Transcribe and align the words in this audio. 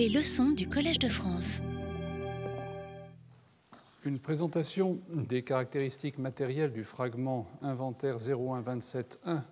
Les 0.00 0.08
leçons 0.08 0.52
du 0.52 0.66
Collège 0.66 0.98
de 0.98 1.10
France. 1.10 1.60
Une 4.06 4.18
présentation 4.18 4.98
des 5.12 5.42
caractéristiques 5.42 6.16
matérielles 6.16 6.72
du 6.72 6.84
fragment 6.84 7.46
inventaire 7.60 8.16
0127.1 8.16 9.42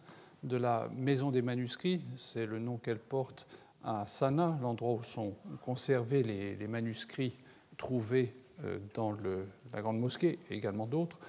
de 0.44 0.56
la 0.56 0.88
Maison 0.96 1.30
des 1.30 1.42
manuscrits, 1.42 2.00
c'est 2.16 2.46
le 2.46 2.58
nom 2.60 2.78
qu'elle 2.78 2.98
porte 2.98 3.46
à 3.84 4.06
Sana, 4.06 4.58
l'endroit 4.62 4.94
où 4.94 5.02
sont 5.02 5.34
conservés 5.60 6.22
les, 6.22 6.66
manuscrits 6.66 7.36
trouvés 7.76 8.34
euh, 8.64 8.78
dans 8.94 9.14
la 9.74 9.82
Grande 9.82 10.00
Mosquée 10.00 10.38
et 10.48 10.56
également 10.56 10.86
d'autres, 10.86 11.20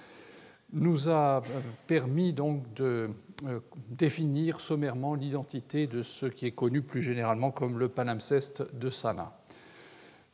nous 0.72 1.08
a 1.08 1.38
euh, 1.38 1.40
permis 1.86 2.32
donc 2.32 2.72
de 2.74 3.10
euh, 3.46 3.60
définir 3.88 4.60
sommairement 4.60 5.14
l'identité 5.14 5.86
de 5.86 6.02
ce 6.02 6.26
qui 6.26 6.46
est 6.46 6.52
connu 6.52 6.82
plus 6.82 7.02
généralement 7.02 7.50
comme 7.50 7.78
le 7.78 7.88
palimpseste 7.88 8.74
de 8.74 8.90
Sana. 8.90 9.36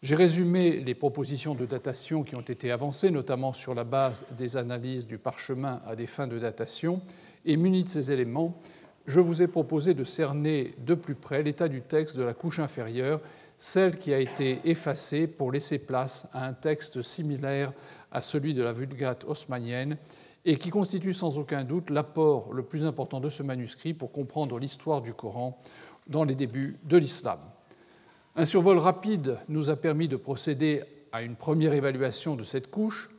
J'ai 0.02 0.14
résumé 0.14 0.80
les 0.80 0.94
propositions 0.94 1.54
de 1.54 1.64
datation 1.66 2.22
qui 2.22 2.36
ont 2.36 2.42
été 2.42 2.70
avancées, 2.70 3.10
notamment 3.10 3.52
sur 3.52 3.74
la 3.74 3.84
base 3.84 4.26
des 4.36 4.56
analyses 4.56 5.06
du 5.06 5.18
parchemin 5.18 5.80
à 5.86 5.96
des 5.96 6.06
fins 6.06 6.26
de 6.26 6.38
datation, 6.38 7.00
et 7.44 7.56
muni 7.56 7.84
de 7.84 7.88
ces 7.88 8.12
éléments, 8.12 8.60
je 9.06 9.20
vous 9.20 9.40
ai 9.40 9.46
proposé 9.46 9.94
de 9.94 10.04
cerner 10.04 10.74
de 10.78 10.94
plus 10.94 11.14
près 11.14 11.42
l'état 11.42 11.68
du 11.68 11.80
texte 11.80 12.16
de 12.16 12.22
la 12.22 12.34
couche 12.34 12.58
inférieure, 12.58 13.20
celle 13.56 13.98
qui 13.98 14.12
a 14.12 14.18
été 14.18 14.60
effacée 14.64 15.26
pour 15.26 15.50
laisser 15.50 15.78
place 15.78 16.28
à 16.32 16.46
un 16.46 16.52
texte 16.52 17.00
similaire 17.02 17.72
à 18.12 18.20
celui 18.20 18.52
de 18.52 18.62
la 18.62 18.72
Vulgate 18.72 19.24
haussmannienne 19.24 19.96
et 20.46 20.56
qui 20.56 20.70
constitue 20.70 21.12
sans 21.12 21.38
aucun 21.38 21.64
doute 21.64 21.90
l'apport 21.90 22.52
le 22.52 22.62
plus 22.62 22.84
important 22.84 23.18
de 23.18 23.28
ce 23.28 23.42
manuscrit 23.42 23.92
pour 23.92 24.12
comprendre 24.12 24.58
l'histoire 24.60 25.02
du 25.02 25.12
Coran 25.12 25.58
dans 26.06 26.22
les 26.22 26.36
débuts 26.36 26.78
de 26.84 26.96
l'islam. 26.96 27.40
Un 28.36 28.44
survol 28.44 28.78
rapide 28.78 29.38
nous 29.48 29.70
a 29.70 29.76
permis 29.76 30.06
de 30.06 30.16
procéder 30.16 30.84
à 31.10 31.22
une 31.22 31.34
première 31.34 31.72
évaluation 31.72 32.36
de 32.36 32.44
cette 32.44 32.70
couche. 32.70 33.10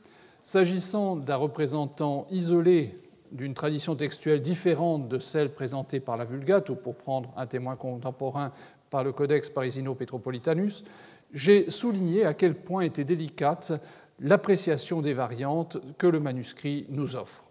S'agissant 0.42 1.18
d'un 1.18 1.36
représentant 1.36 2.28
isolé 2.32 2.98
d'une 3.34 3.54
tradition 3.54 3.96
textuelle 3.96 4.42
différente 4.42 5.10
de 5.10 5.20
celle 5.20 5.54
présentée 5.54 6.00
par 6.00 6.16
la 6.16 6.24
Vulgate, 6.24 6.70
ou 6.70 6.76
pour 6.76 6.96
prendre 6.96 7.34
un 7.36 7.46
témoin 7.46 7.76
contemporain 7.76 8.54
par 8.90 9.04
le 9.04 9.12
Codex 9.12 9.50
Parisino 9.50 9.96
Petropolitanus, 9.96 10.86
j'ai 11.34 11.70
souligné 11.70 12.24
à 12.24 12.34
quel 12.34 12.56
point 12.56 12.84
était 12.84 13.04
délicate 13.04 13.74
l'appréciation 14.20 15.02
des 15.02 15.14
variantes 15.14 15.78
que 15.98 16.08
le 16.08 16.20
manuscrit 16.20 16.86
nous 16.90 17.16
offre. 17.16 17.44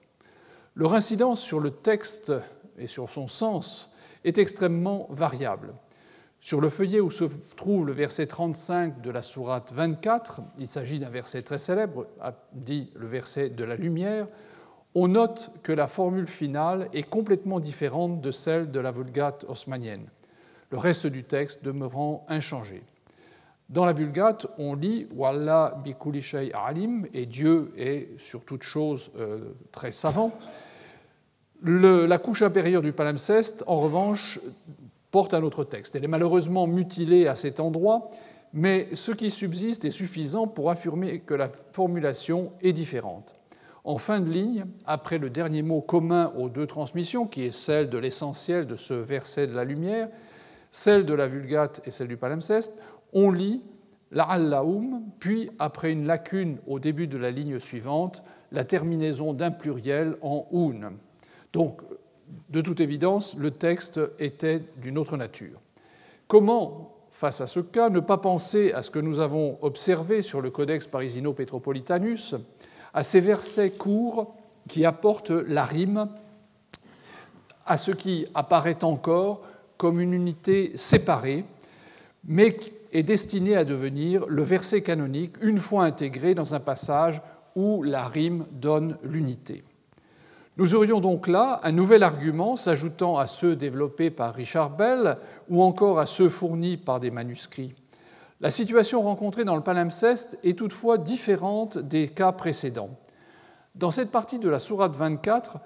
Leur 0.75 0.95
incidence 0.95 1.41
sur 1.41 1.61
le 1.61 1.71
texte 1.71 2.33
et 2.79 2.87
sur 2.87 3.11
son 3.11 3.29
sens 3.29 3.91
est 4.25 4.39
extrêmement 4.39 5.07
variable. 5.11 5.75
Sur 6.41 6.61
le 6.61 6.69
feuillet 6.69 7.01
où 7.01 7.11
se 7.11 7.25
trouve 7.57 7.87
le 7.87 7.93
verset 7.93 8.27
35 8.27 9.01
de 9.01 9.11
la 9.11 9.23
sourate 9.23 9.73
24, 9.73 10.43
il 10.59 10.69
s'agit 10.69 10.99
d'un 10.99 11.09
verset 11.09 11.43
très 11.43 11.59
célèbre, 11.59 12.07
dit 12.53 12.93
le 12.95 13.07
verset 13.07 13.51
de 13.51 13.65
la 13.65 13.75
lumière, 13.75 14.29
on 14.95 15.09
note 15.09 15.51
que 15.63 15.73
la 15.73 15.89
formule 15.89 16.27
finale 16.27 16.89
est 16.93 17.03
complètement 17.03 17.61
différente 17.61 18.21
de 18.21 18.31
celle 18.31 18.71
de 18.71 18.81
la 18.81 18.93
Vulgate 18.93 19.45
haussmannienne, 19.49 20.07
le 20.71 20.79
reste 20.79 21.07
du 21.07 21.25
texte 21.25 21.65
demeurant 21.65 22.25
inchangé. 22.29 22.83
Dans 23.69 23.85
la 23.85 23.93
Vulgate, 23.93 24.47
on 24.59 24.77
lit 24.77 25.09
Wallah 25.13 25.83
bi 25.83 25.95
alim, 26.55 27.07
et 27.13 27.27
Dieu 27.27 27.73
est 27.77 28.11
sur 28.17 28.45
toute 28.45 28.63
chose 28.63 29.11
euh, 29.19 29.55
très 29.73 29.91
savant. 29.91 30.33
la 31.63 32.19
couche 32.19 32.43
inférieure 32.43 32.83
du 32.83 32.93
palimpseste, 32.93 33.65
en 33.67 33.81
revanche, 33.81 34.39
porte 35.11 35.35
un 35.35 35.43
autre 35.43 35.65
texte. 35.65 35.97
Elle 35.97 36.05
est 36.05 36.09
malheureusement 36.09 36.69
mutilée 36.69 37.27
à 37.27 37.35
cet 37.35 37.59
endroit, 37.59 38.09
mais 38.53 38.89
ce 38.95 39.11
qui 39.11 39.33
subsiste 39.33 39.85
est 39.85 39.91
suffisant 39.91 40.47
pour 40.47 40.71
affirmer 40.71 41.19
que 41.21 41.35
la 41.35 41.51
formulation 41.73 42.53
est 42.63 42.73
différente. 42.73 43.35
En 43.83 43.99
fin 43.99 44.21
de 44.21 44.31
ligne, 44.31 44.65
après 44.85 45.19
le 45.19 45.29
dernier 45.29 45.63
mot 45.63 45.81
commun 45.81 46.33
aux 46.37 46.49
deux 46.49 46.67
transmissions, 46.69 47.27
qui 47.27 47.45
est 47.45 47.53
celle 47.53 47.91
de 47.91 47.99
l'essentiel 47.99 48.69
de 48.69 48.77
ce 48.77 48.95
verset 48.95 49.49
de 49.49 49.55
la 49.55 49.65
lumière, 49.65 50.09
celle 50.71 51.05
de 51.05 51.15
la 51.15 51.27
Vulgate 51.27 51.81
et 51.87 51.91
celle 51.91 52.09
du 52.09 52.17
palimpseste, 52.17 52.79
on 53.17 53.33
lit 53.33 53.63
la'allaum, 54.13 55.03
puis 55.19 55.51
après 55.59 55.91
une 55.91 56.07
lacune 56.07 56.59
au 56.67 56.79
début 56.79 57.09
de 57.09 57.17
la 57.17 57.31
ligne 57.31 57.59
suivante, 57.59 58.23
la 58.53 58.63
terminaison 58.63 59.33
d'un 59.33 59.51
pluriel 59.51 60.17
en 60.21 60.47
un. 60.53 60.93
Donc, 61.53 61.81
de 62.51 62.61
toute 62.61 62.81
évidence, 62.81 63.35
le 63.37 63.51
texte 63.51 63.99
était 64.19 64.63
d'une 64.77 64.99
autre 64.99 65.17
nature. 65.17 65.59
Comment, 66.29 66.95
face 67.11 67.41
à 67.41 67.47
ce 67.47 67.61
cas, 67.61 67.89
ne 67.89 68.01
pas 68.01 68.19
penser 68.19 68.73
à 68.73 68.83
ce 68.83 68.91
que 68.91 68.99
nous 68.99 69.19
avons 69.19 69.59
observé 69.63 70.21
sur 70.21 70.43
le 70.43 70.51
Codex 70.51 70.87
Parisino 70.87 71.33
Petropolitanus, 71.33 72.35
à 72.93 73.03
ces 73.03 73.21
versets 73.21 73.71
courts 73.71 74.35
qui 74.69 74.85
apportent 74.85 75.31
la 75.31 75.65
rime 75.65 76.09
à 77.65 77.79
ce 77.79 77.93
qui 77.93 78.27
apparaît 78.35 78.85
encore 78.85 79.41
comme 79.77 80.01
une 80.01 80.13
unité 80.13 80.77
séparée, 80.77 81.45
mais 82.25 82.57
est 82.93 83.03
destiné 83.03 83.57
à 83.57 83.65
devenir 83.65 84.27
le 84.29 84.43
verset 84.43 84.83
canonique 84.83 85.37
une 85.41 85.59
fois 85.59 85.85
intégré 85.85 86.35
dans 86.35 86.55
un 86.55 86.61
passage 86.61 87.21
où 87.55 87.83
la 87.83 88.07
rime 88.07 88.47
donne 88.53 88.99
l'unité. 89.03 89.65
Nous 90.59 90.75
aurions 90.75 91.01
donc 91.01 91.29
là 91.29 91.61
un 91.65 91.73
nouvel 91.73 92.03
argument 92.03 92.57
s'ajoutant 92.57 93.19
à 93.19 93.27
ceux 93.27 93.57
développés 93.57 94.11
par 94.11 94.35
Richard 94.35 94.71
Bell 94.71 95.19
ou 95.51 95.63
encore 95.63 95.99
à 95.99 96.07
ceux 96.07 96.31
fournis 96.31 96.79
par 96.79 96.99
des 96.99 97.11
manuscrits. 97.11 97.75
La 98.41 98.51
situation 98.51 99.03
rencontrée 99.03 99.45
dans 99.45 99.57
le 99.57 99.63
palimpseste 99.63 100.39
est 100.45 100.59
toutefois 100.59 100.99
différente 100.99 101.79
des 101.79 102.09
cas 102.09 102.33
précédents. 102.33 102.91
Dans 103.75 103.91
cette 103.91 104.11
partie 104.11 104.39
de 104.39 104.49
la 104.49 104.59
Sourate 104.59 104.97
24, 104.97 105.59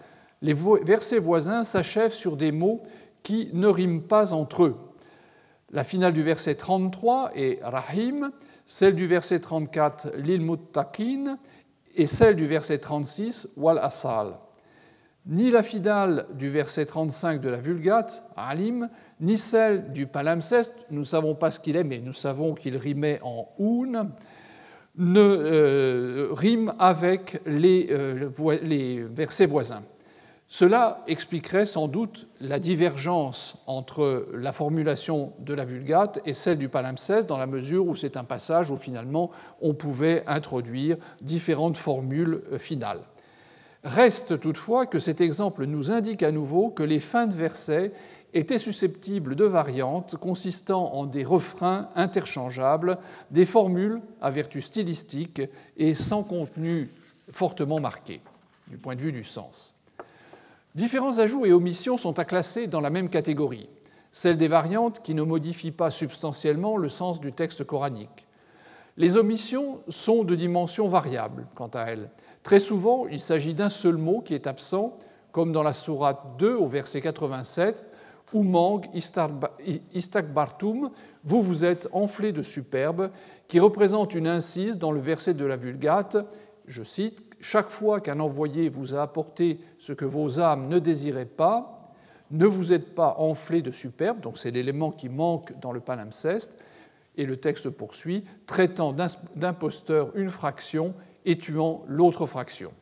les 0.43 0.55
versets 0.55 1.19
voisins 1.19 1.65
s'achèvent 1.65 2.15
sur 2.15 2.37
des 2.37 2.51
mots 2.51 2.83
qui 3.23 3.51
ne 3.53 3.67
riment 3.67 4.03
pas 4.03 4.33
entre 4.33 4.65
eux. 4.65 4.77
La 5.73 5.85
finale 5.85 6.13
du 6.13 6.25
verset 6.25 6.57
33 6.57 7.31
est 7.37 7.61
Rahim, 7.63 8.33
celle 8.67 8.97
du 8.97 9.07
verset 9.07 9.39
34 9.39 10.17
Lil 10.17 10.41
Muttaqin 10.41 11.39
et 11.95 12.07
celle 12.07 12.35
du 12.35 12.49
verset 12.49 12.79
36 12.79 13.51
Wal 13.57 13.79
Asal. 13.79 14.35
Ni 15.27 15.51
la 15.51 15.63
finale 15.63 16.27
du 16.35 16.49
verset 16.49 16.87
35 16.87 17.41
de 17.41 17.49
la 17.49 17.59
Vulgate, 17.59 18.25
Alim, 18.37 18.89
ni 19.21 19.37
celle 19.37 19.93
du 19.93 20.09
palimpseste, 20.09 20.75
nous 20.91 21.01
ne 21.01 21.05
savons 21.05 21.37
pas 21.37 21.53
ce 21.53 21.61
qu'il 21.61 21.77
est, 21.77 21.85
mais 21.85 21.99
nous 21.99 22.15
savons 22.15 22.55
qu'il 22.55 22.77
rimait 22.77 23.21
en 23.23 23.49
un, 23.95 24.11
ne 24.97 25.21
euh, 25.21 26.29
riment 26.33 26.75
avec 26.81 27.41
les, 27.47 27.89
euh, 27.91 28.31
les, 28.63 29.05
versets 29.05 29.47
voisins. 29.47 29.83
Cela 30.53 31.05
expliquerait 31.07 31.65
sans 31.65 31.87
doute 31.87 32.27
la 32.41 32.59
divergence 32.59 33.57
entre 33.69 34.27
la 34.35 34.51
formulation 34.51 35.33
de 35.39 35.55
la 35.55 35.65
Vulgate 35.65 36.21
et 36.27 36.35
celle 36.35 36.59
du 36.59 36.69
palimpseste, 36.69 37.29
dans 37.29 37.39
la 37.39 37.47
mesure 37.47 37.87
où 37.87 37.95
c'est 37.95 38.17
un 38.17 38.25
passage 38.25 38.69
où 38.69 38.77
finalement 38.77 39.31
on 39.61 39.75
pouvait 39.75 40.25
introduire 40.27 40.97
différentes 41.23 41.77
formules 41.77 42.43
euh, 42.51 42.59
finales. 42.59 43.03
Reste 43.85 44.41
toutefois 44.41 44.87
que 44.87 44.99
cet 44.99 45.21
exemple 45.21 45.67
nous 45.67 45.93
indique 45.93 46.25
à 46.25 46.33
nouveau 46.33 46.71
que 46.71 46.83
les 46.83 46.99
fins 46.99 47.29
de 47.29 47.35
versets 47.35 47.93
étaient 48.35 48.59
susceptibles 48.59 49.37
de 49.37 49.45
variantes 49.45 50.17
consistant 50.17 50.93
en 50.95 51.07
des 51.07 51.23
refrains 51.23 51.91
interchangeables, 51.95 52.99
des 53.31 53.47
formules 53.47 54.01
à 54.21 54.31
vertu 54.33 54.63
stylistique 54.63 55.43
et 55.77 55.95
sans 55.95 56.25
contenu 56.25 56.91
fortement 57.33 57.79
marqué 57.79 58.21
du 58.67 58.79
point 58.79 58.97
de 58.97 59.01
vue 59.01 59.13
du 59.13 59.23
sens. 59.23 59.77
Différents 60.77 61.19
ajouts 61.19 61.47
et 61.47 61.53
omissions 61.53 61.97
sont 61.97 62.19
à 62.21 62.25
classer 62.25 62.69
dans 62.69 62.81
la 62.81 62.91
même 62.91 63.09
catégorie, 63.09 63.69
celle 64.13 64.37
des 64.37 64.47
variantes 64.47 65.03
qui 65.03 65.15
ne 65.15 65.23
modifient 65.23 65.73
pas 65.73 65.91
substantiellement 65.91 66.77
le 66.77 66.89
sens 66.89 67.21
du 67.21 67.33
texte 67.33 67.65
coranique. 67.65 68.29
Les 68.97 69.17
omissions 69.17 69.81
sont 69.89 70.23
de 70.23 70.37
dimension 70.37 70.87
variable 70.87 71.49
quant 71.57 71.71
à 71.75 71.83
elles. 71.87 72.11
Très 72.45 72.61
souvent, 72.61 73.07
il 73.09 73.19
s'agit 73.19 73.55
d'un 73.55 73.69
seul 73.69 73.97
mot 73.97 74.21
qui 74.21 74.35
est 74.35 74.47
absent, 74.47 74.95
comme 75.33 75.53
dans 75.53 75.63
la 75.65 75.73
sourate 75.73 76.37
2 76.39 76.55
au 76.55 76.67
verset 76.67 77.01
87, 77.01 77.87
Umang 78.33 78.83
istakbartum, 79.93 80.91
vous 81.25 81.43
vous 81.43 81.65
êtes 81.65 81.89
enflé 81.93 82.31
de 82.31 82.43
superbe, 82.43 83.11
qui 83.49 83.59
représente 83.59 84.15
une 84.15 84.29
incise 84.29 84.79
dans 84.79 84.93
le 84.93 85.01
verset 85.01 85.35
de 85.35 85.45
la 85.45 85.57
Vulgate, 85.57 86.17
je 86.67 86.85
cite, 86.85 87.30
Chaque 87.41 87.71
fois 87.71 88.01
qu'un 88.01 88.21
envoyé 88.21 88.69
vous 88.69 88.95
a 88.95 89.03
apporté 89.03 89.59
ce 89.79 89.95
que 89.95 90.05
vos 90.05 90.41
âmes 90.41 90.69
ne 90.69 90.79
désiraient 90.79 91.25
pas, 91.25 91.77
ne 92.31 92.47
vous 92.47 92.73
êtes 92.73 92.95
pas 92.95 93.17
enflé 93.19 93.63
de 93.63 93.71
superbe, 93.71 94.21
donc 94.21 94.39
c'est 94.39 94.51
l'élément 94.51 94.93
qui 94.93 95.09
manque 95.09 95.59
dans 95.61 95.73
le 95.73 95.81
palimpseste, 95.81 96.57
et 97.17 97.27
le 97.27 97.39
texte 97.39 97.71
poursuit, 97.71 98.25
traitant 98.47 98.95
d'imposteur 99.35 100.11
une 100.15 100.29
fraction 100.29 100.95
et 101.25 101.39
tuant 101.39 101.83
l'autre 101.89 102.27
fraction. 102.27 102.73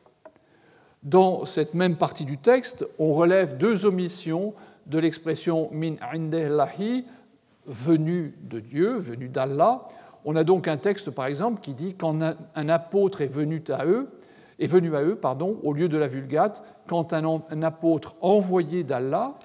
Dans 1.03 1.45
cette 1.45 1.73
même 1.73 1.95
partie 1.95 2.25
du 2.25 2.37
texte, 2.37 2.85
on 2.99 3.13
relève 3.13 3.57
deux 3.57 3.85
omissions 3.85 4.53
de 4.85 4.99
l'expression 4.99 5.69
min 5.71 5.95
indellahi, 6.13 7.05
venu 7.65 8.35
de 8.41 8.59
Dieu, 8.59 8.97
venu 8.97 9.29
d'Allah. 9.29 9.85
On 10.25 10.35
a 10.35 10.43
donc 10.43 10.67
un 10.67 10.77
texte, 10.77 11.11
par 11.11 11.25
exemple, 11.25 11.61
qui 11.61 11.73
dit 11.73 11.95
quand 11.95 12.19
un 12.55 12.69
apôtre 12.69 13.21
est 13.21 13.27
venu 13.27 13.63
à 13.69 13.85
eux, 13.85 14.09
est 14.59 14.67
venu 14.67 14.95
à 14.95 15.03
eux, 15.03 15.15
pardon, 15.15 15.59
au 15.63 15.73
lieu 15.73 15.89
de 15.89 15.97
la 15.97 16.07
Vulgate, 16.07 16.63
quand 16.87 17.13
un, 17.13 17.63
apôtre 17.63 18.15
envoyé 18.21 18.83
d'Allah 18.83 19.35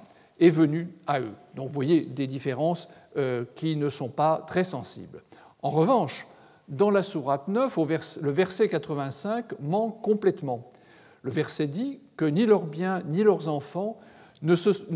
est 0.40 0.50
venu 0.50 0.92
à 1.06 1.20
eux. 1.20 1.32
Donc 1.54 1.68
vous 1.68 1.74
voyez 1.74 2.02
des 2.02 2.26
différences 2.26 2.88
euh, 3.16 3.44
qui 3.54 3.76
ne 3.76 3.88
sont 3.88 4.08
pas 4.08 4.42
très 4.46 4.64
sensibles. 4.64 5.22
En 5.62 5.70
revanche, 5.70 6.26
dans 6.68 6.90
la 6.90 7.02
sourate 7.02 7.48
9, 7.48 7.78
le 8.22 8.30
verset 8.30 8.68
85 8.68 9.60
manque 9.60 10.02
complètement. 10.02 10.72
Le 11.22 11.30
verset 11.30 11.66
dit 11.66 12.00
que 12.16 12.24
ni 12.24 12.46
leurs 12.46 12.64
biens 12.64 13.02
ni 13.06 13.22
leurs 13.22 13.48
enfants 13.48 13.98
ne, 14.42 14.54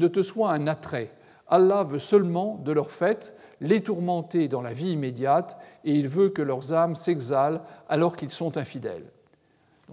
te 0.08 0.22
soient 0.22 0.52
un 0.52 0.66
attrait. 0.66 1.10
Allah 1.46 1.84
veut 1.84 1.98
seulement 1.98 2.60
de 2.64 2.72
leur 2.72 2.90
fait 2.90 3.34
les 3.60 3.82
tourmenter 3.82 4.48
dans 4.48 4.60
la 4.60 4.72
vie 4.72 4.92
immédiate 4.92 5.58
et 5.84 5.94
il 5.94 6.08
veut 6.08 6.28
que 6.28 6.42
leurs 6.42 6.72
âmes 6.72 6.96
s'exhalent 6.96 7.62
alors 7.88 8.16
qu'ils 8.16 8.30
sont 8.30 8.58
infidèles. 8.58 9.10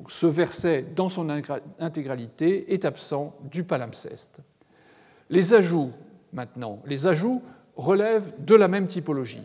Ce 0.07 0.25
verset, 0.25 0.85
dans 0.95 1.09
son 1.09 1.29
intégralité, 1.79 2.73
est 2.73 2.85
absent 2.85 3.35
du 3.49 3.63
palimpseste. 3.63 4.41
Les 5.29 5.53
ajouts, 5.53 5.91
maintenant, 6.33 6.79
les 6.85 7.07
ajouts 7.07 7.41
relèvent 7.75 8.33
de 8.39 8.55
la 8.55 8.67
même 8.67 8.87
typologie. 8.87 9.43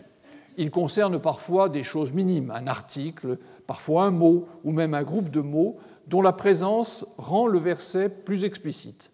Ils 0.57 0.71
concernent 0.71 1.21
parfois 1.21 1.69
des 1.69 1.85
choses 1.85 2.13
minimes, 2.13 2.51
un 2.51 2.67
article, 2.67 3.39
parfois 3.67 4.05
un 4.05 4.11
mot 4.11 4.47
ou 4.65 4.73
même 4.73 4.95
un 4.95 5.05
groupe 5.05 5.31
de 5.31 5.41
mots 5.41 5.79
dont 6.09 6.23
la 6.23 6.33
présence 6.33 7.07
rend 7.17 7.47
le 7.47 7.59
verset 7.59 8.09
plus 8.09 8.45
explicite. 8.45 9.13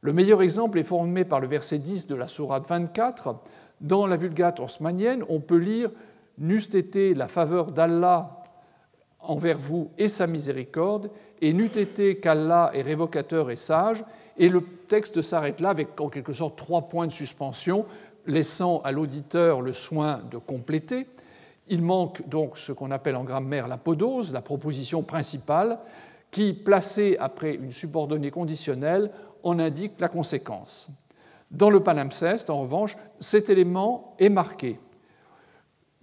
Le 0.00 0.12
meilleur 0.12 0.42
exemple 0.42 0.78
est 0.78 0.84
formé 0.84 1.24
par 1.24 1.40
le 1.40 1.46
verset 1.46 1.78
10 1.78 2.08
de 2.08 2.14
la 2.14 2.26
Sourate 2.26 2.68
24. 2.68 3.36
Dans 3.80 4.06
la 4.06 4.16
Vulgate 4.16 4.60
osmanienne, 4.60 5.24
on 5.28 5.40
peut 5.40 5.56
lire 5.56 5.90
N'eût 6.38 6.60
été 6.74 7.14
la 7.14 7.28
faveur 7.28 7.72
d'Allah 7.72 8.35
envers 9.20 9.58
vous 9.58 9.90
et 9.98 10.08
sa 10.08 10.26
miséricorde, 10.26 11.10
et 11.40 11.52
n'eût 11.52 11.66
été 11.66 12.18
qu'Allah 12.18 12.70
est 12.74 12.82
révocateur 12.82 13.50
et 13.50 13.56
sage, 13.56 14.04
et 14.38 14.48
le 14.48 14.62
texte 14.88 15.22
s'arrête 15.22 15.60
là 15.60 15.70
avec 15.70 16.00
en 16.00 16.08
quelque 16.08 16.32
sorte 16.32 16.56
trois 16.56 16.82
points 16.82 17.06
de 17.06 17.12
suspension, 17.12 17.86
laissant 18.26 18.80
à 18.80 18.92
l'auditeur 18.92 19.60
le 19.60 19.72
soin 19.72 20.20
de 20.30 20.38
compléter. 20.38 21.06
Il 21.68 21.82
manque 21.82 22.28
donc 22.28 22.58
ce 22.58 22.72
qu'on 22.72 22.90
appelle 22.90 23.16
en 23.16 23.24
grammaire 23.24 23.68
la 23.68 23.78
podose, 23.78 24.32
la 24.32 24.42
proposition 24.42 25.02
principale, 25.02 25.78
qui, 26.30 26.52
placée 26.52 27.16
après 27.18 27.54
une 27.54 27.72
subordonnée 27.72 28.30
conditionnelle, 28.30 29.10
en 29.42 29.58
indique 29.58 29.92
la 30.00 30.08
conséquence. 30.08 30.90
Dans 31.50 31.70
le 31.70 31.80
palimpseste, 31.80 32.50
en 32.50 32.60
revanche, 32.60 32.96
cet 33.20 33.48
élément 33.48 34.14
est 34.18 34.28
marqué. 34.28 34.78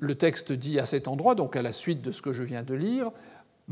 Le 0.03 0.15
texte 0.15 0.51
dit 0.51 0.79
à 0.79 0.85
cet 0.85 1.07
endroit, 1.07 1.33
donc 1.33 1.55
à 1.55 1.61
la 1.61 1.71
suite 1.71 2.01
de 2.01 2.11
ce 2.11 2.21
que 2.21 2.33
je 2.33 2.44
viens 2.44 2.63
de 2.63 2.73
lire, 2.73 3.09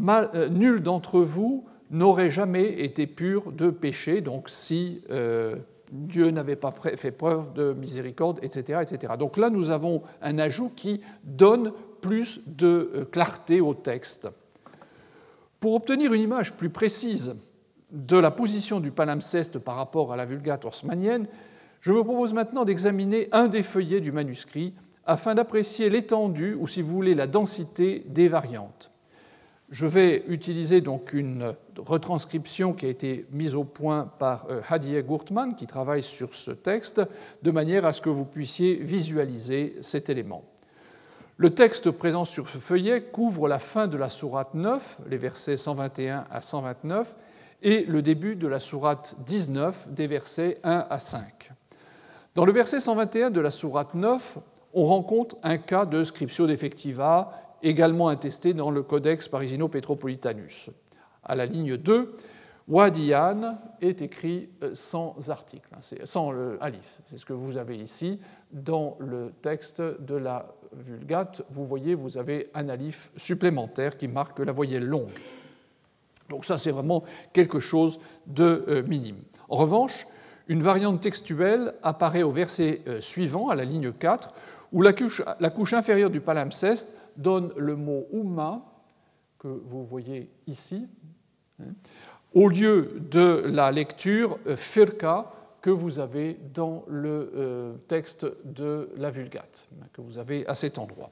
euh, 0.08 0.48
Nul 0.48 0.82
d'entre 0.82 1.20
vous 1.20 1.66
n'aurait 1.90 2.30
jamais 2.30 2.70
été 2.84 3.06
pur 3.06 3.52
de 3.52 3.70
péché, 3.70 4.22
donc 4.22 4.48
si 4.48 5.02
euh, 5.12 5.58
Dieu 5.92 6.32
n'avait 6.32 6.56
pas 6.56 6.72
fait 6.72 7.12
preuve 7.12 7.52
de 7.52 7.74
miséricorde, 7.74 8.40
etc., 8.44 8.80
etc. 8.82 9.16
Donc 9.20 9.36
là, 9.36 9.50
nous 9.50 9.72
avons 9.72 10.04
un 10.22 10.40
ajout 10.40 10.72
qui 10.74 11.02
donne 11.26 11.74
plus 12.00 12.40
de 12.48 12.92
euh, 12.96 13.04
clarté 13.04 13.60
au 13.60 13.74
texte. 13.74 14.30
Pour 15.60 15.74
obtenir 15.74 16.14
une 16.14 16.22
image 16.22 16.54
plus 16.54 16.70
précise 16.70 17.36
de 17.92 18.16
la 18.16 18.32
position 18.32 18.80
du 18.80 18.92
palimpseste 18.92 19.60
par 19.60 19.76
rapport 19.76 20.14
à 20.14 20.16
la 20.16 20.24
Vulgate 20.24 20.64
osmanienne, 20.64 21.28
je 21.82 21.92
me 21.92 22.02
propose 22.06 22.32
maintenant 22.32 22.64
d'examiner 22.64 23.28
un 23.34 23.50
des 23.50 23.64
feuillets 23.64 24.00
du 24.00 24.14
manuscrit 24.14 24.74
afin 25.06 25.36
d'apprécier 25.36 25.90
l'étendue 25.90 26.56
ou, 26.60 26.68
si 26.68 26.82
vous 26.82 26.94
voulez, 26.94 27.16
la 27.16 27.28
densité 27.28 28.04
des 28.08 28.28
variantes. 28.28 28.92
Je 29.72 29.86
vais 29.86 30.26
utiliser 30.28 30.82
donc 30.82 31.14
une 31.14 31.54
retranscription 31.78 32.74
qui 32.74 32.86
a 32.86 32.90
été 32.90 33.26
mise 33.32 33.56
au 33.56 33.64
point 33.64 34.04
par 34.20 34.46
euh, 34.50 34.62
Hadieh 34.70 35.02
Gurtman, 35.02 35.56
qui 35.56 35.66
travaille 35.66 36.02
sur 36.02 36.36
ce 36.36 36.52
texte, 36.52 37.02
de 37.42 37.52
manière 37.52 37.86
à 37.86 37.94
ce 37.94 38.02
que 38.02 38.10
vous 38.10 38.26
puissiez 38.26 38.76
visualiser 38.76 39.76
cet 39.80 40.10
élément. 40.10 40.44
Le 41.38 41.56
texte 41.56 41.90
présent 41.90 42.26
sur 42.26 42.50
ce 42.50 42.58
feuillet 42.58 43.02
couvre 43.02 43.48
la 43.48 43.60
fin 43.60 43.88
de 43.88 43.98
la 43.98 44.10
sourate 44.10 44.54
9, 44.54 45.00
les 45.10 45.18
versets 45.18 45.56
121 45.56 46.26
à 46.30 46.42
129, 46.42 47.16
et 47.64 47.86
le 47.86 48.02
début 48.02 48.36
de 48.36 48.48
la 48.48 48.60
sourate 48.60 49.16
19, 49.26 49.94
des 49.94 50.08
versets 50.08 50.60
1 50.64 50.86
à 50.90 51.00
5. 51.00 51.52
Dans 52.36 52.46
le 52.46 52.52
verset 52.52 52.80
121 52.80 53.30
de 53.30 53.40
la 53.42 53.52
sourate 53.52 53.94
9, 53.94 54.38
on 54.74 54.86
rencontre 54.86 55.38
un 55.44 55.58
cas 55.58 55.86
de 55.86 56.04
scriptio 56.04 56.48
defectiva, 56.48 57.32
également 57.64 58.08
attesté 58.08 58.54
dans 58.54 58.72
le 58.72 58.84
Codex 58.84 59.28
Parisino-Petropolitanus. 59.28 60.72
À 61.24 61.36
la 61.36 61.46
ligne 61.46 61.78
2, 61.78 62.16
Wadiyan 62.68 63.58
est 63.82 64.02
écrit 64.02 64.50
euh, 64.64 64.72
sans 64.74 65.30
article, 65.30 65.68
hein, 65.74 65.82
sans 66.06 66.32
le 66.32 66.58
alif. 66.62 67.02
C'est 67.08 67.18
ce 67.18 67.26
que 67.26 67.34
vous 67.34 67.58
avez 67.58 67.76
ici 67.76 68.20
dans 68.52 68.98
le 69.00 69.34
texte 69.42 69.82
de 69.82 70.16
la 70.16 70.48
Vulgate. 70.74 71.42
Vous 71.50 71.66
voyez, 71.66 71.96
vous 71.96 72.18
avez 72.18 72.50
un 72.54 72.70
alif 72.70 73.12
supplémentaire 73.18 73.98
qui 73.98 74.08
marque 74.08 74.40
la 74.40 74.52
voyelle 74.52 74.86
longue. 74.86 75.12
Donc 76.30 76.46
ça, 76.46 76.58
c'est 76.58 76.72
vraiment 76.72 77.04
quelque 77.34 77.60
chose 77.60 78.00
de 78.26 78.64
euh, 78.68 78.84
minime. 78.84 79.22
En 79.50 79.58
revanche, 79.58 80.08
une 80.48 80.64
variante 80.64 81.02
textuelle 81.02 81.74
apparaît 81.84 82.24
au 82.24 82.32
verset 82.32 82.82
euh, 82.88 83.02
suivant, 83.02 83.50
à 83.50 83.56
la 83.56 83.66
ligne 83.66 83.92
4, 83.92 84.34
où 84.72 84.82
la 84.82 84.94
couche, 84.94 85.74
inférieure 85.74 86.10
du 86.10 86.22
palimpseste 86.22 86.90
donne 87.18 87.52
le 87.58 87.76
mot 87.76 88.08
umma, 88.14 88.62
que 89.40 89.48
vous 89.48 89.84
voyez 89.84 90.30
ici, 90.48 90.88
hein, 91.60 91.74
au 92.34 92.48
lieu 92.48 93.02
de 93.10 93.44
la 93.46 93.72
lecture 93.72 94.38
euh, 94.48 94.56
firka 94.56 95.32
que 95.62 95.70
vous 95.70 96.00
avez 96.00 96.40
dans 96.54 96.84
le 96.88 97.32
euh, 97.36 97.74
texte 97.88 98.26
de 98.46 98.90
la 98.98 99.12
Vulgate, 99.12 99.68
hein, 99.80 99.86
que 99.94 100.02
vous 100.02 100.18
avez 100.18 100.48
à 100.48 100.56
cet 100.56 100.80
endroit. 100.80 101.10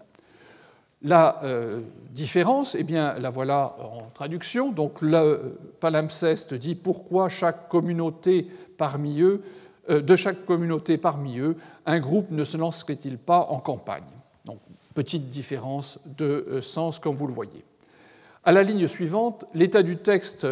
La 1.01 1.41
euh, 1.43 1.81
différence, 2.11 2.75
eh 2.75 2.83
bien, 2.83 3.17
la 3.19 3.29
voilà 3.29 3.77
en 3.79 4.09
traduction. 4.13 4.71
Donc, 4.71 5.01
le 5.01 5.57
palimpseste 5.79 6.53
dit 6.53 6.75
pourquoi 6.75 7.29
chaque 7.29 7.69
communauté 7.69 8.47
parmi 8.77 9.21
eux 9.21 9.41
de 9.89 10.15
chaque 10.15 10.45
communauté 10.45 10.97
parmi 10.97 11.39
eux, 11.39 11.55
un 11.85 11.99
groupe 11.99 12.31
ne 12.31 12.43
se 12.43 12.57
lancerait-il 12.57 13.17
pas 13.17 13.47
en 13.49 13.59
campagne? 13.59 14.03
Donc, 14.45 14.59
petite 14.93 15.29
différence 15.29 15.99
de 16.17 16.45
euh, 16.49 16.61
sens, 16.61 16.99
comme 16.99 17.15
vous 17.15 17.27
le 17.27 17.33
voyez. 17.33 17.63
À 18.43 18.51
la 18.51 18.63
ligne 18.63 18.87
suivante, 18.87 19.45
l'état 19.53 19.83
du 19.83 19.97
texte 19.97 20.47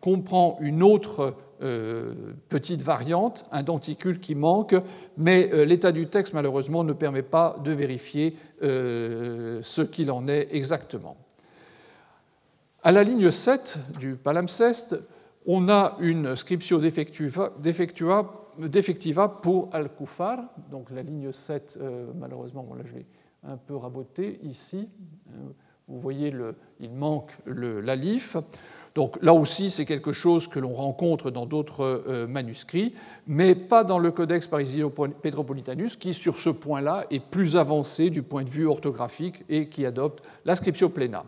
comprend 0.00 0.58
une 0.60 0.82
autre 0.82 1.34
euh, 1.62 2.14
petite 2.48 2.82
variante, 2.82 3.44
un 3.52 3.62
denticule 3.62 4.20
qui 4.20 4.34
manque, 4.34 4.74
mais 5.16 5.64
l'état 5.64 5.92
du 5.92 6.08
texte, 6.08 6.32
malheureusement, 6.32 6.84
ne 6.84 6.92
permet 6.92 7.22
pas 7.22 7.56
de 7.64 7.72
vérifier 7.72 8.36
ce 8.60 9.82
qu'il 9.82 10.10
en 10.10 10.26
est 10.28 10.48
exactement. 10.52 11.16
À 12.84 12.90
la 12.90 13.04
ligne 13.04 13.30
7 13.30 13.78
du 14.00 14.16
palimpseste, 14.16 14.96
on 15.46 15.68
a 15.68 15.96
une 16.00 16.34
scriptio 16.34 16.78
defectua, 16.78 18.41
defectiva 18.58 19.28
pour 19.28 19.68
Al-Kufar, 19.72 20.38
donc 20.70 20.90
la 20.90 21.02
ligne 21.02 21.32
7, 21.32 21.78
euh, 21.80 22.12
malheureusement, 22.18 22.66
là 22.76 22.82
je 22.84 22.94
l'ai 22.96 23.06
un 23.44 23.56
peu 23.56 23.76
raboté 23.76 24.40
ici. 24.42 24.88
Euh, 25.30 25.38
vous 25.88 25.98
voyez, 25.98 26.32
il 26.80 26.90
manque 26.90 27.32
l'alif. 27.46 28.36
Donc 28.94 29.18
là 29.22 29.34
aussi, 29.34 29.70
c'est 29.70 29.84
quelque 29.84 30.12
chose 30.12 30.48
que 30.48 30.58
l'on 30.58 30.74
rencontre 30.74 31.30
dans 31.30 31.46
d'autres 31.46 32.04
euh, 32.06 32.26
manuscrits, 32.26 32.94
mais 33.26 33.54
pas 33.54 33.84
dans 33.84 33.98
le 33.98 34.10
Codex 34.10 34.46
Parisio-Petropolitanus, 34.46 35.96
qui 35.96 36.12
sur 36.12 36.38
ce 36.38 36.50
point-là 36.50 37.06
est 37.10 37.24
plus 37.24 37.56
avancé 37.56 38.10
du 38.10 38.22
point 38.22 38.44
de 38.44 38.50
vue 38.50 38.66
orthographique 38.66 39.44
et 39.48 39.68
qui 39.68 39.86
adopte 39.86 40.22
l'inscription 40.44 40.90
plena. 40.90 41.24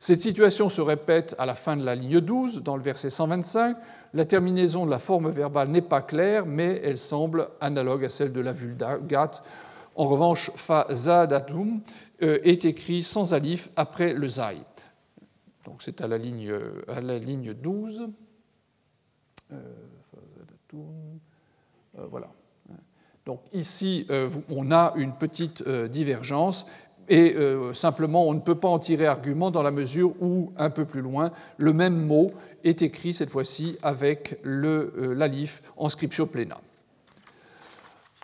Cette 0.00 0.22
situation 0.22 0.70
se 0.70 0.80
répète 0.80 1.36
à 1.38 1.44
la 1.44 1.54
fin 1.54 1.76
de 1.76 1.84
la 1.84 1.94
ligne 1.94 2.20
12, 2.20 2.62
dans 2.62 2.78
le 2.78 2.82
verset 2.82 3.10
125. 3.10 3.76
La 4.14 4.24
terminaison 4.24 4.86
de 4.86 4.90
la 4.90 4.98
forme 4.98 5.30
verbale 5.30 5.68
n'est 5.68 5.82
pas 5.82 6.00
claire, 6.00 6.46
mais 6.46 6.80
elle 6.82 6.96
semble 6.96 7.50
analogue 7.60 8.06
à 8.06 8.08
celle 8.08 8.32
de 8.32 8.40
la 8.40 8.54
vulgate. 8.54 9.42
En 9.94 10.06
revanche, 10.06 10.50
fa 10.54 10.86
zadatum 10.90 11.82
euh, 12.22 12.38
est 12.44 12.64
écrit 12.64 13.02
sans 13.02 13.34
alif 13.34 13.68
après 13.76 14.14
le 14.14 14.26
zai. 14.26 14.56
Donc 15.66 15.82
c'est 15.82 16.00
à 16.00 16.08
la 16.08 16.16
ligne, 16.16 16.50
à 16.88 17.02
la 17.02 17.18
ligne 17.18 17.52
12. 17.52 18.08
Euh, 19.52 19.56
euh, 20.74 22.06
voilà. 22.10 22.30
Donc 23.26 23.42
ici, 23.52 24.06
on 24.48 24.72
a 24.72 24.94
une 24.96 25.12
petite 25.12 25.68
divergence, 25.68 26.66
et 27.10 27.34
euh, 27.34 27.72
simplement 27.74 28.26
on 28.26 28.34
ne 28.34 28.40
peut 28.40 28.54
pas 28.54 28.68
en 28.68 28.78
tirer 28.78 29.06
argument 29.06 29.50
dans 29.50 29.62
la 29.62 29.72
mesure 29.72 30.14
où, 30.22 30.52
un 30.56 30.70
peu 30.70 30.86
plus 30.86 31.02
loin, 31.02 31.32
le 31.58 31.72
même 31.74 32.06
mot 32.06 32.30
est 32.64 32.80
écrit 32.82 33.12
cette 33.12 33.30
fois-ci 33.30 33.76
avec 33.82 34.38
euh, 34.46 35.14
l'alif 35.14 35.62
en 35.76 35.88
scriptio 35.88 36.24
plena. 36.24 36.58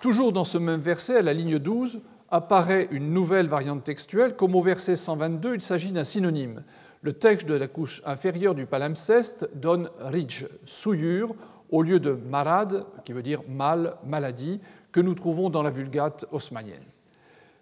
Toujours 0.01 0.33
dans 0.33 0.45
ce 0.45 0.57
même 0.57 0.81
verset, 0.81 1.17
à 1.17 1.23
la 1.23 1.33
ligne 1.33 1.59
12, 1.59 2.01
apparaît 2.31 2.87
une 2.91 3.13
nouvelle 3.13 3.49
variante 3.49 3.83
textuelle. 3.83 4.37
Comme 4.37 4.55
au 4.55 4.63
verset 4.63 4.95
122, 4.95 5.55
il 5.55 5.63
s'agit 5.63 5.91
d'un 5.91 6.05
synonyme. 6.05 6.63
Le 7.03 7.13
texte 7.13 7.47
de 7.49 7.55
la 7.55 7.67
couche 7.67 8.03
inférieure 8.05 8.55
du 8.55 8.67
palimpseste 8.67 9.49
donne 9.55 9.91
ridge, 10.01 10.47
souillure, 10.65 11.35
au 11.71 11.83
lieu 11.83 11.99
de 11.99 12.13
marad, 12.13 12.85
qui 13.05 13.13
veut 13.13 13.23
dire 13.23 13.43
mal, 13.49 13.97
maladie, 14.05 14.61
que 14.93 15.01
nous 15.01 15.15
trouvons 15.15 15.51
dans 15.51 15.63
la 15.63 15.71
vulgate 15.71 16.25
haussmannienne. 16.31 16.85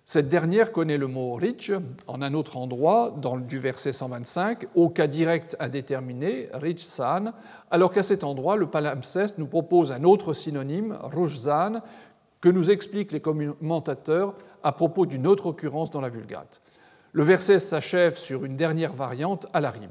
Cette 0.06 0.28
dernière 0.28 0.70
connaît 0.70 0.98
le 0.98 1.06
mot 1.06 1.32
ridge 1.32 1.72
en 2.06 2.20
un 2.20 2.34
autre 2.34 2.58
endroit, 2.58 3.14
dans 3.22 3.38
du 3.38 3.58
verset 3.58 3.92
125, 3.92 4.66
au 4.74 4.90
cas 4.90 5.06
direct 5.06 5.56
indéterminé, 5.60 6.50
san, 6.76 7.32
alors 7.70 7.90
qu'à 7.90 8.02
cet 8.02 8.22
endroit, 8.22 8.56
le 8.56 8.66
palimpseste 8.66 9.38
nous 9.38 9.46
propose 9.46 9.92
un 9.92 10.04
autre 10.04 10.34
synonyme, 10.34 10.98
rujzan, 11.00 11.80
que 12.42 12.50
nous 12.50 12.70
expliquent 12.70 13.12
les 13.12 13.20
commentateurs 13.20 14.34
à 14.62 14.72
propos 14.72 15.06
d'une 15.06 15.26
autre 15.26 15.46
occurrence 15.46 15.90
dans 15.90 16.02
la 16.02 16.10
Vulgate. 16.10 16.60
Le 17.12 17.22
verset 17.22 17.58
s'achève 17.58 18.18
sur 18.18 18.44
une 18.44 18.56
dernière 18.56 18.92
variante 18.92 19.46
à 19.54 19.62
la 19.62 19.70
rime. 19.70 19.88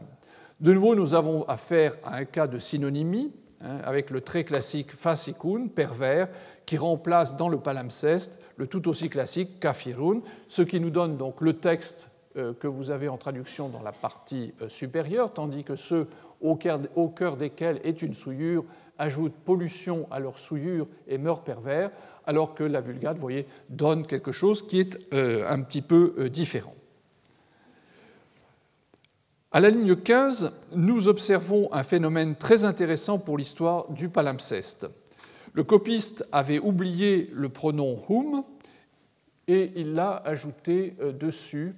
De 0.60 0.74
nouveau, 0.74 0.94
nous 0.94 1.16
avons 1.16 1.44
affaire 1.46 1.96
à 2.04 2.18
un 2.18 2.26
cas 2.26 2.46
de 2.46 2.60
synonymie, 2.60 3.32
avec 3.64 4.10
le 4.10 4.22
très 4.22 4.44
classique 4.44 4.92
fasikun, 4.92 5.68
pervers, 5.68 6.28
qui 6.66 6.78
remplace 6.78 7.36
dans 7.36 7.50
le 7.50 7.58
palimpseste 7.60 8.40
le 8.58 8.68
tout 8.68 8.88
aussi 8.88 9.10
classique 9.10 9.60
kafirun, 9.60 10.22
ce 10.48 10.62
qui 10.62 10.80
nous 10.80 10.90
donne 10.90 11.18
donc 11.18 11.42
le 11.42 11.54
texte 11.54 12.10
euh, 12.36 12.54
que 12.54 12.68
vous 12.68 12.92
avez 12.92 13.10
en 13.10 13.18
traduction 13.18 13.70
dans 13.70 13.82
la 13.82 13.92
partie 13.92 14.54
euh, 14.62 14.70
supérieure, 14.70 15.34
tandis 15.34 15.64
que 15.64 15.76
ceux 15.76 16.08
au 16.42 16.56
cœur 16.56 17.38
desquels 17.38 17.80
est 17.84 18.02
une 18.02 18.14
souillure 18.14 18.66
ajoutent 18.98 19.36
pollution 19.46 20.08
à 20.12 20.20
leur 20.20 20.38
souillure 20.38 20.88
et 21.08 21.18
meurent 21.18 21.44
pervers, 21.44 21.90
alors 22.26 22.54
que 22.54 22.64
la 22.64 22.82
Vulgate, 22.82 23.16
vous 23.16 23.22
voyez, 23.22 23.48
donne 23.70 24.06
quelque 24.06 24.32
chose 24.32 24.66
qui 24.68 24.80
est 24.80 25.00
euh, 25.14 25.50
un 25.50 25.62
petit 25.62 25.82
peu 25.82 26.30
différent. 26.30 26.76
À 29.56 29.60
la 29.60 29.70
ligne 29.70 29.96
15, 29.96 30.52
nous 30.72 31.08
observons 31.08 31.72
un 31.72 31.84
phénomène 31.84 32.36
très 32.36 32.66
intéressant 32.66 33.20
pour 33.20 33.38
l'histoire 33.38 33.88
du 33.92 34.10
palimpseste. 34.10 34.88
Le 35.54 35.64
copiste 35.64 36.26
avait 36.32 36.58
oublié 36.58 37.30
le 37.32 37.50
pronom 37.50 38.02
whom 38.10 38.42
et 39.48 39.72
il 39.76 39.94
l'a 39.94 40.16
ajouté 40.26 40.96
euh, 41.00 41.12
dessus. 41.12 41.76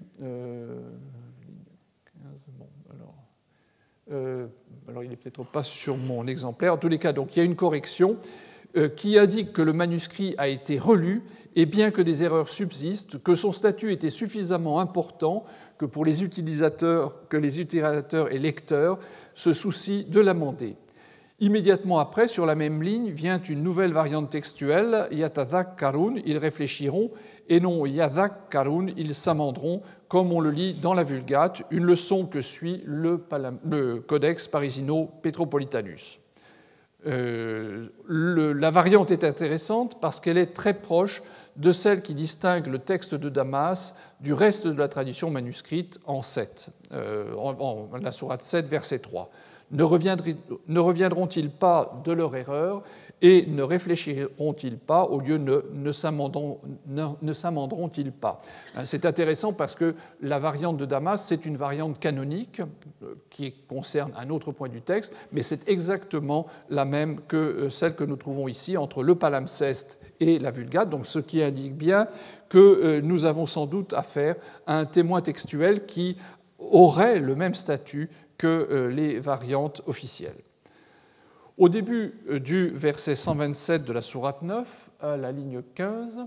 alors, 4.88 5.04
il 5.04 5.10
n'est 5.10 5.18
peut-être 5.18 5.44
pas 5.44 5.64
sur 5.64 5.98
mon 5.98 6.28
exemplaire. 6.28 6.76
En 6.76 6.78
tous 6.78 6.88
les 6.88 6.98
cas, 6.98 7.12
donc, 7.12 7.36
il 7.36 7.40
y 7.40 7.42
a 7.42 7.46
une 7.46 7.58
correction 7.58 8.18
euh, 8.78 8.90
qui 8.90 9.18
indique 9.18 9.54
que 9.54 9.62
le 9.62 9.72
manuscrit 9.72 10.36
a 10.38 10.50
été 10.50 10.78
relu 10.80 11.24
et 11.56 11.66
bien 11.66 11.92
que 11.92 12.02
des 12.02 12.24
erreurs 12.24 12.50
subsistent, 12.50 13.22
que 13.24 13.34
son 13.34 13.54
statut 13.54 13.94
était 13.94 14.10
suffisamment 14.10 14.82
important 14.82 15.46
que 15.78 15.86
pour 15.86 16.06
les 16.06 16.24
utilisateurs, 16.24 17.28
que 17.28 17.38
les 17.38 17.60
utilisateurs 17.60 18.32
et 18.32 18.40
lecteurs 18.40 19.00
se 19.34 19.54
soucient 19.54 20.06
de 20.08 20.20
l'amender. 20.20 20.76
Immédiatement 21.42 22.00
après, 22.00 22.30
sur 22.30 22.46
la 22.46 22.56
même 22.56 22.82
ligne, 22.82 23.12
vient 23.12 23.42
une 23.42 23.62
nouvelle 23.62 23.92
variante 23.92 24.30
textuelle, 24.30 25.08
Yatadak 25.12 25.76
Karun, 25.76 26.16
ils 26.26 26.38
réfléchiront, 26.38 27.12
et 27.50 27.60
non 27.60 27.86
Yadak 27.86 28.50
Karun, 28.50 28.88
ils 28.96 29.14
s'amenderont, 29.14 29.82
comme 30.08 30.32
on 30.32 30.40
le 30.40 30.52
lit 30.52 30.76
dans 30.76 30.94
la 30.94 31.04
Vulgate, 31.04 31.64
une 31.72 31.84
leçon 31.84 32.26
que 32.26 32.40
suit 32.40 32.84
le, 32.86 33.18
Codex 34.08 34.48
Parisino-Petropolitanus. 34.48 36.20
Euh, 37.06 37.90
la 38.08 38.72
variante 38.72 39.12
est 39.12 39.26
intéressante 39.26 40.00
parce 40.00 40.22
qu'elle 40.22 40.38
est 40.38 40.54
très 40.54 40.74
proche 40.74 41.22
de 41.56 41.72
celle 41.72 42.02
qui 42.02 42.14
distingue 42.14 42.68
le 42.68 42.80
texte 42.80 43.16
de 43.16 43.30
Damas 43.30 43.96
du 44.20 44.34
reste 44.34 44.68
de 44.68 44.78
la 44.78 44.88
tradition 44.88 45.30
manuscrite 45.30 46.00
en 46.06 46.22
7, 46.22 46.70
euh, 46.92 47.34
en, 47.36 47.90
la 48.02 48.12
sourate 48.12 48.42
7, 48.42 48.68
verset 48.68 49.00
3. 49.00 49.30
Ne 49.72 49.84
reviendront-ils 49.84 51.50
pas 51.50 52.02
de 52.04 52.12
leur 52.12 52.36
erreur 52.36 52.84
et 53.22 53.46
ne 53.48 53.64
réfléchiront-ils 53.64 54.78
pas 54.78 55.06
au 55.06 55.20
lieu 55.20 55.38
ne, 55.38 55.62
ne 55.72 55.92
s'amenderont-ils 57.34 58.12
pas? 58.12 58.40
Hein, 58.76 58.86
C'est 58.86 59.06
intéressant 59.06 59.54
parce 59.54 59.74
que 59.74 59.96
la 60.22 60.38
variante 60.38 60.78
de 60.78 60.86
Damas, 60.86 61.24
c'est 61.24 61.46
une 61.46 61.58
variante 61.58 62.00
canonique 62.00 62.62
euh, 63.04 63.16
qui 63.30 63.54
concerne 63.68 64.14
un 64.18 64.30
autre 64.30 64.52
point 64.52 64.70
du 64.70 64.82
texte, 64.82 65.14
mais 65.32 65.42
c'est 65.42 65.68
exactement 65.68 66.46
la 66.70 66.86
même 66.86 67.22
que 67.22 67.36
euh, 67.36 67.70
celle 67.70 67.96
que 67.96 68.04
nous 68.04 68.18
trouvons 68.18 68.48
ici 68.48 68.78
entre 68.78 69.02
le 69.02 69.16
palimpseste 69.16 70.00
et 70.20 70.40
la 70.40 70.52
Vulgate, 70.52 70.90
donc 70.90 71.08
ce 71.08 71.20
qui 71.20 71.42
indique 71.42 71.76
bien 71.76 72.08
que 72.50 72.58
euh, 72.58 73.02
nous 73.02 73.26
avons 73.26 73.46
sans 73.46 73.66
doute 73.66 73.94
affaire 73.94 74.36
à 74.68 74.78
un 74.78 74.86
témoin 74.86 75.22
textuel 75.22 75.86
qui 75.86 76.18
aurait 76.60 77.20
le 77.20 77.36
même 77.36 77.54
statut 77.54 78.10
que 78.38 78.90
les 78.92 79.20
variantes 79.20 79.82
officielles. 79.86 80.44
Au 81.58 81.70
début 81.70 82.16
euh, 82.30 82.40
du 82.40 82.68
verset 82.70 83.16
127 83.16 83.86
de 83.86 83.94
la 83.94 84.02
sourate 84.02 84.42
9, 84.42 84.90
à 85.02 85.16
la 85.16 85.32
ligne 85.32 85.62
15, 85.76 86.20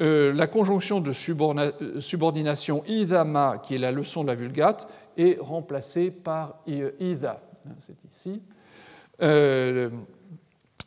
euh, 0.00 0.32
la 0.34 0.46
conjonction 0.46 1.00
de 1.00 1.10
euh, 1.10 2.00
subordination 2.00 2.84
idama, 2.86 3.58
qui 3.62 3.74
est 3.74 3.78
la 3.78 3.92
leçon 3.92 4.22
de 4.22 4.28
la 4.28 4.34
Vulgate, 4.34 4.88
est 5.16 5.38
remplacée 5.40 6.10
par 6.10 6.58
ida, 6.66 7.42
hein, 7.66 7.72
c'est 7.80 7.96
ici, 8.10 8.42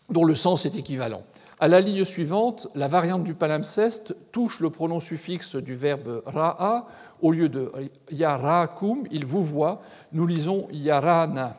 dont 0.10 0.26
le 0.26 0.36
sens 0.36 0.66
est 0.66 0.76
équivalent. 0.76 1.24
À 1.60 1.68
la 1.68 1.80
ligne 1.80 2.04
suivante, 2.04 2.68
la 2.76 2.88
variante 2.88 3.24
du 3.24 3.34
palimpseste 3.34 4.16
touche 4.32 4.60
le 4.60 4.70
pronom 4.70 5.00
suffixe 5.00 5.56
du 5.56 5.74
verbe 5.74 6.22
ra'a. 6.26 6.86
Au 7.26 7.32
lieu 7.32 7.50
de 7.50 7.72
yarakum, 8.12 9.08
il 9.10 9.26
vous 9.26 9.44
voit, 9.44 9.82
nous 10.12 10.28
lisons 10.28 10.68
yarana. 10.72 11.58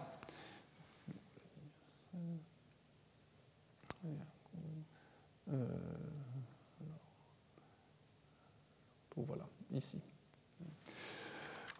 ici. 9.72 9.98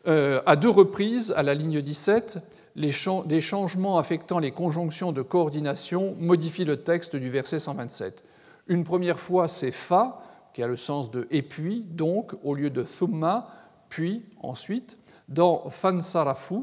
Euh, 0.08 0.42
à 0.46 0.56
deux 0.56 0.68
reprises, 0.68 1.32
à 1.36 1.44
la 1.44 1.54
ligne 1.54 1.80
17, 1.80 2.40
les 2.74 2.90
des 3.26 3.40
changements 3.40 3.98
affectant 3.98 4.40
les 4.40 4.50
conjonctions 4.50 5.12
de 5.12 5.22
coordination 5.22 6.16
modifient 6.18 6.64
le 6.64 6.82
texte 6.82 7.14
du 7.14 7.30
verset 7.30 7.60
127. 7.60 8.24
Une 8.66 8.82
première 8.82 9.20
fois, 9.20 9.46
c'est 9.46 9.70
fa, 9.70 10.20
qui 10.54 10.62
a 10.64 10.66
le 10.66 10.76
sens 10.76 11.12
de 11.12 11.28
et 11.30 11.42
puis, 11.42 11.82
donc, 11.82 12.32
au 12.42 12.56
lieu 12.56 12.70
de 12.70 12.82
thumma, 12.82 13.46
puis, 13.88 14.24
ensuite, 14.42 14.98
dans 15.28 15.70
fan 15.70 16.00
sarafu, 16.00 16.62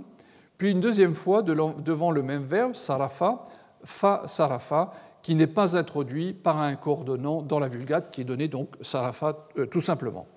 puis 0.57 0.71
une 0.71 0.79
deuxième 0.79 1.13
fois, 1.13 1.41
devant 1.41 2.11
le 2.11 2.23
même 2.23 2.43
verbe, 2.43 2.75
sarafa, 2.75 3.43
fa 3.83 4.23
sarafa, 4.27 4.91
qui 5.21 5.35
n'est 5.35 5.47
pas 5.47 5.77
introduit 5.77 6.33
par 6.33 6.61
un 6.61 6.75
coordonnant 6.75 7.41
dans 7.41 7.59
la 7.59 7.67
vulgate, 7.67 8.11
qui 8.11 8.21
est 8.21 8.25
donné 8.25 8.47
donc 8.47 8.75
sarafa 8.81 9.47
euh, 9.57 9.65
tout 9.65 9.81
simplement. 9.81 10.27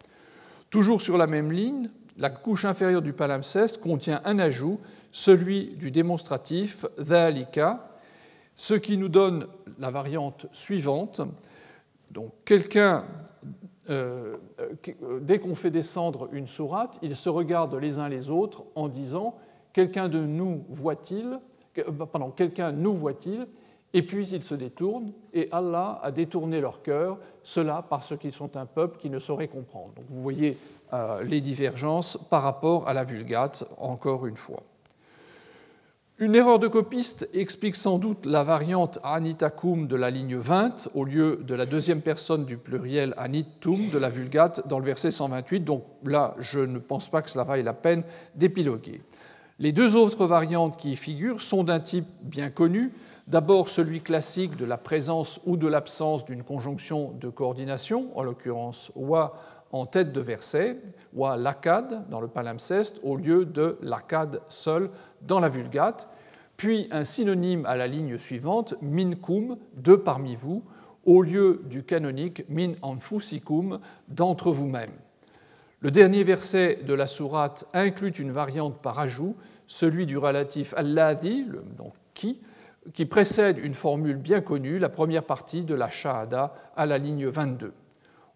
Toujours 0.71 1.01
sur 1.01 1.17
la 1.17 1.27
même 1.27 1.53
ligne, 1.53 1.91
la 2.17 2.31
couche 2.31 2.65
inférieure 2.65 3.03
du 3.03 3.13
palimpseste 3.13 3.81
contient 3.81 4.21
un 4.25 4.39
ajout, 4.39 4.81
celui 5.11 5.75
du 5.77 5.91
démonstratif 5.91 6.87
dhalika, 6.99 7.89
ce 8.55 8.75
qui 8.75 8.97
nous 8.97 9.09
donne 9.09 9.47
la 9.79 9.91
variante 9.91 10.47
suivante. 10.53 11.21
Donc, 12.11 12.33
quelqu'un, 12.45 13.05
euh, 13.89 14.37
euh, 14.59 15.21
dès 15.21 15.39
qu'on 15.39 15.55
fait 15.55 15.71
descendre 15.71 16.29
une 16.33 16.47
sourate, 16.47 16.99
ils 17.03 17.17
se 17.17 17.29
regardent 17.29 17.75
les 17.75 17.99
uns 17.99 18.09
les 18.09 18.31
autres 18.31 18.65
en 18.75 18.89
disant 18.89 19.37
Quelqu'un 19.77 20.09
de 20.09 20.21
nous 20.21 20.65
voit-il 20.71 21.39
euh, 21.77 22.07
Pardon, 22.11 22.31
quelqu'un 22.31 22.73
nous 22.73 22.95
voit-il? 22.95 23.47
Et 23.93 24.01
puis 24.01 24.27
ils 24.29 24.43
se 24.43 24.55
détournent, 24.55 25.13
et 25.35 25.51
Allah 25.53 26.01
a 26.03 26.11
détourné 26.11 26.63
leur 26.63 26.81
cœur, 26.81 27.19
cela 27.43 27.85
parce 27.89 28.17
qu'ils 28.17 28.33
sont 28.33 28.57
un 28.57 28.65
peuple 28.65 28.97
qui 28.97 29.11
ne 29.11 29.19
saurait 29.19 29.49
comprendre. 29.49 29.93
Donc 29.95 30.07
vous 30.09 30.23
voyez 30.23 30.57
euh, 30.95 31.23
les 31.25 31.43
divergences 31.43 32.17
par 32.31 32.43
rapport 32.43 32.89
à 32.89 32.95
la 32.95 33.05
Vulgate, 33.05 33.65
encore 33.77 34.27
une 34.27 34.37
fois. 34.37 34.63
Une 36.19 36.35
erreur 36.35 36.59
de 36.59 36.67
copiste 36.67 37.29
explique 37.35 37.77
sans 37.77 37.99
doute 37.99 38.25
la 38.25 38.43
variante 38.43 38.99
anitakum 39.05 39.87
de 39.87 39.97
la 39.97 40.11
ligne 40.11 40.37
20 40.37 40.89
au 40.95 41.05
lieu 41.05 41.41
de 41.47 41.55
la 41.55 41.67
deuxième 41.67 42.01
personne 42.01 42.47
du 42.47 42.57
pluriel 42.57 43.13
anitum 43.19 43.91
de 43.91 43.99
la 43.99 44.09
Vulgate 44.09 44.67
dans 44.67 44.79
le 44.79 44.87
verset 44.87 45.11
128. 45.11 45.61
Donc 45.61 45.85
là, 46.07 46.35
je 46.39 46.61
ne 46.61 46.79
pense 46.79 47.11
pas 47.11 47.21
que 47.21 47.29
cela 47.29 47.45
vaille 47.45 47.65
la 47.65 47.75
peine 47.75 48.03
d'épiloguer. 48.35 49.03
Les 49.59 49.73
deux 49.73 49.95
autres 49.95 50.25
variantes 50.25 50.79
qui 50.79 50.93
y 50.93 50.97
figurent 50.97 51.43
sont 51.43 51.65
d'un 51.65 51.81
type 51.81 52.07
bien 52.23 52.49
connu, 52.49 52.93
D'abord 53.27 53.69
celui 53.69 54.03
classique 54.03 54.57
de 54.57 54.65
la 54.65 54.79
présence 54.79 55.41
ou 55.47 55.57
de 55.57 55.67
l'absence 55.67 56.25
d'une 56.25 56.45
conjonction 56.45 57.11
de 57.21 57.29
coordination, 57.29 58.17
en 58.17 58.23
l'occurrence 58.23 58.93
wa 58.95 59.35
en 59.73 59.87
tête 59.87 60.13
de 60.13 60.21
verset, 60.21 60.81
wa 61.13 61.37
lakad 61.37 62.09
dans 62.09 62.21
le 62.21 62.29
palimpseste 62.29 63.01
au 63.03 63.17
lieu 63.17 63.45
de 63.45 63.79
lakad 63.83 64.41
seul 64.49 64.91
dans 65.23 65.41
la 65.41 65.49
vulgate, 65.49 66.09
puis 66.57 66.89
un 66.91 67.05
synonyme 67.05 67.67
à 67.67 67.77
la 67.77 67.87
ligne 67.87 68.19
suivante, 68.19 68.75
minkum, 68.81 69.57
deux 69.75 69.99
parmi 69.99 70.37
vous, 70.37 70.63
au 71.05 71.23
lieu 71.23 71.63
du 71.65 71.85
canonique 71.85 72.45
min 72.49 72.73
anfusikum 72.83 73.81
d'entre 74.09 74.51
vous-même. 74.51 74.91
Le 75.81 75.91
dernier 75.91 76.25
verset 76.25 76.81
de 76.87 76.95
la 76.95 77.07
sourate 77.07 77.67
inclut 77.73 78.11
une 78.11 78.33
variante 78.33 78.81
par 78.81 78.99
ajout, 78.99 79.37
celui 79.67 80.07
du 80.07 80.17
relatif 80.17 80.75
alladhi, 80.77 81.47
donc 81.77 81.93
qui, 82.15 82.41
qui 82.95 83.05
précède 83.05 83.59
une 83.59 83.75
formule 83.75 84.17
bien 84.17 84.41
connue, 84.41 84.79
la 84.79 84.89
première 84.89 85.25
partie 85.25 85.65
de 85.65 85.75
la 85.75 85.91
Shahada 85.91 86.55
à 86.77 86.87
la 86.87 86.99
ligne 86.99 87.27
22. 87.27 87.73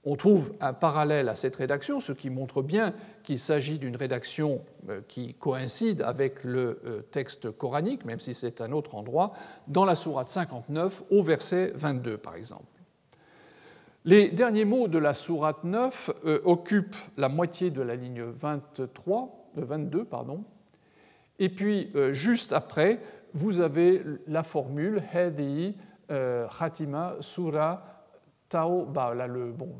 On 0.04 0.16
trouve 0.16 0.54
un 0.60 0.72
parallèle 0.72 1.28
à 1.28 1.34
cette 1.34 1.56
rédaction, 1.56 2.00
ce 2.00 2.12
qui 2.12 2.30
montre 2.30 2.62
bien 2.62 2.94
qu'il 3.22 3.38
s'agit 3.38 3.78
d'une 3.78 3.96
rédaction 3.96 4.64
euh, 4.88 5.02
qui 5.06 5.34
coïncide 5.34 6.00
avec 6.00 6.42
le 6.42 6.80
euh, 6.86 7.00
texte 7.02 7.50
coranique, 7.50 8.06
même 8.06 8.18
si 8.18 8.32
c'est 8.32 8.62
un 8.62 8.72
autre 8.72 8.94
endroit, 8.94 9.34
dans 9.68 9.84
la 9.84 9.94
sourate 9.94 10.28
59 10.28 11.02
au 11.10 11.22
verset 11.22 11.72
22 11.74 12.16
par 12.16 12.34
exemple. 12.34 12.64
Les 14.06 14.30
derniers 14.30 14.64
mots 14.64 14.88
de 14.88 14.96
la 14.96 15.12
sourate 15.12 15.64
9 15.64 16.10
euh, 16.24 16.40
occupent 16.46 16.96
la 17.18 17.28
moitié 17.28 17.70
de 17.70 17.82
la 17.82 17.94
ligne 17.94 18.22
23, 18.22 19.50
22, 19.56 20.06
pardon, 20.06 20.44
et 21.38 21.48
puis 21.48 21.90
juste 22.10 22.52
après, 22.52 23.00
vous 23.32 23.60
avez 23.60 24.02
la 24.26 24.42
formule 24.42 25.02
Hedi 25.14 25.74
Khatima 26.06 27.16
Surah 27.20 27.89
Tao, 28.50 28.84
bah, 28.84 29.14
là, 29.14 29.28
le, 29.28 29.52
bon, 29.52 29.70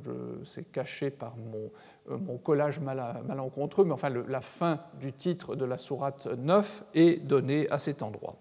c'est 0.45 0.71
caché 0.71 1.11
par 1.11 1.35
mon, 1.37 1.71
euh, 2.09 2.17
mon 2.19 2.39
collage 2.39 2.81
malencontreux, 2.81 3.85
mais 3.85 3.93
enfin, 3.93 4.11
la 4.11 4.41
fin 4.41 4.79
du 5.01 5.13
titre 5.13 5.57
de 5.57 5.65
la 5.65 5.77
sourate 5.77 6.29
9 6.39 6.85
est 6.95 7.27
donnée 7.27 7.69
à 7.71 7.79
cet 7.79 8.03
endroit. 8.03 8.37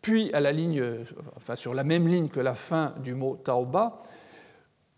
Puis, 0.00 0.32
à 0.32 0.40
la 0.40 0.52
ligne, 0.52 0.82
enfin, 1.36 1.54
sur 1.54 1.74
la 1.74 1.84
même 1.84 2.08
ligne 2.08 2.28
que 2.28 2.40
la 2.40 2.54
fin 2.54 2.94
du 3.02 3.14
mot 3.14 3.36
Taoba, 3.36 3.98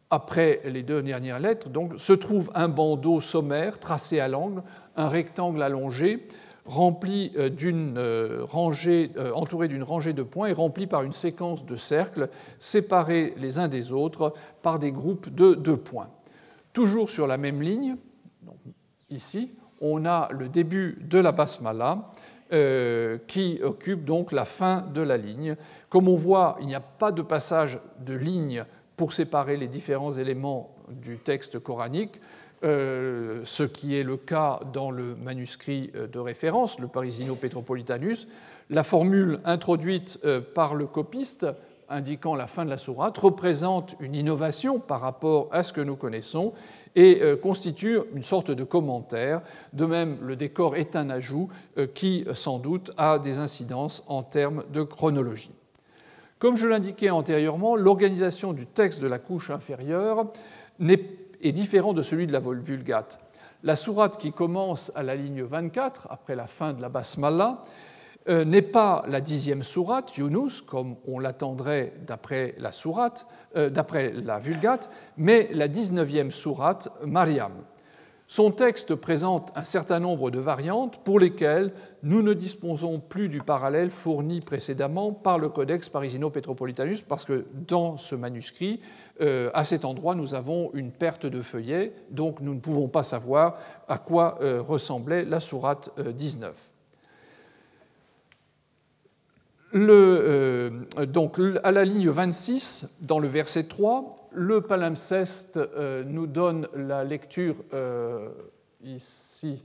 après 0.09 0.61
les 0.65 0.85
deux 0.85 1.03
dernières 1.03 1.41
lettres, 1.41 1.69
se 1.97 2.13
trouve 2.13 2.53
un 2.55 2.69
bandeau 2.69 3.21
sommaire 3.21 3.81
tracé 3.81 4.21
à 4.21 4.29
l'angle, 4.29 4.63
un 4.97 5.09
rectangle 5.09 5.63
allongé, 5.63 6.27
rempli 6.67 7.33
euh, 7.37 7.49
d'une 7.49 7.97
euh, 7.99 8.45
rangée, 8.45 9.11
euh, 9.17 9.33
entouré 9.33 9.69
d'une 9.69 9.83
rangée 9.83 10.13
de 10.13 10.23
points 10.23 10.49
et 10.49 10.53
rempli 10.53 10.87
par 10.87 11.03
une 11.03 11.13
séquence 11.13 11.65
de 11.65 11.77
cercles 11.77 12.29
séparés 12.59 13.35
les 13.37 13.59
uns 13.59 13.69
des 13.69 13.93
autres 13.93 14.35
par 14.63 14.79
des 14.79 14.93
groupes 14.93 15.35
de 15.35 15.55
deux 15.55 15.77
points. 15.77 16.09
Toujours 16.73 17.11
sur 17.11 17.27
la 17.27 17.37
même 17.37 17.63
ligne, 17.63 17.97
ici, 19.11 19.51
on 19.81 20.05
a 20.05 20.29
le 20.33 20.49
début 20.49 20.99
de 21.01 21.19
la 21.19 21.33
basmala 21.33 22.11
qui 23.29 23.61
occupe 23.63 24.05
donc 24.05 24.33
la 24.33 24.45
fin 24.45 24.85
de 24.93 25.01
la 25.01 25.17
ligne. 25.17 25.55
Comme 25.89 26.09
on 26.09 26.17
voit, 26.17 26.57
il 26.61 26.67
n'y 26.67 26.75
a 26.75 26.81
pas 26.81 27.13
de 27.13 27.23
passage 27.23 27.79
de 28.05 28.15
ligne 28.15 28.65
pour 28.97 29.13
séparer 29.13 29.57
les 29.57 29.69
différents 29.69 30.13
éléments 30.13 30.75
du 30.89 31.19
texte 31.19 31.61
coranique. 31.61 32.21
Euh, 32.63 33.41
ce 33.45 33.63
qui 33.63 33.97
est 33.97 34.03
le 34.03 34.19
cas 34.19 34.61
dans 34.75 34.91
le 34.91 35.17
manuscrit 35.17 35.91
euh, 35.95 36.07
de 36.07 36.19
référence, 36.19 36.79
le 36.79 36.89
Parisino 36.89 37.35
Petropolitanus, 37.35 38.29
la 38.69 38.83
formule 38.83 39.41
introduite 39.47 40.21
euh, 40.27 40.43
par 40.43 40.75
le 40.75 40.87
copiste 40.87 41.47
indiquant 41.89 42.35
la 42.35 42.47
fin 42.47 42.67
de 42.67 42.71
la 42.71 42.77
sourate 42.77 43.17
représente 43.17 43.97
une 43.99 44.15
innovation 44.15 44.79
par 44.79 45.01
rapport 45.01 45.49
à 45.53 45.63
ce 45.63 45.73
que 45.73 45.81
nous 45.81 45.97
connaissons 45.97 46.53
et 46.95 47.21
constitue 47.43 47.99
une 48.15 48.23
sorte 48.23 48.53
de 48.53 48.63
commentaire. 48.63 49.43
De 49.73 49.87
même, 49.87 50.19
le 50.23 50.37
décor 50.37 50.77
est 50.77 50.95
un 50.95 51.11
ajout 51.11 51.49
qui, 51.95 52.25
sans 52.33 52.61
doute, 52.61 52.93
a 52.97 53.19
des 53.19 53.39
incidences 53.39 54.05
en 54.07 54.23
termes 54.23 54.63
de 54.73 54.85
chronologie. 54.85 55.51
Comme 56.39 56.57
je 56.57 56.69
l'indiquais 56.69 57.11
antérieurement, 57.11 57.75
l'organisation 57.75 58.53
du 58.53 58.67
texte 58.67 59.03
de 59.03 59.09
la 59.09 59.19
couche 59.19 59.51
inférieure 59.51 60.27
n'est 60.79 61.20
est 61.43 61.53
différent 61.53 61.93
de 61.93 62.03
celui 62.03 62.27
de 62.27 62.33
la 62.33 62.41
Vulgate. 62.41 63.21
La 63.63 63.77
sourate 63.77 64.17
qui 64.17 64.33
commence 64.33 64.91
à 64.95 65.03
la 65.03 65.15
ligne 65.15 65.43
24, 65.43 66.09
après 66.11 66.35
la 66.35 66.47
fin 66.47 66.73
de 66.73 66.81
la 66.81 66.89
Basmala, 66.89 67.63
euh, 68.29 68.45
n'est 68.45 68.63
pas 68.63 69.05
la 69.09 69.21
dixième 69.21 69.63
sourate, 69.63 70.17
Yunus, 70.17 70.61
comme 70.61 70.97
on 71.07 71.19
l'attendrait 71.19 71.95
d'après 72.07 72.55
la 72.59 72.71
euh, 73.57 74.39
Vulgate, 74.41 74.91
mais 75.17 75.49
la 75.53 75.69
dix-neuvième 75.69 76.31
sourate, 76.31 76.91
Mariam. 77.05 77.53
Son 78.27 78.53
texte 78.53 78.95
présente 78.95 79.51
un 79.57 79.65
certain 79.65 79.99
nombre 79.99 80.31
de 80.31 80.39
variantes 80.39 81.03
pour 81.03 81.19
lesquelles 81.19 81.73
nous 82.05 82.23
ne 82.23 82.33
disposons 82.33 83.01
plus 83.01 83.29
du 83.29 83.41
parallèle 83.41 83.91
fourni 83.91 84.41
précédemment 84.41 85.13
par 85.13 85.39
le 85.39 85.49
Codex 85.49 85.89
Parisino-Petropolitanus, 85.89 87.03
parce 87.03 87.25
que 87.25 87.47
dans 87.67 87.97
ce 87.97 88.15
manuscrit, 88.15 88.81
euh, 89.21 89.51
à 89.53 89.65
cet 89.65 89.85
endroit, 89.85 90.15
nous 90.15 90.35
avons 90.35 90.71
une 90.73 90.93
perte 90.93 91.27
de 91.27 91.43
feuillet, 91.43 91.93
donc 92.11 92.41
nous 92.41 92.55
ne 92.55 92.61
pouvons 92.61 92.89
pas 92.89 93.03
savoir 93.03 93.59
à 93.87 93.99
quoi 93.99 94.39
euh, 94.41 94.63
ressemblait 94.63 95.25
la 95.25 95.41
sourate 95.41 95.91
19. 95.99 96.71
Euh, 99.75 100.71
donc, 101.07 101.39
à 101.63 101.71
la 101.71 101.85
ligne 101.85 102.09
26, 102.09 102.89
dans 103.03 103.19
le 103.19 103.29
verset 103.29 103.65
3, 103.65 104.29
le 104.33 104.63
palimpseste 104.63 105.61
nous 106.07 106.27
donne 106.27 106.67
la 106.75 107.05
lecture 107.05 107.57
ici, 108.83 109.63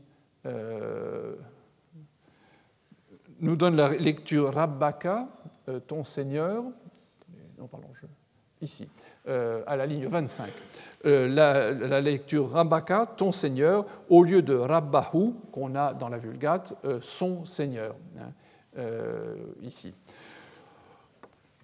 nous 3.39 3.55
donne 3.55 3.75
la 3.75 3.89
lecture 3.89 4.53
Rabbaka, 4.53 5.27
ton 5.87 6.03
Seigneur, 6.03 6.63
non, 7.57 7.67
pardon, 7.67 7.87
ici, 8.61 8.87
à 9.27 9.75
la 9.75 9.85
ligne 9.85 10.07
25. 10.07 10.49
La, 11.03 12.01
lecture 12.01 12.49
Rabbaka, 12.51 13.13
ton 13.17 13.31
Seigneur, 13.31 13.85
au 14.09 14.23
lieu 14.23 14.41
de 14.41 14.55
Rabbahu, 14.55 15.33
qu'on 15.51 15.75
a 15.75 15.93
dans 15.93 16.09
la 16.09 16.17
Vulgate, 16.17 16.73
son 17.01 17.45
Seigneur, 17.45 17.95
hein, 18.19 18.81
ici. 19.61 19.93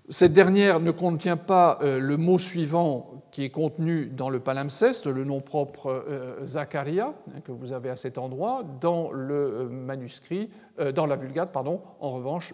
Cette 0.10 0.34
dernière 0.34 0.80
ne 0.80 0.92
contient 0.92 1.38
pas 1.38 1.80
euh, 1.82 2.00
le 2.00 2.18
mot 2.18 2.40
suivant 2.40 3.24
qui 3.32 3.46
est 3.46 3.50
contenu 3.50 4.08
dans 4.08 4.30
le 4.30 4.42
palimpseste, 4.42 5.06
le 5.06 5.24
nom 5.24 5.40
propre 5.40 6.04
euh, 6.10 6.46
Zacharia, 6.46 7.14
hein, 7.30 7.40
que 7.46 7.54
vous 7.54 7.72
avez 7.72 7.90
à 7.90 7.96
cet 7.96 8.18
endroit. 8.18 8.64
Dans 8.82 9.12
le 9.12 9.34
euh, 9.34 9.70
manuscrit, 9.70 10.50
dans 10.96 11.06
la 11.06 11.16
Vulgate, 11.16 11.52
pardon, 11.52 11.82
en 12.00 12.10
revanche, 12.10 12.54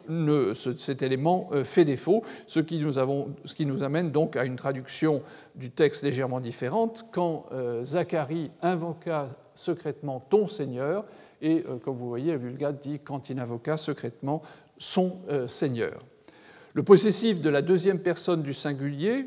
cet 0.78 1.02
élément 1.02 1.50
fait 1.64 1.86
défaut, 1.86 2.24
ce 2.46 2.60
qui, 2.60 2.78
nous 2.80 2.94
ce 2.94 3.56
qui, 3.56 3.66
nous 3.66 3.84
amène 3.84 4.12
donc 4.12 4.36
à 4.36 4.44
une 4.44 4.58
traduction 4.58 5.22
du 5.56 5.72
texte 5.72 6.04
légèrement 6.04 6.42
différente. 6.42 7.06
Quand 7.14 7.46
Zacharie 7.84 8.52
invoqua 8.62 9.30
secrètement 9.56 10.20
ton 10.20 10.50
Seigneur, 10.50 11.06
et 11.42 11.64
comme 11.86 11.96
vous 11.96 12.10
voyez, 12.10 12.34
la 12.34 12.38
Vulgate 12.38 12.82
dit 12.82 13.00
quand 13.00 13.30
il 13.30 13.40
invoqua 13.40 13.78
secrètement 13.78 14.42
son 14.78 15.20
Seigneur. 15.48 16.04
Le 16.78 16.84
possessif 16.84 17.42
de 17.42 17.50
la 17.50 17.64
deuxième 17.64 17.98
personne 17.98 18.44
du 18.44 18.54
singulier, 18.54 19.26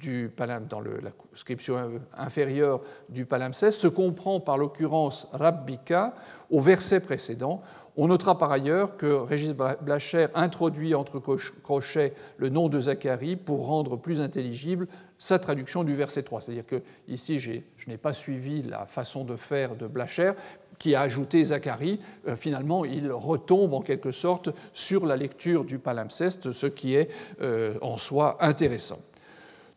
du 0.00 0.32
dans 0.68 0.80
la 0.80 1.12
scription 1.32 2.00
inférieure 2.12 2.80
du 3.08 3.24
palimpseste, 3.24 3.78
se 3.78 3.86
comprend 3.86 4.40
par 4.40 4.58
l'occurrence 4.58 5.28
rabbika 5.30 6.16
au 6.50 6.60
verset 6.60 6.98
précédent. 6.98 7.62
On 7.96 8.08
notera 8.08 8.36
par 8.36 8.50
ailleurs 8.50 8.96
que 8.96 9.06
Régis 9.06 9.54
Blacher 9.80 10.26
introduit 10.34 10.96
entre 10.96 11.20
crochets 11.62 12.14
le 12.36 12.48
nom 12.48 12.68
de 12.68 12.80
Zacharie 12.80 13.36
pour 13.36 13.66
rendre 13.66 13.96
plus 13.96 14.20
intelligible 14.20 14.88
sa 15.18 15.38
traduction 15.38 15.84
du 15.84 15.94
verset 15.94 16.24
3. 16.24 16.40
C'est-à-dire 16.40 16.66
que 16.66 16.82
ici, 17.06 17.38
je 17.38 17.60
n'ai 17.86 17.96
pas 17.96 18.12
suivi 18.12 18.62
la 18.62 18.86
façon 18.86 19.22
de 19.22 19.36
faire 19.36 19.76
de 19.76 19.86
Blacher, 19.86 20.32
qui 20.78 20.94
a 20.94 21.02
ajouté 21.02 21.42
Zacharie, 21.44 22.00
euh, 22.26 22.36
finalement, 22.36 22.84
il 22.84 23.10
retombe 23.10 23.74
en 23.74 23.80
quelque 23.80 24.12
sorte 24.12 24.50
sur 24.72 25.06
la 25.06 25.16
lecture 25.16 25.64
du 25.64 25.78
palimpseste, 25.78 26.52
ce 26.52 26.66
qui 26.66 26.94
est 26.94 27.10
euh, 27.42 27.74
en 27.82 27.96
soi 27.96 28.36
intéressant. 28.40 29.00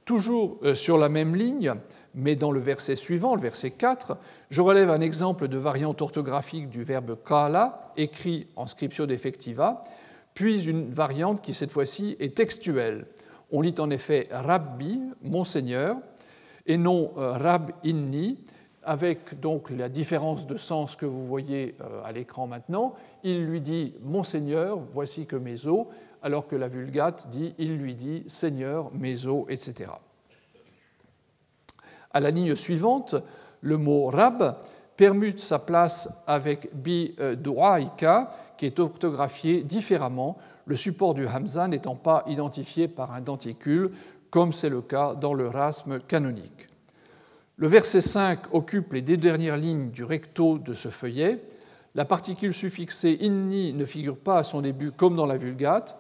Toujours 0.06 0.60
euh, 0.64 0.76
sur 0.76 0.98
la 0.98 1.10
même 1.10 1.36
ligne, 1.36 1.74
mais 2.14 2.36
dans 2.36 2.52
le 2.52 2.60
verset 2.60 2.96
suivant, 2.96 3.36
le 3.36 3.42
verset 3.42 3.72
4, 3.72 4.18
je 4.50 4.62
relève 4.62 4.90
un 4.90 5.02
exemple 5.02 5.48
de 5.48 5.58
variante 5.58 6.02
orthographique 6.02 6.70
du 6.70 6.84
verbe 6.84 7.18
kala, 7.26 7.94
écrit 7.98 8.48
en 8.56 8.68
scriptio 8.68 9.06
defectiva, 9.06 9.82
puis 10.34 10.66
une 10.66 10.92
variante 10.92 11.42
qui 11.42 11.54
cette 11.54 11.72
fois-ci 11.72 12.16
est 12.20 12.36
textuelle. 12.36 13.06
On 13.52 13.62
lit 13.62 13.76
en 13.80 13.90
effet 13.90 14.28
Rabbi, 14.32 15.00
Monseigneur, 15.22 15.98
et 16.68 16.78
non 16.78 17.12
Rab 17.16 17.72
inni, 17.84 18.38
avec 18.84 19.40
donc 19.40 19.70
la 19.70 19.90
différence 19.90 20.48
de 20.48 20.58
sens 20.58 20.96
que 20.96 21.06
vous 21.06 21.26
voyez 21.26 21.76
euh, 21.82 22.04
à 22.04 22.12
l'écran 22.12 22.48
maintenant, 22.48 22.94
il 23.24 23.46
lui 23.46 23.62
dit 23.62 23.94
Monseigneur, 24.02 24.80
voici 24.80 25.26
que 25.26 25.36
mes 25.36 25.68
os, 25.68 25.88
alors 26.24 26.48
que 26.48 26.56
la 26.56 26.68
Vulgate 26.68 27.28
dit 27.30 27.54
il 27.58 27.78
lui 27.78 27.94
dit 27.94 28.24
Seigneur, 28.28 28.92
mes 28.94 29.28
os, 29.28 29.46
etc. 29.50 29.92
À 32.12 32.20
la 32.20 32.32
ligne 32.32 32.56
suivante, 32.56 33.16
le 33.62 33.78
mot 33.78 34.08
rab 34.08 34.58
permute 34.98 35.40
sa 35.40 35.60
place 35.60 36.10
avec 36.28 36.70
bi 36.74 37.16
euh, 37.20 37.36
duaika, 37.36 38.32
qui 38.58 38.66
est 38.66 38.80
orthographié 38.80 39.64
différemment, 39.64 40.38
le 40.66 40.76
support 40.76 41.14
du 41.14 41.26
hamza 41.28 41.68
n'étant 41.68 41.96
pas 41.96 42.24
identifié 42.28 42.88
par 42.88 43.12
un 43.14 43.22
denticule 43.22 43.92
comme 44.30 44.54
c'est 44.54 44.70
le 44.70 44.82
cas 44.82 45.16
dans 45.16 45.34
le 45.34 45.48
rasme 45.48 46.00
canonique. 46.00 46.71
Le 47.62 47.68
verset 47.68 48.02
5 48.02 48.56
occupe 48.56 48.92
les 48.94 49.04
deux 49.04 49.18
dernières 49.18 49.56
lignes 49.56 49.92
du 49.92 50.04
recto 50.04 50.58
de 50.58 50.74
ce 50.74 50.88
feuillet. 50.88 51.46
La 51.94 52.06
particule 52.06 52.56
suffixée 52.56 53.20
inni 53.22 53.72
ne 53.72 53.86
figure 53.86 54.18
pas 54.18 54.40
à 54.40 54.44
son 54.44 54.62
début 54.62 54.92
comme 54.92 55.16
dans 55.16 55.28
la 55.28 55.38
Vulgate. 55.38 55.96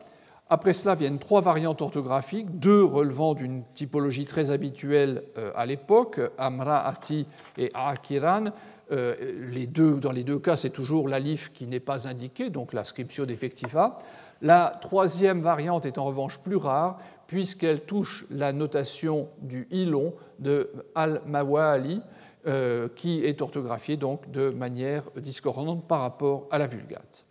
Après 0.50 0.74
cela 0.74 0.95
viennent 0.95 1.19
trois 1.19 1.41
variantes 1.41 1.84
orthographiques, 1.84 2.58
deux 2.58 2.84
relevant 2.84 3.36
d'une 3.36 3.62
typologie 3.76 4.26
très 4.26 4.50
habituelle 4.50 5.21
euh, 5.38 5.52
à 5.56 5.67
l'époque, 5.67 6.19
Amra 6.39 6.84
Ati 6.88 7.28
et 7.60 7.69
Akiran. 7.76 8.45
Euh, 8.91 9.13
les 9.52 9.67
deux, 9.67 10.00
dans 10.00 10.12
les 10.12 10.24
deux 10.24 10.39
cas, 10.39 10.56
c'est 10.56 10.71
toujours 10.71 11.08
l'alif 11.08 11.54
qui 11.54 11.67
n'est 11.67 11.80
pas 11.80 12.08
indiqué, 12.08 12.50
donc 12.50 12.74
la 12.74 12.84
scriptio 12.84 13.28
defectiva. 13.28 14.00
La 14.41 14.80
troisième 14.82 15.41
variante 15.41 15.86
est 15.86 16.00
en 16.00 16.06
revanche 16.06 16.39
plus 16.39 16.56
rare, 16.56 16.97
puisqu'elle 17.32 17.86
touche 17.86 18.26
la 18.30 18.52
notation 18.52 19.30
du 19.41 19.65
ilon 19.72 20.13
de 20.39 20.70
al-Mawali, 20.96 22.02
euh, 22.46 22.89
qui 22.94 23.24
est 23.24 23.41
orthographiée 23.41 23.96
donc 23.96 24.30
de 24.32 24.50
manière 24.50 25.04
discordante 25.15 25.88
par 25.88 26.02
rapport 26.02 26.50
à 26.52 26.58
la 26.58 26.67
Vulgate. 26.67 27.26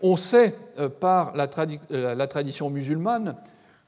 On 0.00 0.14
sait 0.14 0.54
euh, 0.78 0.88
par 0.88 1.34
euh, 1.34 2.14
la, 2.14 2.26
tradition 2.28 2.70
musulmane 2.70 3.34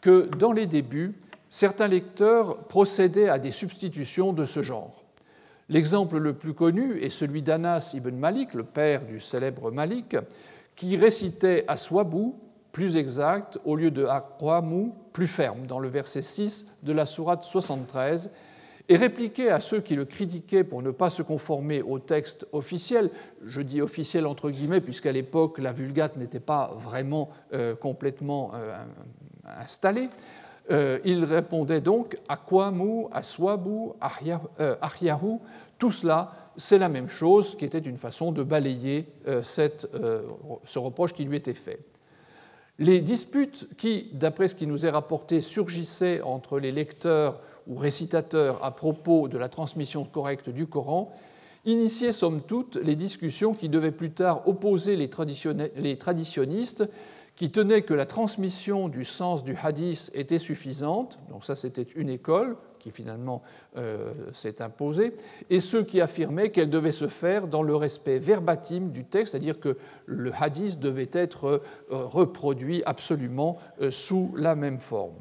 que 0.00 0.28
dans 0.38 0.50
les 0.50 0.66
débuts, 0.66 1.14
certains 1.48 1.86
lecteurs 1.86 2.56
procédaient 2.64 3.28
à 3.28 3.38
des 3.38 3.52
substitutions 3.52 4.32
de 4.32 4.44
ce 4.44 4.60
genre. 4.60 5.04
L'exemple 5.68 6.18
le 6.18 6.32
plus 6.32 6.52
connu 6.52 6.98
est 6.98 7.10
celui 7.10 7.42
d'Anas 7.42 7.92
ibn 7.94 8.16
Malik, 8.16 8.54
le 8.54 8.64
père 8.64 9.06
du 9.06 9.20
célèbre 9.20 9.70
Malik, 9.70 10.16
qui 10.74 10.96
récitait 10.96 11.64
à 11.68 11.76
Swabou 11.76 12.34
plus 12.72 12.96
exact 12.96 13.58
au 13.64 13.76
lieu 13.76 13.90
de 13.90 14.04
Aqwamu 14.04 14.92
plus 15.12 15.26
ferme 15.26 15.66
dans 15.66 15.78
le 15.78 15.88
verset 15.88 16.22
6 16.22 16.66
de 16.82 16.92
la 16.92 17.06
sourate 17.06 17.44
73 17.44 18.30
et 18.88 18.96
répliquait 18.96 19.50
à 19.50 19.60
ceux 19.60 19.80
qui 19.80 19.94
le 19.94 20.04
critiquaient 20.04 20.64
pour 20.64 20.82
ne 20.82 20.90
pas 20.90 21.10
se 21.10 21.22
conformer 21.22 21.80
au 21.80 22.00
texte 22.00 22.46
officiel, 22.52 23.10
je 23.46 23.60
dis 23.60 23.80
officiel 23.80 24.26
entre 24.26 24.50
guillemets 24.50 24.80
puisqu'à 24.80 25.12
l'époque 25.12 25.58
la 25.58 25.72
vulgate 25.72 26.16
n'était 26.16 26.40
pas 26.40 26.72
vraiment 26.76 27.30
euh, 27.52 27.76
complètement 27.76 28.50
euh, 28.54 28.76
installée, 29.44 30.08
euh, 30.72 30.98
il 31.04 31.24
répondait 31.24 31.80
donc 31.80 32.16
Akwamu, 32.28 33.06
Aswabu, 33.12 33.92
Ahyahu, 34.00 35.38
tout 35.78 35.92
cela 35.92 36.32
c'est 36.56 36.78
la 36.78 36.88
même 36.88 37.08
chose 37.08 37.56
qui 37.56 37.64
était 37.64 37.78
une 37.78 37.96
façon 37.96 38.32
de 38.32 38.42
balayer 38.42 39.06
ce 39.24 40.78
reproche 40.78 41.14
qui 41.14 41.24
lui 41.24 41.36
était 41.36 41.54
fait. 41.54 41.78
Les 42.80 43.02
disputes 43.02 43.68
qui, 43.76 44.08
d'après 44.14 44.48
ce 44.48 44.54
qui 44.54 44.66
nous 44.66 44.86
est 44.86 44.90
rapporté, 44.90 45.42
surgissaient 45.42 46.22
entre 46.22 46.58
les 46.58 46.72
lecteurs 46.72 47.38
ou 47.66 47.76
récitateurs 47.76 48.64
à 48.64 48.70
propos 48.70 49.28
de 49.28 49.36
la 49.36 49.50
transmission 49.50 50.04
correcte 50.04 50.48
du 50.48 50.66
Coran 50.66 51.12
initiaient 51.66 52.14
somme 52.14 52.40
toute 52.40 52.76
les 52.76 52.96
discussions 52.96 53.52
qui 53.52 53.68
devaient 53.68 53.90
plus 53.90 54.12
tard 54.12 54.48
opposer 54.48 54.96
les, 54.96 55.10
traditionnistes 55.10 56.88
qui 57.40 57.50
tenaient 57.50 57.80
que 57.80 57.94
la 57.94 58.04
transmission 58.04 58.90
du 58.90 59.02
sens 59.02 59.44
du 59.44 59.56
hadith 59.56 60.10
était 60.12 60.38
suffisante, 60.38 61.18
donc 61.30 61.42
ça 61.42 61.56
c'était 61.56 61.80
une 61.80 62.10
école 62.10 62.54
qui 62.78 62.90
finalement 62.90 63.40
euh, 63.78 64.12
s'est 64.34 64.60
imposée, 64.60 65.14
et 65.48 65.58
ceux 65.58 65.82
qui 65.82 66.02
affirmaient 66.02 66.50
qu'elle 66.50 66.68
devait 66.68 66.92
se 66.92 67.08
faire 67.08 67.48
dans 67.48 67.62
le 67.62 67.74
respect 67.74 68.18
verbatim 68.18 68.90
du 68.90 69.06
texte, 69.06 69.30
c'est-à-dire 69.30 69.58
que 69.58 69.78
le 70.04 70.30
hadith 70.38 70.80
devait 70.80 71.08
être 71.14 71.46
euh, 71.46 71.60
reproduit 71.88 72.82
absolument 72.84 73.56
euh, 73.80 73.90
sous 73.90 74.34
la 74.36 74.54
même 74.54 74.78
forme. 74.78 75.16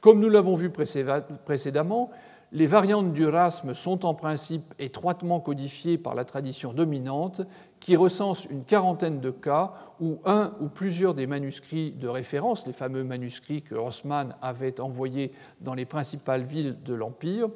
Comme 0.00 0.20
nous 0.20 0.30
l'avons 0.30 0.54
vu 0.54 0.70
précédemment, 0.70 2.12
les 2.52 2.66
variantes 2.66 3.12
du 3.12 3.26
rasme 3.26 3.74
sont 3.74 4.04
en 4.04 4.14
principe 4.14 4.74
étroitement 4.78 5.40
codifiées 5.40 5.98
par 5.98 6.14
la 6.14 6.24
tradition 6.24 6.72
dominante 6.72 7.42
qui 7.80 7.96
recense 7.96 8.44
une 8.44 8.64
quarantaine 8.64 9.20
de 9.20 9.30
cas 9.30 9.72
où 10.00 10.20
un 10.26 10.52
ou 10.60 10.68
plusieurs 10.68 11.14
des 11.14 11.26
manuscrits 11.26 11.92
de 11.92 12.08
référence, 12.08 12.66
les 12.66 12.74
fameux 12.74 13.02
manuscrits 13.02 13.62
que 13.62 13.74
Haussmann 13.74 14.36
avait 14.42 14.80
envoyés 14.80 15.32
dans 15.60 15.74
les 15.74 15.86
principales 15.86 16.44
villes 16.44 16.76
de 16.84 16.94
l'Empire, 16.94 17.48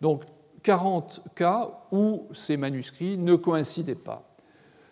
donc 0.00 0.24
40 0.64 1.22
cas 1.34 1.70
où 1.92 2.26
ces 2.32 2.56
manuscrits 2.56 3.16
ne 3.16 3.36
coïncidaient 3.36 3.94
pas. 3.94 4.26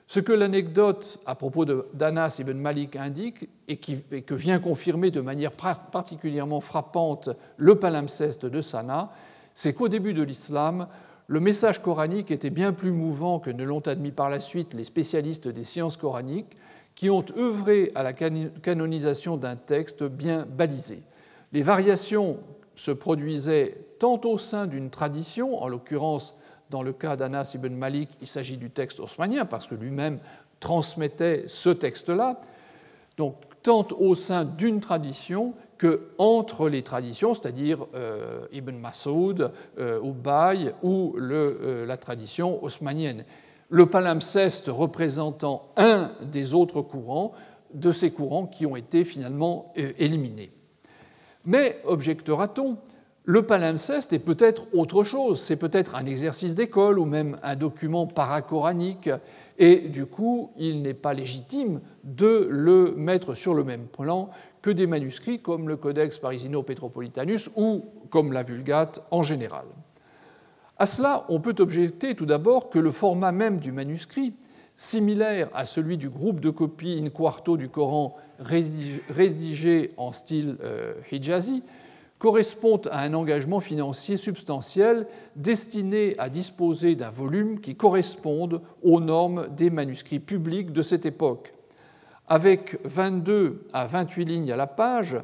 Ce 0.07 0.21
que 0.21 0.33
l'anecdote 0.33 1.21
à 1.27 1.35
propos 1.35 1.67
d'Anas 1.67 2.38
ibn 2.38 2.57
Malik 2.57 2.97
indique, 2.97 3.51
et, 3.67 3.77
que 3.77 4.35
vient 4.35 4.59
confirmer 4.59 5.11
de 5.11 5.21
manière 5.21 5.53
particulièrement 5.53 6.62
frappante 6.62 7.29
le 7.59 7.75
palimpseste 7.75 8.47
de 8.47 8.61
Sana, 8.62 9.11
c'est 9.53 9.75
qu'au 9.75 9.88
début 9.88 10.14
de 10.14 10.23
l'islam, 10.23 10.87
le 11.29 11.41
message 11.41 11.83
coranique 11.83 12.31
était 12.31 12.51
bien 12.51 12.73
plus 12.73 12.91
mouvant 12.91 13.38
que 13.38 13.51
ne 13.51 13.62
l'ont 13.62 13.87
admis 13.87 14.12
par 14.12 14.31
la 14.31 14.41
suite 14.41 14.73
les 14.73 14.85
spécialistes 14.85 15.47
des 15.47 15.62
sciences 15.62 15.99
coraniques, 15.99 16.57
qui 16.95 17.11
ont 17.11 17.25
œuvré 17.37 17.93
à 17.95 18.03
la 18.03 18.12
canonisation 18.12 19.37
d'un 19.37 19.55
texte 19.55 20.03
bien 20.03 20.47
balisé. 20.47 21.03
Les 21.53 21.62
variations 21.62 22.38
se 22.75 22.91
produisaient 22.91 23.77
tant 24.01 24.21
au 24.25 24.37
sein 24.37 24.67
d'une 24.67 24.91
tradition, 24.91 25.62
en 25.62 25.69
l'occurrence 25.69 26.35
dans 26.71 26.83
le 26.83 26.93
cas 26.93 27.14
d'Anas 27.14 27.53
ibn 27.55 27.75
Malik, 27.75 28.11
il 28.21 28.27
s'agit 28.27 28.57
du 28.57 28.71
texte 28.71 28.99
osmanien 28.99 29.45
parce 29.45 29.67
que 29.67 29.75
lui-même 29.75 30.19
transmettait 30.61 31.45
ce 31.47 31.71
texte-là. 31.71 32.41
Tant 33.62 33.87
au 33.99 34.14
sein 34.14 34.44
d'une 34.44 34.81
tradition 34.81 35.55
que 35.79 36.09
entre 36.18 36.68
les 36.68 36.83
traditions, 36.83 37.33
c'est-à-dire 37.35 37.87
euh, 37.94 38.47
Ibn 38.53 38.77
Masoud 38.77 39.53
euh, 39.79 40.01
ou 40.83 41.16
euh, 41.16 41.87
la 41.87 41.97
tradition 41.97 42.62
osmanienne. 42.62 43.25
Le 43.71 43.87
palimpseste 43.87 44.66
représentant 44.68 45.71
un 45.77 46.11
des 46.23 46.55
autres 46.55 46.83
courants, 46.83 47.33
de 47.73 47.92
ces 47.92 48.11
courants 48.11 48.47
qui 48.47 48.66
ont 48.66 48.77
été 48.77 49.05
finalement 49.05 49.73
éliminés. 49.77 50.51
Mais, 51.44 51.81
objectera-t-on, 51.85 52.79
le 53.29 53.43
palimpseste 53.43 54.14
est 54.14 54.21
peut-être 54.21 54.69
autre 54.73 55.05
chose, 55.05 55.38
c'est 55.38 55.57
peut-être 55.57 55.95
un 55.97 56.07
exercice 56.07 56.55
d'école 56.55 56.99
ou 56.99 57.05
même 57.05 57.37
un 57.43 57.57
document 57.57 58.07
paracoranique, 58.07 59.11
et 59.59 59.81
du 59.81 60.07
coup, 60.07 60.51
il 60.57 60.81
n'est 60.81 60.95
pas 60.95 61.12
légitime 61.12 61.83
de 62.05 62.49
le 62.51 62.95
mettre 62.97 63.35
sur 63.35 63.53
le 63.53 63.64
même 63.64 63.85
plan 63.85 64.31
que 64.62 64.71
des 64.71 64.87
manuscrits 64.87 65.43
comme 65.43 65.69
le 65.69 65.77
Codex 65.77 66.17
Parisino-Petropolitanus 66.17 67.51
ou 67.55 67.85
comme 68.09 68.33
la 68.33 68.43
Vulgate 68.43 69.05
en 69.11 69.23
général. 69.23 69.67
À 70.79 70.87
cela, 70.87 71.27
on 71.29 71.38
peut 71.38 71.57
objecter 71.59 72.14
tout 72.14 72.25
d'abord 72.25 72.71
que 72.71 72.79
le 72.79 72.91
format 72.91 73.31
même 73.31 73.61
du 73.61 73.73
manuscrit, 73.73 74.33
similaire 74.75 75.51
à 75.53 75.67
celui 75.67 75.99
du 75.99 76.09
groupe 76.09 76.41
de 76.41 76.49
copies 76.49 76.99
in 77.05 77.11
quarto 77.11 77.59
du 77.59 77.69
Coran 77.69 78.17
rédigé 78.38 79.93
en 79.99 80.12
style 80.12 80.57
euh, 80.62 80.95
hijazi, 81.12 81.62
correspond 82.18 82.81
à 82.90 83.02
un 83.02 83.14
engagement 83.14 83.61
financier 83.61 84.16
substantiel 84.16 85.07
destiné 85.37 86.16
à 86.18 86.28
disposer 86.28 86.94
d'un 86.94 87.11
volume 87.11 87.61
qui 87.61 87.76
corresponde 87.76 88.61
aux 88.83 89.00
normes 89.00 89.48
des 89.57 89.70
manuscrits 89.70 90.18
publics 90.18 90.72
de 90.72 90.83
cette 90.83 91.07
époque. 91.07 91.52
Avec 92.26 92.78
22 92.85 93.62
à 93.72 93.87
28 93.87 94.24
lignes 94.24 94.52
à 94.52 94.57
la 94.57 94.66
page, 94.66 95.16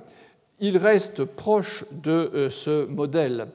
il 0.60 0.78
reste 0.78 1.24
proche 1.24 1.84
de 1.90 2.30
euh, 2.34 2.48
ce 2.48 2.86
modèle. 2.86 3.48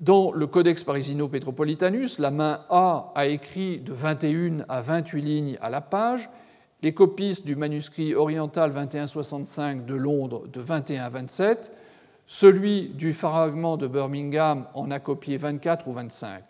Dans 0.00 0.32
le 0.32 0.46
Codex 0.46 0.82
Parisino-Petropolitanus, 0.82 2.18
la 2.18 2.30
main 2.30 2.60
A 2.68 3.12
a 3.14 3.26
écrit 3.26 3.78
de 3.78 3.92
21 3.92 4.64
à 4.68 4.80
28 4.80 5.22
lignes 5.22 5.58
à 5.60 5.70
la 5.70 5.80
page, 5.80 6.28
les 6.82 6.92
copistes 6.92 7.46
du 7.46 7.54
manuscrit 7.54 8.14
oriental 8.14 8.72
2165 8.72 9.86
de 9.86 9.94
Londres 9.94 10.42
de 10.52 10.60
21 10.60 11.04
à 11.04 11.08
27, 11.08 11.72
celui 12.26 12.88
du 12.88 13.12
fragment 13.12 13.76
de 13.76 13.86
Birmingham 13.86 14.66
en 14.74 14.90
a 14.90 14.98
copié 14.98 15.36
24 15.36 15.88
ou 15.88 15.92
25. 15.92 16.42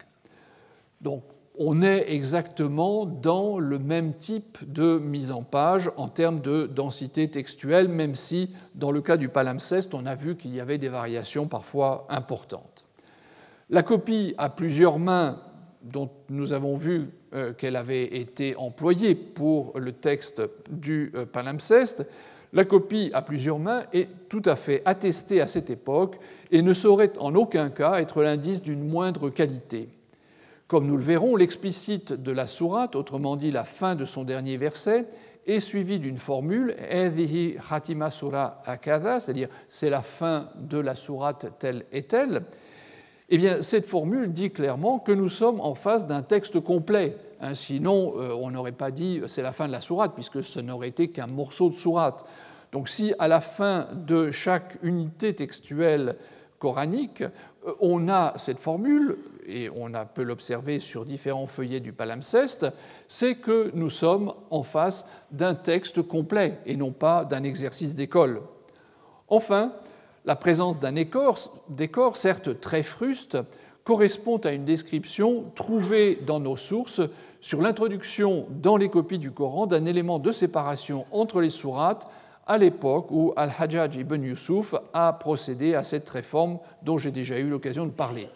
Donc 1.01 1.23
on 1.57 1.83
est 1.83 2.13
exactement 2.13 3.07
dans 3.07 3.59
le 3.59 3.79
même 3.79 4.15
type 4.15 4.59
de 4.73 4.99
mise 4.99 5.31
en 5.31 5.43
page 5.43 5.91
en 5.97 6.09
termes 6.09 6.41
de 6.41 6.67
densité 6.67 7.31
textuelle, 7.31 7.89
même 7.89 8.17
si 8.17 8.51
dans 8.75 8.91
le 8.91 9.01
cas 9.01 9.17
du 9.17 9.29
palimpseste, 9.29 9.95
on 9.95 10.07
a 10.07 10.17
vu 10.17 10.37
qu'il 10.37 10.53
y 10.55 10.61
avait 10.61 10.79
des 10.79 10.89
variations 10.89 11.47
parfois 11.47 12.07
importantes. 12.09 12.85
La 13.71 13.83
copie 13.83 14.35
à 14.37 14.51
plusieurs 14.51 14.99
mains, 14.99 15.41
dont 15.83 16.11
nous 16.29 16.53
avons 16.53 16.75
vu 16.75 17.11
euh, 17.35 17.53
qu'elle 17.53 17.77
avait 17.77 18.17
été 18.17 18.57
employée 18.57 19.15
pour 19.15 19.79
le 19.79 19.93
texte 19.93 20.43
du 20.71 21.13
euh, 21.15 21.25
palimpseste, 21.25 22.07
la 22.55 22.65
copie 22.65 23.11
à 23.13 23.21
plusieurs 23.21 23.59
mains 23.59 23.83
est 23.93 24.09
tout 24.29 24.43
à 24.45 24.55
fait 24.55 24.81
attestée 24.85 25.41
à 25.41 25.49
cette 25.49 25.71
époque 25.71 26.17
et 26.53 26.63
ne 26.63 26.73
saurait 26.73 27.19
en 27.19 27.35
aucun 27.35 27.69
cas 27.69 28.01
être 28.01 28.23
l'indice 28.23 28.63
d'une 28.63 28.87
moindre 28.87 29.29
qualité. 29.29 29.89
Comme 30.69 30.87
nous 30.87 30.97
le 30.97 31.03
verrons, 31.03 31.37
l'explicite 31.37 32.13
de 32.13 32.33
la 32.33 32.47
sourate, 32.47 32.97
autrement 32.97 33.37
dit 33.37 33.51
la 33.51 33.65
fin 33.65 33.97
de 33.97 34.05
son 34.05 34.25
dernier 34.25 34.57
verset, 34.57 35.07
est 35.47 35.61
suivi 35.61 35.99
d'une 35.99 36.17
formule, 36.17 36.75
Khatima 37.69 38.09
Sura 38.09 38.63
Akada, 38.65 39.21
c'est-à-dire 39.21 39.49
c'est 39.69 39.91
la 39.91 40.01
fin 40.01 40.49
de 40.57 40.79
la 40.79 40.95
sourate 40.95 41.59
telle 41.59 41.85
et 41.93 42.05
telle. 42.05 42.45
Eh 43.31 43.39
bien, 43.39 43.63
cette 43.63 43.87
formule 43.87 44.33
dit 44.33 44.51
clairement 44.51 44.99
que 44.99 45.13
nous 45.13 45.29
sommes 45.31 45.61
en 45.61 45.75
face 45.75 46.07
d'un 46.07 46.23
texte 46.23 46.61
complet. 46.61 47.17
Hein, 47.41 47.55
sinon, 47.55 48.15
euh, 48.17 48.35
on 48.35 48.51
n'aurait 48.51 48.73
pas 48.73 48.91
dit 48.91 49.23
c'est 49.27 49.43
la 49.43 49.53
fin 49.53 49.67
de 49.67 49.73
la 49.73 49.81
sourate, 49.81 50.13
puisque 50.15 50.43
ce 50.43 50.61
n'aurait 50.61 50.89
été 50.89 51.09
qu'un 51.09 51.27
morceau 51.27 51.71
de 51.71 51.75
sourate. 51.75 52.25
Donc, 52.73 52.89
si 52.89 53.15
à 53.19 53.29
la 53.29 53.41
fin 53.41 53.89
de 53.95 54.31
chaque 54.31 54.77
unité 54.83 55.35
textuelle 55.35 56.17
coranique, 56.59 57.23
euh, 57.23 57.73
on 57.81 58.09
a 58.09 58.35
cette 58.37 58.59
formule, 58.59 59.17
et 59.47 59.71
on 59.71 59.93
peut 60.15 60.23
l'observer 60.23 60.79
sur 60.79 61.05
différents 61.05 61.47
feuillets 61.47 61.81
du 61.81 61.93
palimpseste, 61.93 62.67
c'est 63.09 63.37
que 63.37 63.71
nous 63.75 63.91
sommes 63.91 64.33
en 64.51 64.63
face 64.63 65.07
d'un 65.31 65.55
texte 65.55 66.03
complet 66.03 66.59
et 66.67 66.77
non 66.77 66.93
pas 66.93 67.25
d'un 67.25 67.43
exercice 67.43 67.95
d'école. 67.95 68.41
Enfin, 69.29 69.73
la 70.25 70.37
présence 70.37 70.81
d'un 70.81 70.93
décor, 70.93 72.17
certes 72.17 72.61
très 72.61 72.83
fruste, 72.83 73.39
correspond 73.85 74.39
à 74.39 74.53
une 74.53 74.65
description 74.65 75.45
trouvée 75.55 76.17
dans 76.27 76.41
nos 76.41 76.57
sources 76.57 77.03
sur 77.41 77.61
l'introduction 77.61 78.47
dans 78.51 78.79
les 78.79 78.89
copies 78.89 79.19
du 79.19 79.31
Coran 79.31 79.67
d'un 79.67 79.85
élément 79.85 80.19
de 80.19 80.33
séparation 80.33 81.05
entre 81.11 81.43
les 81.43 81.51
sourates 81.51 82.09
à 82.47 82.57
l'époque 82.57 83.11
où 83.11 83.35
Al-Hajjaj 83.37 83.97
ibn 83.97 84.23
Yusuf 84.23 84.75
a 84.95 85.13
procédé 85.13 85.75
à 85.75 85.83
cette 85.83 86.09
réforme 86.09 86.59
dont 86.83 86.97
j'ai 86.97 87.11
déjà 87.11 87.39
eu 87.39 87.49
l'occasion 87.49 87.85
de 87.85 87.91
parler. 87.91 88.29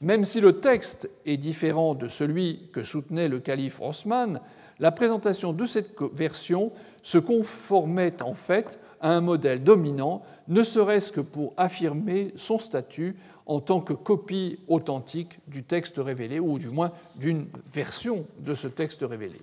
Même 0.00 0.24
si 0.24 0.40
le 0.40 0.60
texte 0.60 1.10
est 1.26 1.36
différent 1.36 1.94
de 1.94 2.06
celui 2.06 2.68
que 2.72 2.84
soutenait 2.84 3.26
le 3.26 3.40
calife 3.40 3.80
Osman, 3.80 4.40
la 4.78 4.92
présentation 4.92 5.52
de 5.52 5.66
cette 5.66 6.00
version 6.14 6.70
se 7.02 7.18
conformait 7.18 8.22
en 8.22 8.34
fait 8.34 8.78
à 9.00 9.10
un 9.10 9.20
modèle 9.20 9.62
dominant, 9.62 10.22
ne 10.48 10.62
serait-ce 10.62 11.12
que 11.12 11.20
pour 11.20 11.52
affirmer 11.56 12.32
son 12.36 12.58
statut 12.58 13.16
en 13.46 13.60
tant 13.60 13.80
que 13.80 13.94
copie 13.94 14.58
authentique 14.68 15.40
du 15.48 15.62
texte 15.62 15.96
révélé, 15.98 16.38
ou 16.38 16.58
du 16.58 16.68
moins 16.68 16.92
d'une 17.16 17.46
version 17.66 18.26
de 18.40 18.54
ce 18.54 18.68
texte 18.68 19.02
révélé. 19.02 19.40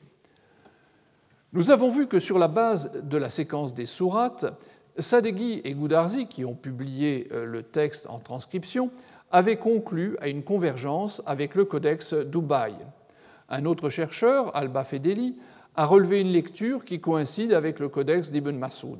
Nous 1.53 1.71
avons 1.71 1.89
vu 1.89 2.07
que 2.07 2.19
sur 2.19 2.37
la 2.37 2.47
base 2.47 2.91
de 2.91 3.17
la 3.17 3.29
séquence 3.29 3.73
des 3.73 3.85
sourates, 3.85 4.45
Sadeghi 4.97 5.61
et 5.63 5.73
Goudarzi, 5.73 6.27
qui 6.27 6.45
ont 6.45 6.53
publié 6.53 7.27
euh, 7.31 7.45
le 7.45 7.63
texte 7.63 8.07
en 8.09 8.19
transcription, 8.19 8.91
avaient 9.31 9.57
conclu 9.57 10.17
à 10.21 10.29
une 10.29 10.43
convergence 10.43 11.21
avec 11.25 11.55
le 11.55 11.65
codex 11.65 12.13
Dubaï. 12.13 12.75
Un 13.49 13.65
autre 13.65 13.89
chercheur, 13.89 14.55
Alba 14.55 14.83
Fedeli, 14.83 15.37
a 15.75 15.85
relevé 15.85 16.21
une 16.21 16.31
lecture 16.31 16.85
qui 16.85 17.01
coïncide 17.01 17.53
avec 17.53 17.79
le 17.79 17.89
codex 17.89 18.31
d'Ibn 18.31 18.57
Masoud. 18.57 18.99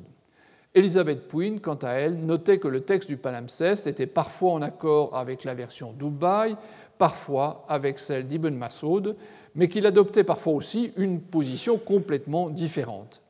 Elisabeth 0.76 1.26
Puin, 1.26 1.56
quant 1.56 1.78
à 1.82 1.92
elle, 1.92 2.18
notait 2.18 2.58
que 2.58 2.68
le 2.68 2.82
texte 2.82 3.08
du 3.08 3.16
palimpseste 3.16 3.86
était 3.86 4.06
parfois 4.06 4.52
en 4.52 4.60
accord 4.60 5.16
avec 5.16 5.44
la 5.44 5.54
version 5.54 5.94
Dubaï, 5.98 6.54
parfois 6.98 7.64
avec 7.66 7.98
celle 7.98 8.26
d'Ibn 8.26 8.54
Masoud, 8.54 9.16
mais 9.54 9.68
qu'il 9.68 9.86
adoptait 9.86 10.22
parfois 10.22 10.52
aussi 10.52 10.92
une 10.98 11.22
position 11.22 11.78
complètement 11.78 12.50
différente. 12.50 13.22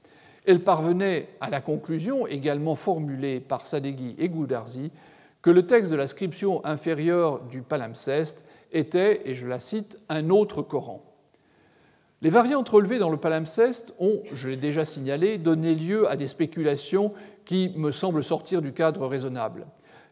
Elle 0.44 0.64
parvenait 0.64 1.28
à 1.40 1.48
la 1.48 1.60
conclusion, 1.60 2.26
également 2.26 2.74
formulée 2.74 3.38
par 3.38 3.64
Sadeghi 3.64 4.16
et 4.18 4.28
Goudarzi, 4.28 4.90
que 5.40 5.50
le 5.50 5.68
texte 5.68 5.92
de 5.92 5.96
l'inscription 5.96 6.64
inférieure 6.64 7.42
du 7.44 7.62
palimpseste 7.62 8.44
était, 8.72 9.22
et 9.24 9.34
je 9.34 9.46
la 9.46 9.60
cite, 9.60 10.00
un 10.08 10.30
autre 10.30 10.62
Coran. 10.62 11.00
Les 12.22 12.30
variantes 12.30 12.70
relevées 12.70 12.98
dans 12.98 13.10
le 13.10 13.18
palimpseste 13.18 13.94
ont, 14.00 14.22
je 14.32 14.48
l'ai 14.48 14.56
déjà 14.56 14.86
signalé, 14.86 15.36
donné 15.36 15.74
lieu 15.74 16.08
à 16.08 16.16
des 16.16 16.26
spéculations 16.26 17.12
qui 17.46 17.72
me 17.76 17.90
semblent 17.90 18.22
sortir 18.22 18.60
du 18.60 18.74
cadre 18.74 19.06
raisonnable. 19.06 19.66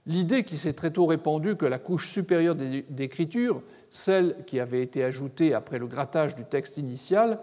L'idée 0.07 0.45
qui 0.45 0.57
s'est 0.57 0.73
très 0.73 0.91
tôt 0.91 1.07
répandue 1.07 1.57
que 1.57 1.67
la 1.67 1.79
couche 1.79 2.11
supérieure 2.11 2.55
d'écriture, 2.55 3.63
celle 3.91 4.37
qui 4.47 4.61
avait 4.61 4.83
été 4.83 5.05
ajoutée 5.05 5.53
après 5.53 5.79
le 5.79 5.87
grattage 5.87 6.35
du 6.35 6.45
texte 6.45 6.79
initial, 6.79 7.41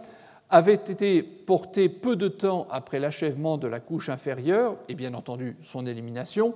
avait 0.49 0.73
été 0.73 1.23
portée 1.23 1.89
peu 1.89 2.15
de 2.15 2.27
temps 2.27 2.67
après 2.69 2.99
l'achèvement 2.99 3.57
de 3.57 3.67
la 3.67 3.79
couche 3.79 4.09
inférieure, 4.09 4.77
et 4.89 4.95
bien 4.95 5.13
entendu 5.13 5.55
son 5.61 5.85
élimination, 5.85 6.55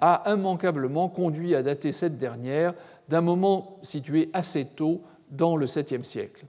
a 0.00 0.22
immanquablement 0.26 1.08
conduit 1.08 1.54
à 1.54 1.62
dater 1.62 1.92
cette 1.92 2.16
dernière 2.16 2.74
d'un 3.08 3.20
moment 3.20 3.78
situé 3.82 4.30
assez 4.32 4.64
tôt 4.64 5.02
dans 5.30 5.56
le 5.56 5.66
7e 5.66 6.04
siècle. 6.04 6.46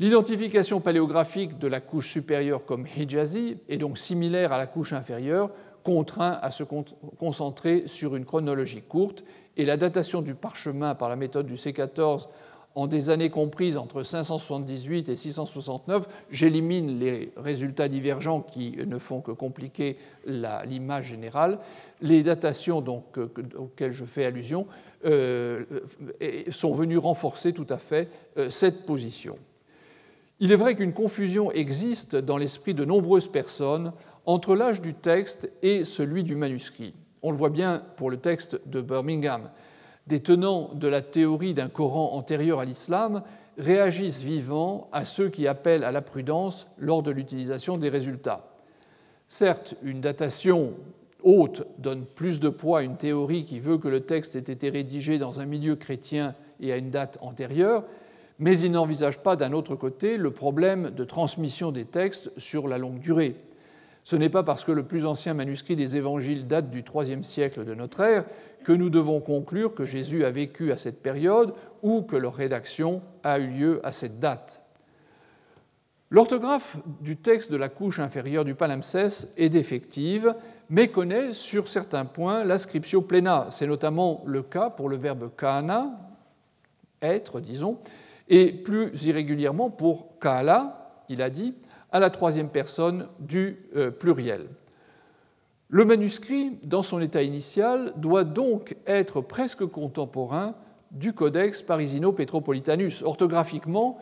L'identification 0.00 0.80
paléographique 0.80 1.58
de 1.58 1.68
la 1.68 1.78
couche 1.78 2.10
supérieure 2.10 2.64
comme 2.64 2.86
Hijazi 2.86 3.58
est 3.68 3.76
donc 3.76 3.98
similaire 3.98 4.50
à 4.50 4.56
la 4.56 4.66
couche 4.66 4.94
inférieure, 4.94 5.50
contraint 5.82 6.38
à 6.40 6.50
se 6.50 6.64
concentrer 6.64 7.82
sur 7.84 8.16
une 8.16 8.24
chronologie 8.24 8.80
courte, 8.80 9.24
et 9.58 9.66
la 9.66 9.76
datation 9.76 10.22
du 10.22 10.34
parchemin 10.34 10.94
par 10.94 11.10
la 11.10 11.16
méthode 11.16 11.44
du 11.44 11.56
C14 11.56 12.28
en 12.76 12.86
des 12.86 13.10
années 13.10 13.28
comprises 13.28 13.76
entre 13.76 14.02
578 14.02 15.10
et 15.10 15.16
669, 15.16 16.08
j'élimine 16.30 16.98
les 16.98 17.30
résultats 17.36 17.88
divergents 17.88 18.40
qui 18.40 18.78
ne 18.78 18.96
font 18.96 19.20
que 19.20 19.32
compliquer 19.32 19.98
l'image 20.24 21.08
générale. 21.08 21.58
Les 22.00 22.22
datations 22.22 22.80
donc, 22.80 23.18
auxquelles 23.58 23.92
je 23.92 24.06
fais 24.06 24.24
allusion 24.24 24.66
euh, 25.04 25.64
sont 26.50 26.72
venues 26.72 26.96
renforcer 26.96 27.52
tout 27.52 27.66
à 27.68 27.76
fait 27.76 28.08
euh, 28.38 28.48
cette 28.48 28.86
position. 28.86 29.36
Il 30.42 30.52
est 30.52 30.56
vrai 30.56 30.74
qu'une 30.74 30.94
confusion 30.94 31.52
existe 31.52 32.16
dans 32.16 32.38
l'esprit 32.38 32.72
de 32.72 32.86
nombreuses 32.86 33.28
personnes 33.28 33.92
entre 34.24 34.54
l'âge 34.54 34.80
du 34.80 34.94
texte 34.94 35.52
et 35.62 35.84
celui 35.84 36.24
du 36.24 36.34
manuscrit. 36.34 36.94
On 37.22 37.30
le 37.30 37.36
voit 37.36 37.50
bien 37.50 37.82
pour 37.96 38.10
le 38.10 38.16
texte 38.16 38.58
de 38.66 38.80
Birmingham. 38.80 39.50
Des 40.06 40.20
tenants 40.20 40.70
de 40.72 40.88
la 40.88 41.02
théorie 41.02 41.52
d'un 41.52 41.68
Coran 41.68 42.14
antérieur 42.14 42.58
à 42.58 42.64
l'islam 42.64 43.22
réagissent 43.58 44.22
vivant 44.22 44.88
à 44.92 45.04
ceux 45.04 45.28
qui 45.28 45.46
appellent 45.46 45.84
à 45.84 45.92
la 45.92 46.00
prudence 46.00 46.68
lors 46.78 47.02
de 47.02 47.10
l'utilisation 47.10 47.76
des 47.76 47.90
résultats. 47.90 48.50
Certes, 49.28 49.74
une 49.82 50.00
datation 50.00 50.72
haute 51.22 51.66
donne 51.76 52.06
plus 52.06 52.40
de 52.40 52.48
poids 52.48 52.78
à 52.78 52.82
une 52.82 52.96
théorie 52.96 53.44
qui 53.44 53.60
veut 53.60 53.76
que 53.76 53.88
le 53.88 54.00
texte 54.00 54.36
ait 54.36 54.38
été 54.38 54.70
rédigé 54.70 55.18
dans 55.18 55.40
un 55.40 55.44
milieu 55.44 55.76
chrétien 55.76 56.34
et 56.60 56.72
à 56.72 56.78
une 56.78 56.88
date 56.88 57.18
antérieure, 57.20 57.84
mais 58.40 58.58
il 58.58 58.72
n'envisage 58.72 59.22
pas 59.22 59.36
d'un 59.36 59.52
autre 59.52 59.76
côté 59.76 60.16
le 60.16 60.32
problème 60.32 60.90
de 60.90 61.04
transmission 61.04 61.70
des 61.70 61.84
textes 61.84 62.32
sur 62.38 62.66
la 62.66 62.78
longue 62.78 62.98
durée. 62.98 63.36
Ce 64.02 64.16
n'est 64.16 64.30
pas 64.30 64.42
parce 64.42 64.64
que 64.64 64.72
le 64.72 64.82
plus 64.82 65.04
ancien 65.04 65.34
manuscrit 65.34 65.76
des 65.76 65.98
évangiles 65.98 66.46
date 66.46 66.70
du 66.70 66.82
IIIe 66.82 67.22
siècle 67.22 67.66
de 67.66 67.74
notre 67.74 68.00
ère 68.00 68.24
que 68.64 68.72
nous 68.72 68.88
devons 68.88 69.20
conclure 69.20 69.74
que 69.74 69.84
Jésus 69.84 70.24
a 70.24 70.30
vécu 70.30 70.72
à 70.72 70.78
cette 70.78 71.02
période 71.02 71.52
ou 71.82 72.00
que 72.00 72.16
leur 72.16 72.34
rédaction 72.34 73.02
a 73.22 73.38
eu 73.38 73.46
lieu 73.46 73.80
à 73.84 73.92
cette 73.92 74.18
date. 74.18 74.62
L'orthographe 76.08 76.78
du 77.02 77.18
texte 77.18 77.52
de 77.52 77.56
la 77.56 77.68
couche 77.68 78.00
inférieure 78.00 78.46
du 78.46 78.54
palimpseste 78.54 79.32
est 79.36 79.50
défective, 79.50 80.34
mais 80.70 80.88
connaît 80.88 81.34
sur 81.34 81.68
certains 81.68 82.06
points 82.06 82.42
l'ascriptio 82.42 83.02
plena. 83.02 83.48
C'est 83.50 83.66
notamment 83.66 84.22
le 84.26 84.42
cas 84.42 84.70
pour 84.70 84.88
le 84.88 84.96
verbe 84.96 85.30
kana, 85.36 85.90
être, 87.02 87.40
disons, 87.40 87.78
et 88.30 88.52
plus 88.52 89.04
irrégulièrement 89.04 89.68
pour 89.68 90.18
kala, 90.20 91.02
il 91.10 91.20
a 91.20 91.28
dit, 91.28 91.54
à 91.92 91.98
la 91.98 92.08
troisième 92.08 92.48
personne 92.48 93.08
du 93.18 93.58
euh, 93.76 93.90
pluriel. 93.90 94.48
Le 95.68 95.84
manuscrit, 95.84 96.58
dans 96.62 96.82
son 96.82 97.00
état 97.00 97.22
initial, 97.22 97.92
doit 97.96 98.24
donc 98.24 98.76
être 98.86 99.20
presque 99.20 99.66
contemporain 99.66 100.54
du 100.92 101.12
Codex 101.12 101.62
Parisino-Petropolitanus. 101.62 103.02
Orthographiquement, 103.02 104.00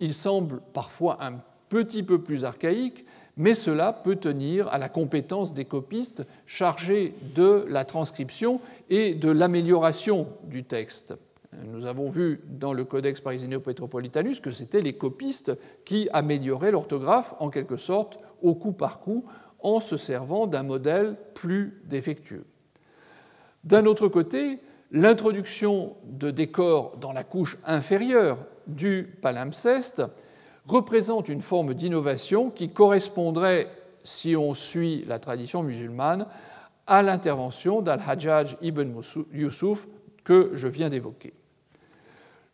il 0.00 0.14
semble 0.14 0.60
parfois 0.72 1.22
un 1.24 1.40
petit 1.68 2.02
peu 2.02 2.22
plus 2.22 2.44
archaïque, 2.44 3.06
mais 3.36 3.54
cela 3.54 3.92
peut 3.92 4.16
tenir 4.16 4.68
à 4.68 4.78
la 4.78 4.88
compétence 4.88 5.54
des 5.54 5.64
copistes 5.64 6.26
chargés 6.46 7.14
de 7.34 7.64
la 7.68 7.84
transcription 7.84 8.60
et 8.90 9.14
de 9.14 9.30
l'amélioration 9.30 10.26
du 10.44 10.64
texte. 10.64 11.16
Nous 11.64 11.86
avons 11.86 12.08
vu 12.08 12.40
dans 12.46 12.72
le 12.72 12.84
Codex 12.84 13.20
Parisino-Petropolitanus 13.20 14.40
que 14.40 14.52
c'était 14.52 14.80
les 14.80 14.92
copistes 14.92 15.52
qui 15.84 16.08
amélioraient 16.12 16.70
l'orthographe 16.70 17.34
en 17.40 17.50
quelque 17.50 17.76
sorte 17.76 18.20
au 18.40 18.54
coup 18.54 18.72
par 18.72 19.00
coup 19.00 19.24
en 19.58 19.80
se 19.80 19.96
servant 19.96 20.46
d'un 20.46 20.62
modèle 20.62 21.16
plus 21.34 21.82
défectueux. 21.84 22.44
D'un 23.64 23.84
autre 23.86 24.08
côté, 24.08 24.60
l'introduction 24.92 25.96
de 26.04 26.30
décors 26.30 26.96
dans 26.98 27.12
la 27.12 27.24
couche 27.24 27.58
inférieure 27.66 28.38
du 28.66 29.18
palimpseste 29.20 30.02
représente 30.66 31.28
une 31.28 31.40
forme 31.40 31.74
d'innovation 31.74 32.50
qui 32.50 32.70
correspondrait, 32.70 33.68
si 34.04 34.36
on 34.36 34.54
suit 34.54 35.04
la 35.06 35.18
tradition 35.18 35.62
musulmane, 35.62 36.26
à 36.86 37.02
l'intervention 37.02 37.82
d'Al-Hajjaj 37.82 38.56
ibn 38.62 38.92
Yusuf 39.32 39.88
que 40.24 40.50
je 40.54 40.68
viens 40.68 40.88
d'évoquer. 40.88 41.34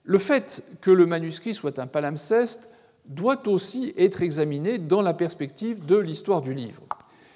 Le 0.06 0.18
fait 0.18 0.62
que 0.80 0.92
le 0.92 1.04
manuscrit 1.04 1.52
soit 1.52 1.80
un 1.80 1.88
palimpseste 1.88 2.70
doit 3.06 3.48
aussi 3.48 3.92
être 3.98 4.22
examiné 4.22 4.78
dans 4.78 5.02
la 5.02 5.14
perspective 5.14 5.84
de 5.84 5.96
l'histoire 5.96 6.42
du 6.42 6.54
livre. 6.54 6.82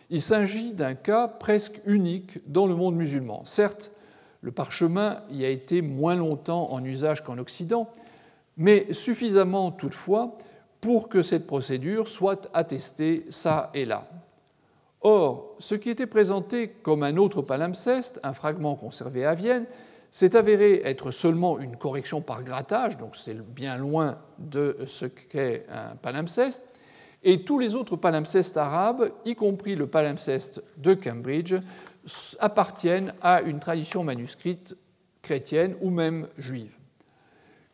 Il 0.09 0.23
s'agit 0.23 0.73
d'un 0.73 0.95
cas 0.95 1.27
presque 1.27 1.81
unique 1.85 2.39
dans 2.51 2.67
le 2.67 2.77
monde 2.77 2.95
musulman. 2.95 3.45
Certes, 3.45 3.91
le 4.41 4.53
parchemin 4.53 5.23
y 5.31 5.45
a 5.45 5.49
été 5.49 5.83
moins 5.83 6.15
longtemps 6.15 6.71
en 6.73 6.85
usage 6.85 7.23
qu'en 7.25 7.39
Occident, 7.39 7.89
mais 8.57 8.93
suffisamment 8.93 9.73
toutefois 9.73 10.37
pour 10.81 11.09
que 11.09 11.23
cette 11.23 11.49
procédure 11.49 12.07
soit 12.07 12.49
attestée 12.55 13.27
ça 13.31 13.71
et 13.75 13.85
là. 13.85 14.09
Or, 15.03 15.57
ce 15.59 15.75
qui 15.75 15.91
était 15.91 16.07
présenté 16.07 16.69
comme 16.69 17.03
un 17.03 17.17
autre 17.17 17.43
palimpseste, 17.43 18.21
un 18.23 18.33
fragment 18.33 18.77
conservé 18.77 19.25
à 19.25 19.35
Vienne, 19.35 19.67
s'est 20.11 20.37
avéré 20.37 20.83
être 20.85 21.11
seulement 21.11 21.59
une 21.59 21.77
correction 21.77 22.21
par 22.21 22.43
grattage, 22.43 22.97
donc 22.97 23.17
c'est 23.17 23.41
bien 23.41 23.77
loin 23.77 24.19
de 24.39 24.79
ce 24.87 25.07
qu'est 25.07 25.67
un 25.69 25.97
palimpseste, 25.97 26.65
et 27.23 27.45
tous 27.45 27.59
les 27.59 27.75
autres 27.75 27.97
palimpsestes 27.97 28.57
arabes, 28.57 29.13
y 29.25 29.35
compris 29.35 29.77
le 29.77 29.87
palimpseste 29.87 30.63
de 30.79 30.95
Cambridge, 30.95 31.55
appartiennent 32.39 33.15
à 33.21 33.43
une 33.43 33.61
tradition 33.61 34.03
manuscrite 34.03 34.77
chrétienne 35.23 35.77
ou 35.83 35.91
même 35.91 36.29
juive. 36.39 36.80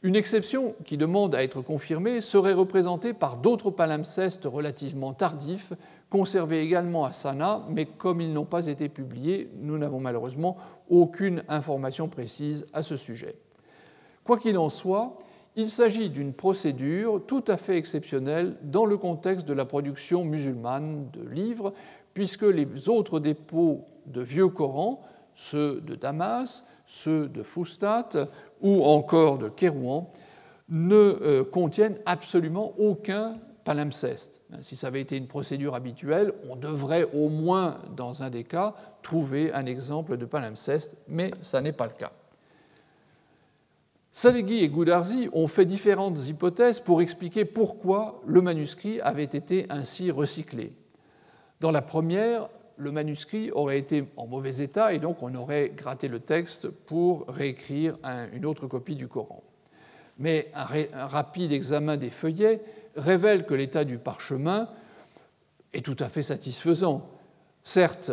Une 0.06 0.14
exception 0.14 0.76
qui 0.84 0.96
demande 0.96 1.34
à 1.34 1.42
être 1.42 1.62
confirmée 1.62 2.20
serait 2.20 2.52
représentée 2.52 3.12
par 3.12 3.38
d'autres 3.38 3.72
palimpsestes 3.72 4.44
relativement 4.44 5.12
tardifs, 5.14 5.72
conservés 6.10 6.60
également 6.60 7.04
à 7.04 7.10
Sanaa, 7.10 7.66
mais 7.70 7.86
comme 7.86 8.20
ils 8.20 8.32
n'ont 8.32 8.44
pas 8.44 8.68
été 8.68 8.88
publiés, 8.88 9.50
nous 9.58 9.76
n'avons 9.78 9.98
malheureusement 9.98 10.58
aucune 10.88 11.42
information 11.48 12.06
précise 12.06 12.68
à 12.72 12.82
ce 12.82 12.96
sujet. 12.96 13.34
Quoi 14.22 14.38
qu'il 14.38 14.58
en 14.58 14.68
soit, 14.68 15.16
il 15.56 15.68
s'agit 15.68 16.08
d'une 16.08 16.34
procédure 16.34 17.26
tout 17.26 17.42
à 17.48 17.56
fait 17.56 17.76
exceptionnelle 17.76 18.58
dans 18.62 18.86
le 18.86 18.98
contexte 18.98 19.44
de 19.44 19.54
la 19.54 19.64
production 19.64 20.24
musulmane 20.24 21.10
de 21.10 21.28
livres, 21.28 21.72
puisque 22.14 22.44
les 22.44 22.88
autres 22.88 23.18
dépôts 23.18 23.82
de 24.06 24.20
vieux 24.20 24.46
Corans, 24.46 25.00
ceux 25.34 25.80
de 25.80 25.96
Damas, 25.96 26.64
ceux 26.86 27.28
de 27.28 27.42
Fustat 27.42 28.28
ou 28.60 28.84
encore 28.84 29.38
de 29.38 29.48
Kérouan, 29.48 30.10
ne 30.68 30.94
euh, 30.94 31.44
contiennent 31.44 31.98
absolument 32.06 32.74
aucun 32.78 33.38
palimpseste. 33.64 34.40
Si 34.62 34.76
ça 34.76 34.86
avait 34.86 35.00
été 35.00 35.16
une 35.16 35.26
procédure 35.26 35.74
habituelle, 35.74 36.32
on 36.48 36.56
devrait 36.56 37.08
au 37.12 37.28
moins, 37.28 37.78
dans 37.96 38.22
un 38.22 38.30
des 38.30 38.44
cas, 38.44 38.74
trouver 39.02 39.52
un 39.52 39.66
exemple 39.66 40.16
de 40.16 40.24
palimpseste, 40.24 40.96
mais 41.08 41.32
ça 41.40 41.60
n'est 41.60 41.72
pas 41.72 41.86
le 41.86 41.92
cas. 41.92 42.12
Salegui 44.12 44.62
et 44.62 44.68
Goudarzi 44.68 45.28
ont 45.32 45.48
fait 45.48 45.66
différentes 45.66 46.26
hypothèses 46.28 46.80
pour 46.80 47.02
expliquer 47.02 47.44
pourquoi 47.44 48.22
le 48.24 48.40
manuscrit 48.40 49.00
avait 49.00 49.24
été 49.24 49.66
ainsi 49.68 50.10
recyclé. 50.10 50.72
Dans 51.60 51.70
la 51.70 51.82
première, 51.82 52.48
le 52.76 52.90
manuscrit 52.90 53.50
aurait 53.50 53.78
été 53.78 54.06
en 54.16 54.26
mauvais 54.26 54.58
état 54.58 54.92
et 54.92 54.98
donc 54.98 55.22
on 55.22 55.34
aurait 55.34 55.70
gratté 55.70 56.08
le 56.08 56.20
texte 56.20 56.68
pour 56.68 57.26
réécrire 57.28 57.94
une 58.32 58.44
autre 58.44 58.66
copie 58.66 58.96
du 58.96 59.08
Coran. 59.08 59.42
Mais 60.18 60.50
un, 60.54 61.06
rapide 61.06 61.52
examen 61.52 61.96
des 61.96 62.10
feuillets 62.10 62.60
révèle 62.96 63.44
que 63.44 63.54
l'état 63.54 63.84
du 63.84 63.98
parchemin 63.98 64.68
est 65.72 65.84
tout 65.84 65.96
à 66.00 66.08
fait 66.08 66.22
satisfaisant. 66.22 67.06
Certes, 67.62 68.12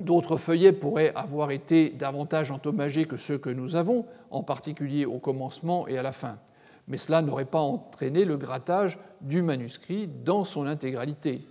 d'autres 0.00 0.36
feuillets 0.36 0.72
pourraient 0.72 1.12
avoir 1.14 1.50
été 1.50 1.90
davantage 1.90 2.50
endommagés 2.50 3.04
que 3.04 3.16
ceux 3.16 3.38
que 3.38 3.50
nous 3.50 3.76
avons, 3.76 4.06
en 4.30 4.42
particulier 4.42 5.04
au 5.04 5.18
commencement 5.18 5.86
et 5.86 5.98
à 5.98 6.02
la 6.02 6.12
fin. 6.12 6.38
Mais 6.88 6.96
cela 6.96 7.22
n'aurait 7.22 7.44
pas 7.44 7.60
entraîné 7.60 8.24
le 8.24 8.36
grattage 8.36 8.98
du 9.20 9.42
manuscrit 9.42 10.08
dans 10.08 10.42
son 10.42 10.66
intégralité. 10.66 11.46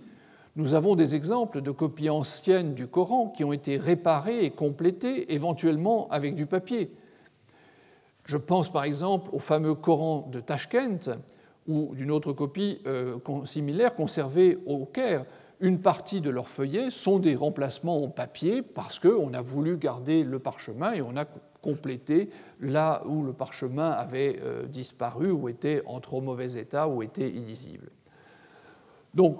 Nous 0.56 0.74
avons 0.74 0.96
des 0.96 1.14
exemples 1.14 1.60
de 1.60 1.70
copies 1.70 2.10
anciennes 2.10 2.74
du 2.74 2.88
Coran 2.88 3.28
qui 3.28 3.44
ont 3.44 3.52
été 3.52 3.76
réparées 3.76 4.44
et 4.44 4.50
complétées, 4.50 5.32
éventuellement 5.32 6.08
avec 6.10 6.34
du 6.34 6.46
papier. 6.46 6.90
Je 8.24 8.36
pense 8.36 8.70
par 8.70 8.84
exemple 8.84 9.30
au 9.32 9.38
fameux 9.38 9.74
Coran 9.74 10.28
de 10.30 10.40
Tashkent 10.40 11.10
ou 11.68 11.94
d'une 11.94 12.10
autre 12.10 12.32
copie 12.32 12.80
euh, 12.86 13.16
similaire 13.44 13.94
conservée 13.94 14.58
au 14.66 14.86
Caire. 14.86 15.24
Une 15.60 15.80
partie 15.80 16.20
de 16.20 16.30
leurs 16.30 16.48
feuillets 16.48 16.90
sont 16.90 17.18
des 17.18 17.36
remplacements 17.36 18.02
en 18.02 18.08
papier 18.08 18.62
parce 18.62 18.98
qu'on 18.98 19.34
a 19.34 19.42
voulu 19.42 19.76
garder 19.76 20.24
le 20.24 20.38
parchemin 20.38 20.92
et 20.92 21.02
on 21.02 21.16
a 21.16 21.26
complété 21.62 22.30
là 22.60 23.02
où 23.06 23.22
le 23.22 23.32
parchemin 23.32 23.90
avait 23.90 24.40
euh, 24.42 24.66
disparu 24.66 25.30
ou 25.30 25.48
était 25.48 25.82
en 25.86 26.00
trop 26.00 26.20
mauvais 26.20 26.54
état 26.54 26.88
ou 26.88 27.02
était 27.02 27.28
illisible. 27.28 27.90
Donc 29.14 29.36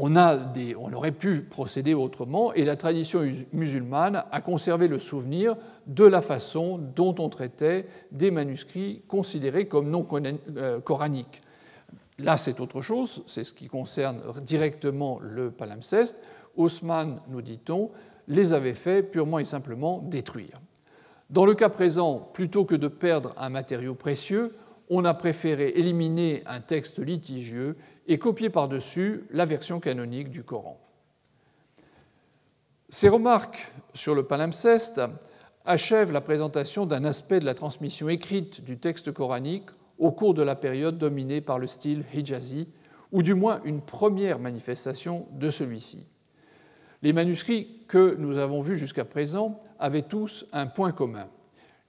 on, 0.00 0.92
aurait 0.92 1.12
pu 1.12 1.42
procéder 1.42 1.94
autrement 1.94 2.52
et 2.52 2.64
la 2.64 2.76
tradition 2.76 3.26
musulmane 3.52 4.24
a 4.30 4.40
conservé 4.40 4.88
le 4.88 4.98
souvenir 4.98 5.56
de 5.86 6.04
la 6.04 6.20
façon 6.20 6.78
dont 6.78 7.14
on 7.18 7.28
traitait 7.28 7.86
des 8.12 8.30
manuscrits 8.30 9.02
considérés 9.08 9.66
comme 9.66 9.90
non 9.90 10.06
euh, 10.56 10.80
coraniques. 10.80 11.42
Là, 12.18 12.36
c'est 12.36 12.60
autre 12.60 12.82
chose, 12.82 13.22
c'est 13.26 13.44
ce 13.44 13.52
qui 13.52 13.68
concerne 13.68 14.20
directement 14.42 15.20
le 15.20 15.50
palimpseste. 15.50 16.16
Haussmann, 16.56 17.20
nous 17.28 17.42
dit-on, 17.42 17.90
les 18.26 18.52
avait 18.52 18.74
fait 18.74 19.02
purement 19.02 19.38
et 19.38 19.44
simplement 19.44 20.00
détruire. 20.04 20.60
Dans 21.30 21.44
le 21.44 21.54
cas 21.54 21.68
présent, 21.68 22.18
plutôt 22.32 22.64
que 22.64 22.74
de 22.74 22.88
perdre 22.88 23.34
un 23.36 23.50
matériau 23.50 23.94
précieux, 23.94 24.54
on 24.90 25.04
a 25.04 25.14
préféré 25.14 25.72
éliminer 25.76 26.42
un 26.46 26.60
texte 26.60 26.98
litigieux 26.98 27.76
et 28.08 28.18
copier 28.18 28.50
par-dessus 28.50 29.24
la 29.30 29.44
version 29.44 29.80
canonique 29.80 30.30
du 30.30 30.42
Coran. 30.42 30.80
Ces 32.88 33.10
remarques 33.10 33.70
sur 33.92 34.14
le 34.14 34.26
palimpseste 34.26 35.02
achèvent 35.66 36.12
la 36.12 36.22
présentation 36.22 36.86
d'un 36.86 37.04
aspect 37.04 37.38
de 37.38 37.44
la 37.44 37.54
transmission 37.54 38.08
écrite 38.08 38.64
du 38.64 38.78
texte 38.78 39.12
coranique 39.12 39.68
au 39.98 40.10
cours 40.10 40.32
de 40.32 40.42
la 40.42 40.56
période 40.56 40.96
dominée 40.96 41.42
par 41.42 41.58
le 41.58 41.66
style 41.66 42.02
hijazi, 42.14 42.68
ou 43.12 43.22
du 43.22 43.34
moins 43.34 43.60
une 43.64 43.82
première 43.82 44.38
manifestation 44.38 45.26
de 45.32 45.50
celui-ci. 45.50 46.06
Les 47.02 47.12
manuscrits 47.12 47.84
que 47.88 48.16
nous 48.18 48.38
avons 48.38 48.60
vus 48.60 48.78
jusqu'à 48.78 49.04
présent 49.04 49.58
avaient 49.78 50.02
tous 50.02 50.46
un 50.52 50.66
point 50.66 50.92
commun. 50.92 51.28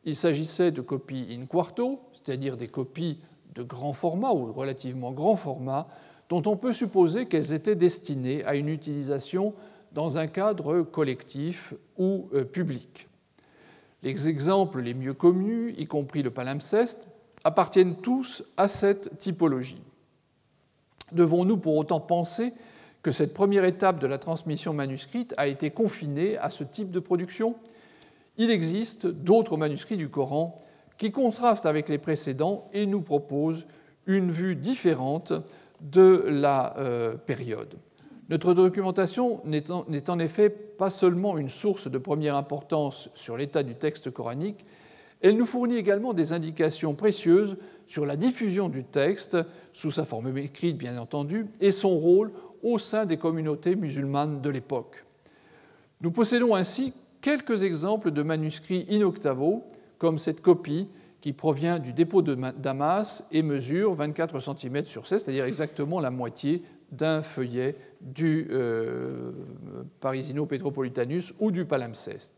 Il 0.04 0.16
s'agissait 0.16 0.72
de 0.72 0.82
copies 0.82 1.28
in 1.32 1.46
quarto, 1.46 2.02
c'est-à-dire 2.12 2.58
des 2.58 2.68
copies 2.68 3.22
de 3.56 3.64
grand 3.64 3.94
format 3.94 4.32
ou 4.32 4.52
relativement 4.52 5.12
grand 5.12 5.36
format, 5.36 5.88
dont 6.30 6.44
on 6.46 6.56
peut 6.56 6.74
supposer 6.74 7.26
qu'elles 7.26 7.54
étaient 7.54 7.76
destinées 7.76 8.46
à 8.46 8.56
une 8.56 8.70
utilisation 8.70 9.54
dans 9.92 10.18
un 10.18 10.28
cadre 10.28 10.84
collectif 10.84 11.74
ou 11.98 12.30
euh, 12.34 12.44
public. 12.44 13.08
Les 14.04 14.30
exemples 14.30 14.82
les 14.82 14.94
mieux 14.94 15.14
connus, 15.14 15.74
y 15.78 15.88
compris 15.88 16.24
le 16.24 16.30
palimpseste, 16.30 17.08
appartiennent 17.44 17.96
tous 17.96 18.44
à 18.56 18.68
cette 18.68 19.18
typologie. 19.18 19.82
Devons-nous 21.12 21.58
pour 21.58 21.76
autant 21.76 22.00
penser 22.00 22.54
que 23.02 23.12
cette 23.12 23.34
première 23.34 23.66
étape 23.66 24.00
de 24.00 24.08
la 24.08 24.20
transmission 24.20 24.74
manuscrite 24.74 25.34
a 25.38 25.48
été 25.48 25.72
confinée 25.72 26.38
à 26.38 26.50
ce 26.50 26.64
type 26.64 26.92
de 26.92 27.00
production? 27.00 27.56
Il 28.38 28.52
existe 28.52 29.08
d'autres 29.08 29.58
manuscrits 29.58 29.98
du 29.98 30.10
Coran 30.10 30.56
qui 30.98 31.12
contrastent 31.12 31.66
avec 31.66 31.90
les 31.90 31.98
précédents 31.98 32.70
et 32.74 32.86
nous 32.86 33.02
proposent 33.02 33.66
une 34.06 34.32
vue 34.32 34.56
différente 34.56 35.34
de 35.82 36.26
la 36.28 36.78
euh, 36.78 37.16
période. 37.16 37.76
Notre 38.30 38.54
documentation 38.54 39.42
n'est 39.46 39.72
en, 39.72 40.20
effet 40.20 40.50
pas 40.50 40.90
seulement 40.90 41.38
une 41.38 41.50
source 41.50 41.90
de 41.90 41.98
première 41.98 42.36
importance 42.36 43.10
sur 43.14 43.38
l'état 43.38 43.64
du 43.64 43.76
texte 43.76 44.12
coranique, 44.12 44.66
elle 45.22 45.36
nous 45.36 45.46
fournit 45.46 45.76
également 45.76 46.14
des 46.14 46.32
indications 46.32 46.94
précieuses 46.94 47.58
sur 47.88 48.06
la 48.06 48.16
diffusion 48.16 48.70
du 48.70 48.84
texte, 48.84 49.38
sous 49.74 49.92
sa 49.92 50.06
forme 50.06 50.38
écrite 50.38 50.78
bien 50.78 50.98
entendu, 50.98 51.48
et 51.60 51.72
son 51.72 51.98
rôle 51.98 52.32
au 52.64 52.78
sein 52.78 53.06
des 53.06 53.18
communautés 53.18 53.76
musulmanes 53.76 54.42
de 54.42 54.50
l'époque. 54.50 55.06
Nous 56.02 56.12
possédons 56.12 56.56
ainsi 56.56 56.94
quelques 57.20 57.64
exemples 57.64 58.12
de 58.12 58.24
manuscrits 58.24 58.86
in 58.90 59.02
octavo, 59.02 59.64
comme 59.98 60.20
cette 60.20 60.42
copie 60.42 60.88
qui 61.22 61.34
provient 61.34 61.80
du 61.80 61.94
dépôt 61.94 62.22
de 62.22 62.36
Damas 62.58 63.26
et 63.32 63.42
mesure 63.42 63.94
24 63.94 64.40
cm 64.40 64.86
sur 64.86 65.06
16, 65.06 65.24
c'est-à-dire 65.24 65.46
exactement 65.46 66.00
la 66.00 66.12
moitié 66.12 66.64
d'un 66.92 67.22
feuillet 67.22 67.76
du 68.02 68.48
euh, 68.52 69.32
Parisino 70.00 70.46
Petropolitanus 70.46 71.34
ou 71.40 71.52
du 71.52 71.66
palimpseste. 71.66 72.36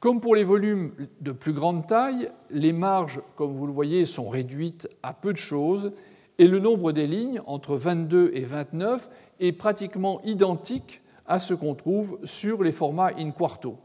Comme 0.00 0.20
pour 0.20 0.34
les 0.34 0.44
volumes 0.44 0.92
de 1.20 1.32
plus 1.32 1.52
grande 1.52 1.86
taille, 1.86 2.30
les 2.50 2.72
marges, 2.72 3.20
comme 3.34 3.54
vous 3.54 3.66
le 3.66 3.72
voyez, 3.72 4.04
sont 4.04 4.28
réduites 4.28 4.88
à 5.02 5.14
peu 5.14 5.32
de 5.32 5.38
choses 5.38 5.92
et 6.38 6.46
le 6.46 6.58
nombre 6.58 6.92
des 6.92 7.06
lignes, 7.06 7.40
entre 7.46 7.76
22 7.76 8.30
et 8.34 8.44
29, 8.44 9.08
est 9.40 9.52
pratiquement 9.52 10.20
identique 10.22 11.00
à 11.26 11.40
ce 11.40 11.54
qu'on 11.54 11.74
trouve 11.74 12.18
sur 12.24 12.62
les 12.62 12.72
formats 12.72 13.12
in 13.16 13.30
quarto. 13.30 13.78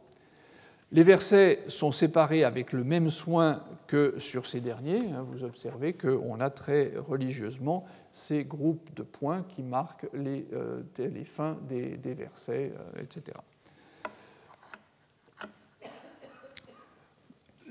Les 0.94 1.04
versets 1.04 1.64
sont 1.68 1.92
séparés 1.92 2.44
avec 2.44 2.74
le 2.74 2.84
même 2.84 3.10
soin 3.10 3.64
que 3.88 4.16
sur 4.18 4.46
ces 4.46 4.60
derniers. 4.60 5.10
Hein. 5.12 5.26
Vous 5.30 5.46
observez 5.46 5.94
qu'on 5.94 6.40
a 6.42 6.50
très 6.50 6.94
religieusement 6.98 7.86
ces 8.12 8.44
groupes 8.44 8.94
de 8.94 9.04
points 9.04 9.44
qui 9.44 9.64
marquent 9.64 10.08
les, 10.14 10.46
euh, 10.52 10.82
fins 11.24 11.58
des, 11.70 11.98
versets, 12.14 12.74
euh, 12.76 13.02
etc. 13.02 13.38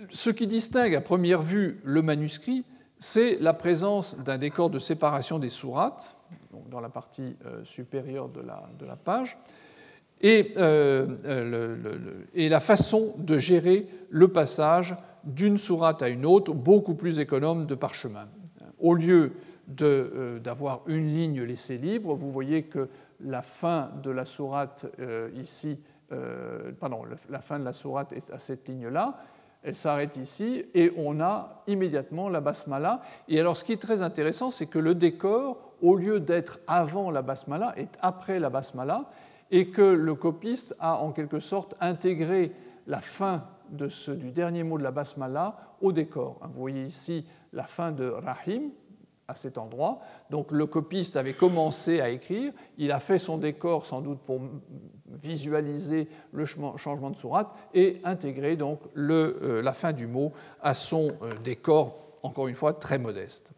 Ce 0.09 0.31
qui 0.31 0.47
distingue 0.47 0.95
à 0.95 1.03
première 1.03 1.43
vue 1.43 1.79
le 1.85 2.01
manuscrit, 2.01 2.65
c'est 2.99 3.37
la 3.39 3.53
présence 3.53 4.17
d'un 4.17 4.39
décor 4.39 4.71
de 4.71 4.79
séparation 4.79 5.39
des 5.39 5.51
sourates, 5.51 6.17
dans 6.71 6.81
la 6.81 6.89
partie 6.89 7.37
euh, 7.45 7.63
supérieure 7.65 8.31
de 8.31 8.87
la 8.87 8.97
page, 8.97 9.37
euh, 10.25 11.07
euh, 11.25 11.77
et, 12.35 12.49
la 12.49 12.61
façon 12.61 13.15
de 13.19 13.39
gérer 13.39 13.87
le 14.11 14.29
passage 14.29 14.95
d'une 15.25 15.57
sourate 15.57 16.03
à 16.03 16.09
une 16.09 16.27
autre, 16.27 16.53
beaucoup 16.53 16.95
plus 16.95 17.21
économe 17.21 17.67
de 17.67 17.75
parchemin. 17.75 18.29
Au 18.79 18.95
lieu 18.95 19.33
euh, 19.83 20.39
d'avoir 20.39 20.83
une 20.87 21.15
ligne 21.15 21.43
laissée 21.43 21.79
libre, 21.79 22.15
vous 22.15 22.31
voyez 22.31 22.65
que 22.65 22.89
la 23.25 23.43
fin 23.43 23.91
de 24.03 24.11
la 24.11 24.25
sourate 24.25 24.87
ici, 25.35 25.79
pardon, 26.81 27.03
la 27.29 27.41
fin 27.41 27.59
de 27.59 27.65
la 27.65 27.75
sourate 27.75 28.13
est 28.13 28.31
à 28.31 28.39
cette 28.39 28.67
ligne-là, 28.67 29.19
elle 29.63 29.75
s'arrête 29.75 30.17
ici 30.17 30.65
et 30.73 30.91
on 30.97 31.21
a 31.21 31.63
immédiatement 31.67 32.31
la 32.31 32.41
basmala. 32.41 33.03
Et 33.29 33.39
alors 33.39 33.59
ce 33.59 33.65
qui 33.65 33.73
est 33.73 33.83
très 33.83 34.01
intéressant, 34.01 34.51
c'est 34.51 34.65
que 34.65 34.79
le 34.79 34.95
décor, 34.95 35.75
au 35.83 35.97
lieu 35.97 36.19
d'être 36.19 36.61
avant 36.67 37.11
la 37.11 37.21
basmala, 37.21 37.75
est 37.77 37.99
après 38.01 38.39
la 38.41 38.49
basmala 38.49 39.11
et 39.51 39.69
que 39.69 39.83
le 39.83 40.15
copiste 40.15 40.75
a 40.79 40.99
en 40.99 41.13
quelque 41.13 41.41
sorte 41.41 41.75
intégré 41.81 42.53
la 42.87 43.01
fin 43.01 43.45
de 43.71 43.89
ce, 43.89 44.11
du 44.11 44.31
dernier 44.31 44.63
mot 44.63 44.79
de 44.79 44.83
la 44.83 44.91
basmala 44.91 45.57
au 45.81 45.93
décor. 45.93 46.39
Vous 46.53 46.61
voyez 46.61 46.85
ici 46.85 47.25
la 47.53 47.65
fin 47.65 47.93
de 47.93 48.09
Rahim 48.09 48.71
à 49.29 49.35
cet 49.35 49.59
endroit. 49.59 50.01
Donc 50.31 50.51
le 50.51 50.67
copiste 50.67 51.17
avait 51.17 51.35
commencé 51.35 52.01
à 52.01 52.11
écrire, 52.11 52.53
il 52.79 52.91
a 52.91 53.01
fait 53.01 53.19
son 53.19 53.39
décor 53.39 53.87
sans 53.87 54.01
doute 54.01 54.19
pour 54.21 54.41
visualiser 55.07 56.09
le 56.33 56.45
changement 56.45 57.11
de 57.11 57.17
sourate 57.17 57.49
et 57.75 58.01
intégrer 58.05 58.57
donc 58.57 58.81
le, 58.95 59.39
euh, 59.43 59.63
la 59.63 59.73
fin 59.73 59.93
du 59.93 60.07
mot 60.07 60.33
à 60.61 60.75
son 60.75 61.13
euh, 61.23 61.33
décor, 61.45 61.97
encore 62.23 62.49
une 62.49 62.55
fois 62.55 62.73
très 62.73 62.99
modeste 62.99 63.53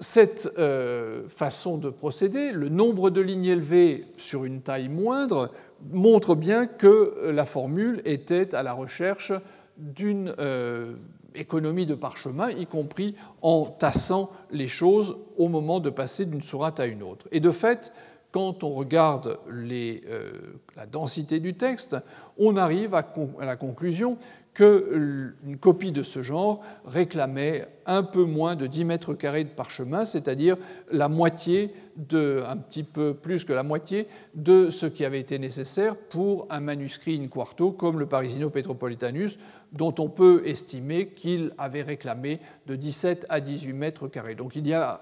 cette 0.00 0.50
euh, 0.58 1.28
façon 1.28 1.76
de 1.76 1.90
procéder, 1.90 2.52
le 2.52 2.70
nombre 2.70 3.10
de 3.10 3.20
lignes 3.20 3.44
élevées 3.44 4.06
sur 4.16 4.44
une 4.44 4.62
taille 4.62 4.88
moindre, 4.88 5.50
montre 5.92 6.34
bien 6.34 6.66
que 6.66 7.30
la 7.30 7.44
formule 7.44 8.00
était 8.06 8.54
à 8.54 8.62
la 8.62 8.72
recherche 8.72 9.32
d'une 9.76 10.34
euh, 10.38 10.94
économie 11.34 11.86
de 11.86 11.94
parchemin, 11.94 12.50
y 12.50 12.66
compris 12.66 13.14
en 13.42 13.66
tassant 13.66 14.30
les 14.50 14.68
choses 14.68 15.16
au 15.36 15.48
moment 15.48 15.80
de 15.80 15.90
passer 15.90 16.24
d'une 16.24 16.42
sourate 16.42 16.80
à 16.80 16.86
une 16.86 17.02
autre. 17.02 17.28
Et 17.30 17.40
de 17.40 17.50
fait, 17.50 17.92
quand 18.32 18.62
on 18.62 18.70
regarde 18.70 19.38
euh, 19.48 20.30
la 20.76 20.86
densité 20.86 21.40
du 21.40 21.54
texte, 21.54 21.96
on 22.38 22.56
arrive 22.56 22.94
à 22.94 23.04
la 23.40 23.56
conclusion 23.56 24.18
qu'une 24.60 25.56
copie 25.58 25.90
de 25.90 26.02
ce 26.02 26.20
genre 26.20 26.60
réclamait 26.84 27.66
un 27.86 28.02
peu 28.02 28.24
moins 28.24 28.56
de 28.56 28.66
10 28.66 28.84
mètres 28.84 29.14
carrés 29.14 29.44
de 29.44 29.48
parchemin, 29.48 30.04
c'est-à-dire 30.04 30.58
la 30.92 31.08
moitié, 31.08 31.72
de, 31.96 32.44
un 32.46 32.58
petit 32.58 32.82
peu 32.82 33.14
plus 33.14 33.46
que 33.46 33.54
la 33.54 33.62
moitié 33.62 34.06
de 34.34 34.68
ce 34.68 34.84
qui 34.84 35.06
avait 35.06 35.18
été 35.18 35.38
nécessaire 35.38 35.96
pour 35.96 36.46
un 36.50 36.60
manuscrit 36.60 37.18
in 37.18 37.28
quarto 37.28 37.72
comme 37.72 37.98
le 37.98 38.04
Parisino 38.04 38.50
Petropolitanus, 38.50 39.38
dont 39.72 39.94
on 39.98 40.10
peut 40.10 40.42
estimer 40.44 41.08
qu'il 41.08 41.54
avait 41.56 41.82
réclamé 41.82 42.38
de 42.66 42.76
17 42.76 43.24
à 43.30 43.40
18 43.40 43.72
mètres 43.72 44.08
carrés. 44.08 44.34
Donc 44.34 44.56
il 44.56 44.66
y 44.66 44.74
a 44.74 45.00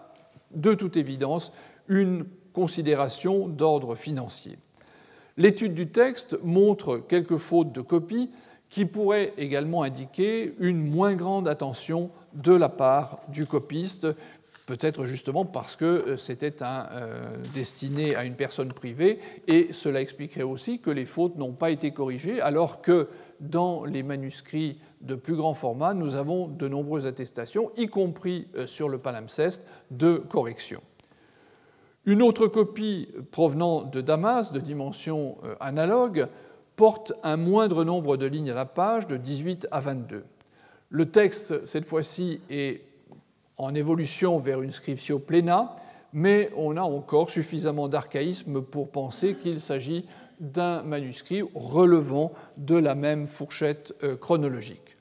de 0.53 0.73
toute 0.73 0.97
évidence 0.97 1.53
une 1.89 2.27
considération 2.53 3.49
d'ordre 3.49 3.97
financier. 3.97 4.57
L'étude 5.37 5.75
du 5.75 5.89
texte 5.89 6.39
montre 6.45 6.99
quelques 6.99 7.39
fautes 7.39 7.73
de 7.73 7.81
copie, 7.81 8.31
qui 8.71 8.85
pourrait 8.85 9.33
également 9.39 9.83
indiquer 9.83 10.55
une 10.59 10.91
moins 10.91 11.15
grande 11.15 11.49
attention 11.49 12.11
de 12.35 12.53
la 12.53 12.69
part 12.69 13.21
du 13.29 13.47
copiste, 13.47 14.07
peut-être 14.69 15.07
justement 15.07 15.47
parce 15.47 15.77
que 15.77 15.85
euh, 15.85 16.17
c'était 16.19 16.55
euh, 16.63 17.37
destiné 17.55 18.15
à 18.15 18.25
une 18.25 18.35
personne 18.35 18.73
privée, 18.73 19.19
et 19.47 19.73
cela 19.73 20.01
expliquerait 20.01 20.43
aussi 20.43 20.79
que 20.79 20.91
les 20.91 21.07
fautes 21.07 21.37
n'ont 21.37 21.55
pas 21.55 21.71
été 21.71 21.91
corrigées, 21.91 22.41
alors 22.43 22.83
que 22.83 23.09
dans 23.41 23.85
les 23.85 24.03
manuscrits 24.03 24.79
de 25.01 25.15
plus 25.15 25.37
grand 25.37 25.55
format, 25.55 25.95
nous 25.95 26.17
avons 26.17 26.49
de 26.49 26.69
nombreuses 26.69 27.07
attestations, 27.07 27.71
y 27.79 27.89
compris 27.89 28.49
euh, 28.57 28.67
sur 28.67 28.91
le 28.91 28.99
palimpseste, 28.99 29.65
de 29.91 30.19
correction. 30.19 30.83
Une 32.05 32.23
autre 32.23 32.47
copie 32.47 33.09
provenant 33.31 33.83
de 33.83 34.01
Damas, 34.01 34.53
de 34.53 34.61
dimension 34.61 35.37
analogue, 35.61 36.29
porte 36.79 37.13
un 37.25 37.37
moindre 37.37 37.83
nombre 37.83 38.17
de 38.17 38.25
lignes 38.25 38.53
à 38.53 38.55
la 38.55 38.65
page, 38.65 39.09
de 39.09 39.17
18 39.17 39.67
à 39.73 39.81
22. 39.81 40.25
Le 40.91 41.11
texte, 41.11 41.67
cette 41.67 41.85
fois-ci, 41.85 42.41
est 42.49 42.83
en 43.57 43.75
évolution 43.75 44.39
vers 44.39 44.63
une 44.63 44.71
scriptio 44.71 45.19
plena, 45.19 45.75
mais 46.13 46.53
on 46.57 46.77
a 46.77 46.83
encore 46.83 47.31
suffisamment 47.31 47.89
d'archaïsme 47.89 48.63
pour 48.63 48.91
penser 48.91 49.35
qu'il 49.35 49.59
s'agit 49.59 50.07
d'un 50.39 50.85
manuscrit 50.85 51.43
relevant 51.53 52.33
de 52.57 52.77
la 52.77 52.95
même 52.95 53.27
fourchette 53.27 53.93
euh, 54.05 54.17
chronologique. 54.17 54.97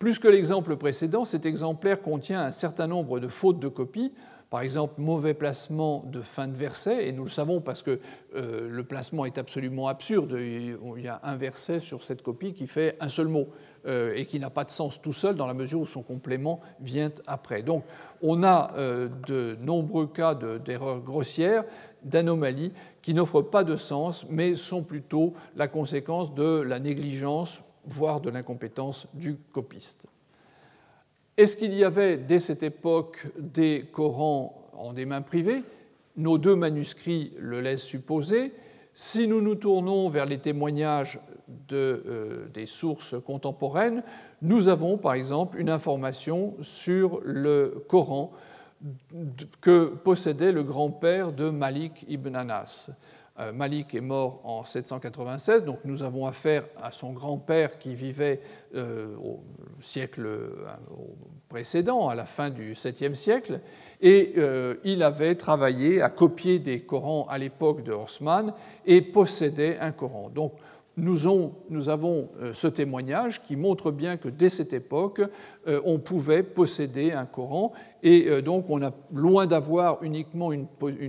Plus 0.00 0.18
que 0.18 0.26
l'exemple 0.26 0.76
précédent, 0.76 1.24
cet 1.24 1.46
exemplaire 1.46 2.02
contient 2.02 2.42
un 2.42 2.50
certain 2.50 2.88
nombre 2.88 3.20
de 3.20 3.28
fautes 3.28 3.60
de 3.60 3.68
copie, 3.68 4.12
par 4.52 4.60
exemple, 4.60 5.00
mauvais 5.00 5.32
placement 5.32 6.04
de 6.06 6.20
fin 6.20 6.46
de 6.46 6.54
verset, 6.54 7.08
et 7.08 7.12
nous 7.12 7.24
le 7.24 7.30
savons 7.30 7.62
parce 7.62 7.82
que 7.82 8.00
euh, 8.34 8.68
le 8.68 8.84
placement 8.84 9.24
est 9.24 9.38
absolument 9.38 9.88
absurde. 9.88 10.36
Il 10.38 11.02
y 11.02 11.08
a 11.08 11.20
un 11.22 11.36
verset 11.36 11.80
sur 11.80 12.04
cette 12.04 12.20
copie 12.20 12.52
qui 12.52 12.66
fait 12.66 12.94
un 13.00 13.08
seul 13.08 13.28
mot 13.28 13.48
euh, 13.86 14.12
et 14.14 14.26
qui 14.26 14.38
n'a 14.38 14.50
pas 14.50 14.64
de 14.64 14.70
sens 14.70 15.00
tout 15.00 15.14
seul 15.14 15.36
dans 15.36 15.46
la 15.46 15.54
mesure 15.54 15.80
où 15.80 15.86
son 15.86 16.02
complément 16.02 16.60
vient 16.80 17.10
après. 17.26 17.62
Donc 17.62 17.84
on 18.20 18.42
a 18.42 18.74
euh, 18.76 19.08
de 19.26 19.56
nombreux 19.62 20.06
cas 20.06 20.34
d'erreurs 20.34 21.00
grossières, 21.00 21.64
d'anomalies 22.02 22.74
qui 23.00 23.14
n'offrent 23.14 23.40
pas 23.40 23.64
de 23.64 23.76
sens, 23.76 24.26
mais 24.28 24.54
sont 24.54 24.82
plutôt 24.82 25.32
la 25.56 25.66
conséquence 25.66 26.34
de 26.34 26.60
la 26.60 26.78
négligence, 26.78 27.64
voire 27.86 28.20
de 28.20 28.28
l'incompétence 28.28 29.06
du 29.14 29.36
copiste. 29.50 30.06
Est-ce 31.38 31.56
qu'il 31.56 31.72
y 31.72 31.82
avait 31.82 32.18
dès 32.18 32.38
cette 32.38 32.62
époque 32.62 33.26
des 33.38 33.86
Corans 33.90 34.68
en 34.74 34.92
des 34.92 35.06
mains 35.06 35.22
privées? 35.22 35.62
Nos 36.16 36.36
deux 36.36 36.54
manuscrits 36.54 37.32
le 37.38 37.60
laissent 37.62 37.84
supposer. 37.84 38.52
Si 38.92 39.26
nous 39.26 39.40
nous 39.40 39.54
tournons 39.54 40.10
vers 40.10 40.26
les 40.26 40.36
témoignages 40.36 41.20
euh, 41.72 42.46
des 42.52 42.66
sources 42.66 43.14
contemporaines, 43.24 44.02
nous 44.42 44.68
avons 44.68 44.98
par 44.98 45.14
exemple 45.14 45.58
une 45.58 45.70
information 45.70 46.54
sur 46.60 47.20
le 47.24 47.82
Coran 47.88 48.32
que 49.62 49.86
possédait 49.86 50.52
le 50.52 50.62
grand-père 50.62 51.32
de 51.32 51.48
Malik 51.48 52.04
ibn 52.08 52.34
Anas. 52.34 52.90
Euh, 53.40 53.52
Malik 53.52 53.94
est 53.94 54.02
mort 54.02 54.40
en 54.44 54.64
796, 54.64 55.64
donc 55.64 55.78
nous 55.84 56.02
avons 56.02 56.26
affaire 56.26 56.64
à 56.82 56.90
son 56.90 57.12
grand-père 57.12 57.78
qui 57.78 57.94
vivait 57.94 58.40
euh, 58.74 59.16
au 59.16 59.40
siècle 59.80 60.26
euh, 60.26 60.66
précédent, 61.48 62.08
à 62.08 62.14
la 62.14 62.26
fin 62.26 62.50
du 62.50 62.74
7e 62.74 63.14
siècle, 63.14 63.60
et 64.00 64.34
il 64.84 65.02
avait 65.02 65.36
travaillé 65.36 66.02
à 66.02 66.08
copier 66.08 66.58
des 66.58 66.80
Corans 66.80 67.26
à 67.28 67.38
l'époque 67.38 67.84
de 67.84 67.92
Haussmann 67.92 68.52
et 68.84 69.00
possédait 69.00 69.78
un 69.78 69.92
Coran. 69.92 70.28
Donc 70.28 70.54
nous, 70.96 71.88
avons 71.88 72.28
euh, 72.40 72.52
ce 72.52 72.66
témoignage 72.66 73.42
qui 73.42 73.56
montre 73.56 73.90
bien 73.90 74.16
que 74.18 74.28
dès 74.28 74.50
cette 74.50 74.72
époque, 74.72 75.22
euh, 75.66 75.80
on 75.84 75.98
pouvait 75.98 76.42
posséder 76.42 77.12
un 77.12 77.24
Coran 77.24 77.72
et 78.02 78.28
euh, 78.28 78.42
donc 78.42 78.68
on 78.68 78.82
a 78.82 78.92
loin 79.12 79.46
d'avoir 79.46 80.02
uniquement 80.02 80.52
une, 80.52 80.66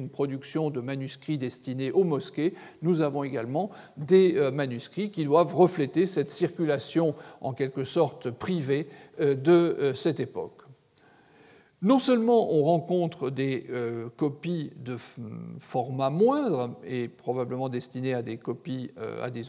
production 0.09 0.69
de 0.69 0.79
manuscrits 0.79 1.37
destinés 1.37 1.91
aux 1.91 2.03
mosquées, 2.03 2.53
nous 2.81 3.01
avons 3.01 3.23
également 3.23 3.69
des 3.97 4.49
manuscrits 4.53 5.11
qui 5.11 5.25
doivent 5.25 5.55
refléter 5.55 6.05
cette 6.05 6.29
circulation 6.29 7.15
en 7.41 7.53
quelque 7.53 7.83
sorte 7.83 8.29
privée 8.31 8.87
de 9.19 9.91
cette 9.93 10.19
époque 10.19 10.63
non 11.83 11.99
seulement 11.99 12.51
on 12.51 12.63
rencontre 12.63 13.29
des 13.29 13.65
euh, 13.69 14.07
copies 14.15 14.71
de 14.77 14.97
format 15.59 16.09
moindre 16.09 16.77
et 16.85 17.09
probablement 17.09 17.69
destinées 17.69 18.13
à 18.13 18.21
des 18.21 18.37
copies, 18.37 18.91
euh, 18.97 19.23
à 19.23 19.29
des 19.29 19.41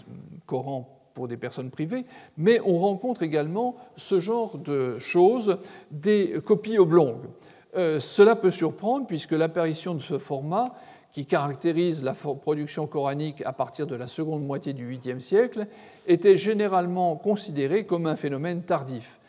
Corans 0.45 0.89
pour 1.15 1.29
des 1.29 1.37
personnes 1.37 1.71
privées, 1.71 2.05
mais 2.37 2.61
on 2.67 2.77
rencontre 2.77 3.23
également 3.23 3.77
ce 3.97 4.19
genre 4.19 4.59
de 4.59 4.99
choses, 4.99 5.59
des 5.93 6.41
copies 6.45 6.77
oblongues. 6.77 7.29
Euh, 7.77 8.01
cela 8.01 8.35
peut 8.35 8.51
surprendre 8.51 9.07
puisque 9.07 9.33
l'apparition 9.33 9.95
de 9.95 10.01
ce 10.01 10.19
format 10.19 10.75
qui 11.13 11.27
caractérise 11.27 12.03
la 12.03 12.15
production 12.15 12.89
coranique 12.89 13.43
à 13.47 13.53
partir 13.53 13.87
de 13.87 13.95
la 13.95 14.09
seconde 14.09 14.45
moitié 14.45 14.73
du 14.73 14.91
8e 14.91 15.21
siècle 15.21 15.69
était 16.09 16.37
généralement 16.37 17.15
considéré 17.15 17.87
comme 17.87 18.07
un 18.07 18.17
phénomène 18.17 18.63
tardif. 18.63 19.21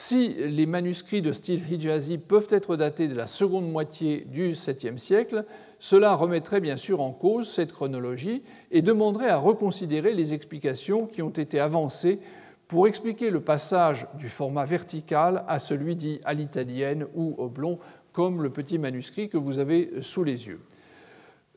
Si 0.00 0.28
les 0.28 0.66
manuscrits 0.66 1.22
de 1.22 1.32
style 1.32 1.60
hijazi 1.68 2.18
peuvent 2.18 2.46
être 2.50 2.76
datés 2.76 3.08
de 3.08 3.16
la 3.16 3.26
seconde 3.26 3.68
moitié 3.68 4.24
du 4.30 4.52
7e 4.52 4.96
siècle, 4.96 5.44
cela 5.80 6.14
remettrait 6.14 6.60
bien 6.60 6.76
sûr 6.76 7.00
en 7.00 7.10
cause 7.10 7.50
cette 7.50 7.72
chronologie 7.72 8.44
et 8.70 8.80
demanderait 8.80 9.28
à 9.28 9.38
reconsidérer 9.38 10.14
les 10.14 10.34
explications 10.34 11.08
qui 11.08 11.20
ont 11.20 11.30
été 11.30 11.58
avancées 11.58 12.20
pour 12.68 12.86
expliquer 12.86 13.30
le 13.30 13.40
passage 13.40 14.06
du 14.16 14.28
format 14.28 14.66
vertical 14.66 15.44
à 15.48 15.58
celui 15.58 15.96
dit 15.96 16.20
à 16.22 16.32
l'italienne 16.32 17.08
ou 17.16 17.34
oblong, 17.36 17.80
comme 18.12 18.40
le 18.44 18.50
petit 18.50 18.78
manuscrit 18.78 19.28
que 19.28 19.36
vous 19.36 19.58
avez 19.58 20.00
sous 20.00 20.22
les 20.22 20.46
yeux. 20.46 20.60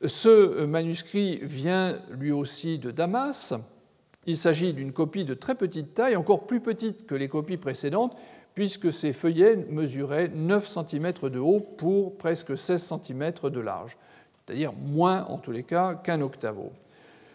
Ce 0.04 0.66
manuscrit 0.66 1.42
vient 1.44 2.00
lui 2.10 2.32
aussi 2.32 2.80
de 2.80 2.90
Damas. 2.90 3.54
Il 4.28 4.38
s'agit 4.38 4.74
d'une 4.74 4.92
copie 4.92 5.26
de 5.26 5.34
très 5.34 5.56
petite 5.56 5.94
taille, 5.94 6.16
encore 6.16 6.46
plus 6.46 6.60
petite 6.60 7.08
que 7.08 7.16
les 7.16 7.28
copies 7.28 7.58
précédentes, 7.58 8.16
puisque 8.54 8.94
ces 8.94 9.14
feuillets 9.14 9.56
mesuraient 9.56 10.28
9 10.28 10.68
cm 10.68 11.14
de 11.30 11.40
haut 11.40 11.60
pour 11.60 12.18
presque 12.18 12.58
16 12.58 13.00
cm 13.04 13.34
de 13.50 13.60
large, 13.60 13.98
c'est-à-dire 14.46 14.74
moins 14.74 15.26
en 15.26 15.38
tous 15.38 15.52
les 15.52 15.64
cas 15.64 15.96
qu'un 15.96 16.22
octavo. 16.22 16.72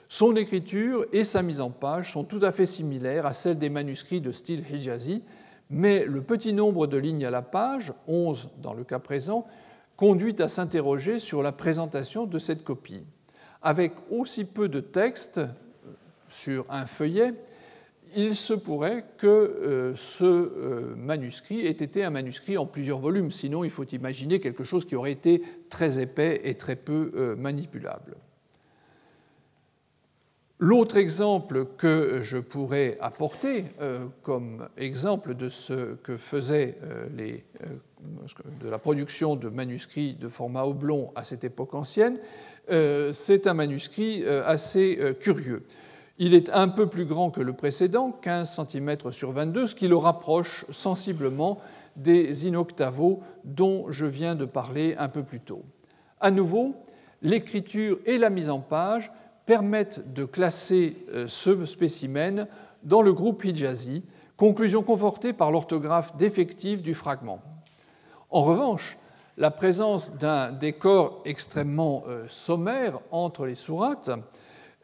Son 0.08 0.36
écriture 0.36 1.04
et 1.12 1.24
sa 1.24 1.42
mise 1.42 1.60
en 1.60 1.70
page 1.70 2.12
sont 2.12 2.22
tout 2.22 2.38
à 2.42 2.52
fait 2.52 2.66
similaires 2.66 3.26
à 3.26 3.32
celles 3.32 3.58
des 3.58 3.70
manuscrits 3.70 4.20
de 4.20 4.30
style 4.30 4.62
hijazi, 4.70 5.22
mais 5.68 6.04
le 6.04 6.22
petit 6.22 6.52
nombre 6.52 6.86
de 6.86 6.96
lignes 6.96 7.26
à 7.26 7.30
la 7.30 7.42
page, 7.42 7.92
11 8.06 8.50
dans 8.62 8.74
le 8.74 8.84
cas 8.84 9.00
présent, 9.00 9.46
conduit 9.96 10.40
à 10.40 10.46
s'interroger 10.46 11.18
sur 11.18 11.42
la 11.42 11.50
présentation 11.50 12.26
de 12.26 12.38
cette 12.38 12.62
copie. 12.62 13.02
Avec 13.62 13.94
aussi 14.10 14.44
peu 14.44 14.68
de 14.68 14.78
texte 14.78 15.40
sur 16.36 16.66
un 16.68 16.86
feuillet, 16.86 17.32
il 18.14 18.36
se 18.36 18.54
pourrait 18.54 19.04
que 19.18 19.26
euh, 19.26 19.94
ce 19.96 20.24
euh, 20.24 20.94
manuscrit 20.96 21.66
ait 21.66 21.70
été 21.70 22.04
un 22.04 22.10
manuscrit 22.10 22.56
en 22.56 22.66
plusieurs 22.66 22.98
volumes, 22.98 23.30
sinon 23.30 23.64
il 23.64 23.70
faut 23.70 23.84
imaginer 23.84 24.38
quelque 24.38 24.64
chose 24.64 24.84
qui 24.84 24.96
aurait 24.96 25.12
été 25.12 25.42
très 25.70 25.98
épais 25.98 26.40
et 26.44 26.54
très 26.54 26.76
peu 26.76 27.12
euh, 27.14 27.36
manipulable. 27.36 28.16
L'autre 30.58 30.96
exemple 30.96 31.66
que 31.76 32.20
je 32.22 32.38
pourrais 32.38 32.96
apporter 33.00 33.66
comme 34.22 34.66
exemple 34.78 35.34
de 35.34 35.50
ce 35.50 35.96
que 35.96 36.16
faisaient 36.16 36.78
la 38.64 38.78
production 38.78 39.36
de 39.36 39.50
manuscrits 39.50 40.14
de 40.14 40.28
format 40.28 40.64
oblong 40.64 41.12
à 41.14 41.24
cette 41.24 41.44
époque 41.44 41.74
ancienne, 41.74 42.16
c'est 42.70 43.46
un 43.46 43.52
manuscrit 43.52 44.24
assez 44.24 44.98
curieux. 45.20 45.62
Il 46.18 46.34
est 46.34 46.50
un 46.50 46.68
peu 46.68 46.86
plus 46.86 47.04
grand 47.04 47.30
que 47.30 47.42
le 47.42 47.52
précédent, 47.52 48.10
15 48.10 48.60
cm 48.68 49.12
sur 49.12 49.32
22, 49.32 49.66
ce 49.66 49.74
qui 49.74 49.86
le 49.86 49.96
rapproche 49.96 50.64
sensiblement 50.70 51.58
des 51.96 52.46
inoctavos 52.46 53.20
dont 53.44 53.90
je 53.90 54.06
viens 54.06 54.34
de 54.34 54.46
parler 54.46 54.94
un 54.98 55.08
peu 55.08 55.22
plus 55.22 55.40
tôt. 55.40 55.62
À 56.20 56.30
nouveau, 56.30 56.74
l'écriture 57.20 57.98
et 58.06 58.16
la 58.16 58.30
mise 58.30 58.48
en 58.48 58.60
page 58.60 59.12
permettent 59.44 60.12
de 60.14 60.24
classer 60.24 60.96
ce 61.26 61.64
spécimen 61.66 62.46
dans 62.82 63.02
le 63.02 63.12
groupe 63.12 63.44
Hijazi, 63.44 64.02
conclusion 64.36 64.82
confortée 64.82 65.32
par 65.32 65.50
l'orthographe 65.50 66.16
défective 66.16 66.82
du 66.82 66.94
fragment. 66.94 67.42
En 68.30 68.42
revanche, 68.42 68.98
la 69.36 69.50
présence 69.50 70.14
d'un 70.14 70.50
décor 70.50 71.20
extrêmement 71.26 72.04
euh, 72.08 72.24
sommaire 72.28 73.00
entre 73.10 73.44
les 73.44 73.54
sourates 73.54 74.10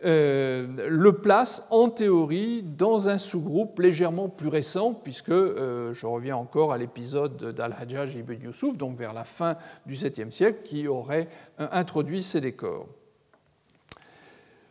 euh, 0.05 0.67
le 0.89 1.13
place 1.13 1.67
en 1.71 1.89
théorie 1.89 2.63
dans 2.63 3.09
un 3.09 3.19
sous-groupe 3.19 3.79
légèrement 3.79 4.29
plus 4.29 4.49
récent, 4.49 4.95
puisque 4.95 5.31
euh, 5.31 5.95
je 5.95 6.07
reviens 6.07 6.37
encore 6.37 6.73
à 6.73 6.79
l'épisode 6.79 7.55
d'Al-Hajjaj 7.55 8.17
ibn 8.17 8.33
Yusuf, 8.33 8.77
donc 8.77 8.97
vers 8.97 9.13
la 9.13 9.25
fin 9.25 9.57
du 9.87 9.95
7e 9.95 10.31
siècle, 10.31 10.61
qui 10.65 10.89
aurait 10.89 11.29
introduit 11.59 12.23
ces 12.23 12.41
décors. 12.41 12.87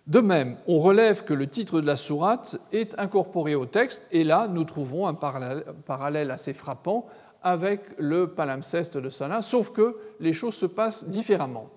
De 0.08 0.20
même, 0.20 0.58
on 0.68 0.80
relève 0.80 1.24
que 1.24 1.34
le 1.34 1.48
titre 1.48 1.80
de 1.80 1.86
la 1.86 1.96
sourate 1.96 2.58
est 2.74 2.98
incorporé 3.00 3.56
au 3.56 3.66
texte, 3.66 4.08
et 4.12 4.24
là 4.24 4.48
nous 4.48 4.66
trouvons 4.66 5.08
un 5.08 5.14
parallèle 5.14 6.32
assez 6.32 6.54
frappant 6.54 7.06
avec 7.44 7.82
le 7.98 8.28
palimpseste 8.28 8.98
de 8.98 9.10
Sana, 9.10 9.42
sauf 9.42 9.72
que 9.72 9.96
les 10.20 10.34
choses 10.34 10.56
se 10.56 10.66
passent 10.66 11.08
différemment. 11.08 11.70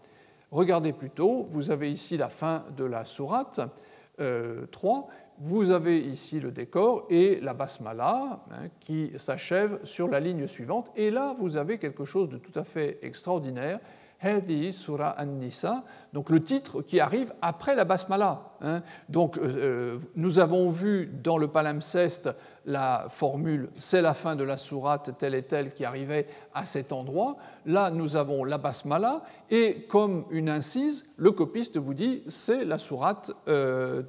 Regardez 0.55 0.93
plutôt, 0.93 1.49
vous 1.51 1.73
avez 1.73 1.91
ici 1.91 2.17
la 2.17 2.29
fin 2.29 2.65
de 2.77 2.85
la 2.85 3.05
sourate 3.05 3.59
3, 4.17 4.21
euh, 4.21 4.67
vous 5.41 5.73
avez 5.73 5.99
ici 5.99 6.39
le 6.39 6.53
décor 6.53 7.07
et 7.11 7.41
la 7.41 7.55
basmala 7.55 8.45
hein, 8.53 8.69
qui 8.79 9.11
s'achève 9.17 9.81
sur 9.83 10.07
la 10.07 10.21
ligne 10.21 10.47
suivante, 10.47 10.93
et 10.95 11.11
là 11.11 11.35
vous 11.37 11.57
avez 11.57 11.79
quelque 11.79 12.05
chose 12.05 12.29
de 12.29 12.37
tout 12.39 12.57
à 12.57 12.63
fait 12.63 13.01
extraordinaire. 13.03 13.81
An-Nisa, 14.25 15.85
donc 16.13 16.31
le 16.31 16.43
titre 16.43 16.83
qui 16.83 17.01
arrive 17.01 17.33
après 17.43 17.75
la 17.75 17.85
basmala. 17.85 18.55
Hein. 18.61 18.83
Donc 19.09 19.37
euh, 19.37 19.43
euh, 19.43 19.99
nous 20.17 20.39
avons 20.39 20.69
vu 20.69 21.11
dans 21.23 21.37
le 21.37 21.49
palimpseste 21.49 22.31
la 22.67 23.07
formule 23.11 23.69
c'est 23.77 24.01
la 24.01 24.15
fin 24.15 24.37
de 24.37 24.45
la 24.45 24.57
sourate 24.57 25.19
telle 25.19 25.35
et 25.35 25.43
telle 25.43 25.75
qui 25.75 25.85
arrivait 25.85 26.27
à 26.55 26.65
cet 26.65 26.93
endroit. 26.93 27.37
Là, 27.67 27.91
nous 27.91 28.17
avons 28.17 28.45
la 28.45 28.59
basmala 28.59 29.23
et 29.51 29.83
comme 29.89 30.25
une 30.31 30.49
incise, 30.49 31.05
le 31.17 31.33
copiste 31.33 31.77
vous 31.77 31.95
dit 31.95 32.23
c'est 32.29 32.65
la 32.65 32.79
sourate 32.79 33.33
euh, 33.49 34.03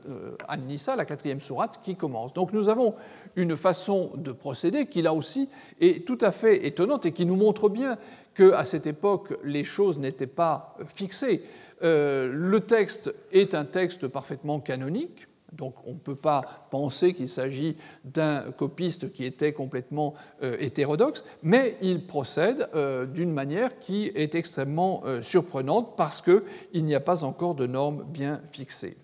An-Nisa, 0.47 0.95
la 0.95 1.05
quatrième 1.05 1.41
sourate 1.41 1.79
qui 1.81 1.95
commence. 1.95 2.33
Donc 2.33 2.53
nous 2.53 2.69
avons 2.69 2.95
une 3.35 3.57
façon 3.57 4.11
de 4.15 4.31
procéder 4.31 4.85
qui 4.87 5.01
là 5.01 5.13
aussi 5.13 5.49
est 5.81 6.05
tout 6.05 6.19
à 6.21 6.31
fait 6.31 6.65
étonnante 6.65 7.05
et 7.05 7.11
qui 7.11 7.25
nous 7.25 7.35
montre 7.35 7.67
bien 7.67 7.97
qu'à 8.35 8.65
cette 8.65 8.85
époque 8.85 9.33
les 9.43 9.63
choses 9.63 9.97
n'étaient 9.97 10.27
pas 10.27 10.77
fixées. 10.93 11.41
Euh, 11.83 12.29
le 12.31 12.59
texte 12.61 13.13
est 13.31 13.53
un 13.53 13.65
texte 13.65 14.07
parfaitement 14.07 14.59
canonique, 14.59 15.27
donc 15.51 15.75
on 15.85 15.93
ne 15.93 15.99
peut 15.99 16.15
pas 16.15 16.67
penser 16.69 17.13
qu'il 17.13 17.29
s'agit 17.29 17.77
d'un 18.03 18.51
copiste 18.51 19.11
qui 19.11 19.25
était 19.25 19.53
complètement 19.53 20.13
euh, 20.43 20.57
hétérodoxe, 20.59 21.23
mais 21.43 21.77
il 21.81 22.05
procède 22.05 22.69
euh, 22.75 23.05
d'une 23.05 23.31
manière 23.31 23.79
qui 23.79 24.11
est 24.15 24.35
extrêmement 24.35 25.03
surprenante 25.21 25.95
parce 25.95 26.21
qu'il 26.21 26.85
n'y 26.85 26.95
a 26.95 26.99
pas 26.99 27.23
encore 27.23 27.55
de 27.55 27.65
normes 27.65 28.03
bien 28.03 28.41
fixées. 28.51 28.97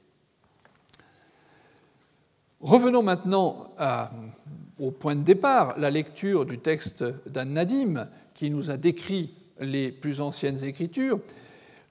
Revenons 2.62 3.02
maintenant 3.02 3.74
au 4.80 4.92
point 4.92 5.16
de 5.16 5.24
départ, 5.24 5.76
la 5.78 5.90
lecture 5.90 6.46
du 6.46 6.60
texte 6.60 7.04
d'An-Nadim, 7.30 8.08
qui 8.34 8.50
nous 8.50 8.72
a 8.72 8.78
décrit 8.78 9.34
les 9.60 9.92
plus 9.92 10.22
anciennes 10.22 10.64
écritures. 10.64 11.20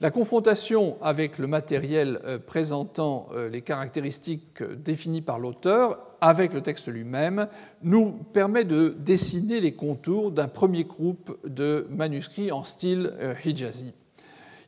La 0.00 0.10
confrontation 0.10 0.96
avec 1.02 1.38
le 1.38 1.46
matériel 1.46 2.20
euh, 2.24 2.38
présentant 2.38 3.28
euh, 3.34 3.50
les 3.50 3.60
caractéristiques 3.60 4.62
définies 4.62 5.20
par 5.20 5.38
l'auteur 5.38 5.98
avec 6.22 6.54
le 6.54 6.62
texte 6.62 6.88
lui-même 6.88 7.48
nous 7.82 8.12
permet 8.12 8.64
de 8.64 8.96
dessiner 8.98 9.60
les 9.60 9.72
contours 9.72 10.30
d'un 10.30 10.48
premier 10.48 10.84
groupe 10.84 11.38
de 11.46 11.86
manuscrits 11.90 12.50
en 12.50 12.64
style 12.64 13.12
euh, 13.20 13.34
hijazi. 13.44 13.92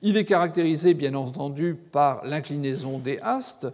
Il 0.03 0.19
est 0.19 0.27
caractérisé 0.27 0.93
bien 0.93 1.15
entendu 1.15 1.77
par 1.77 2.25
l'inclinaison 2.27 2.99
des 2.99 3.19
astes, 3.23 3.69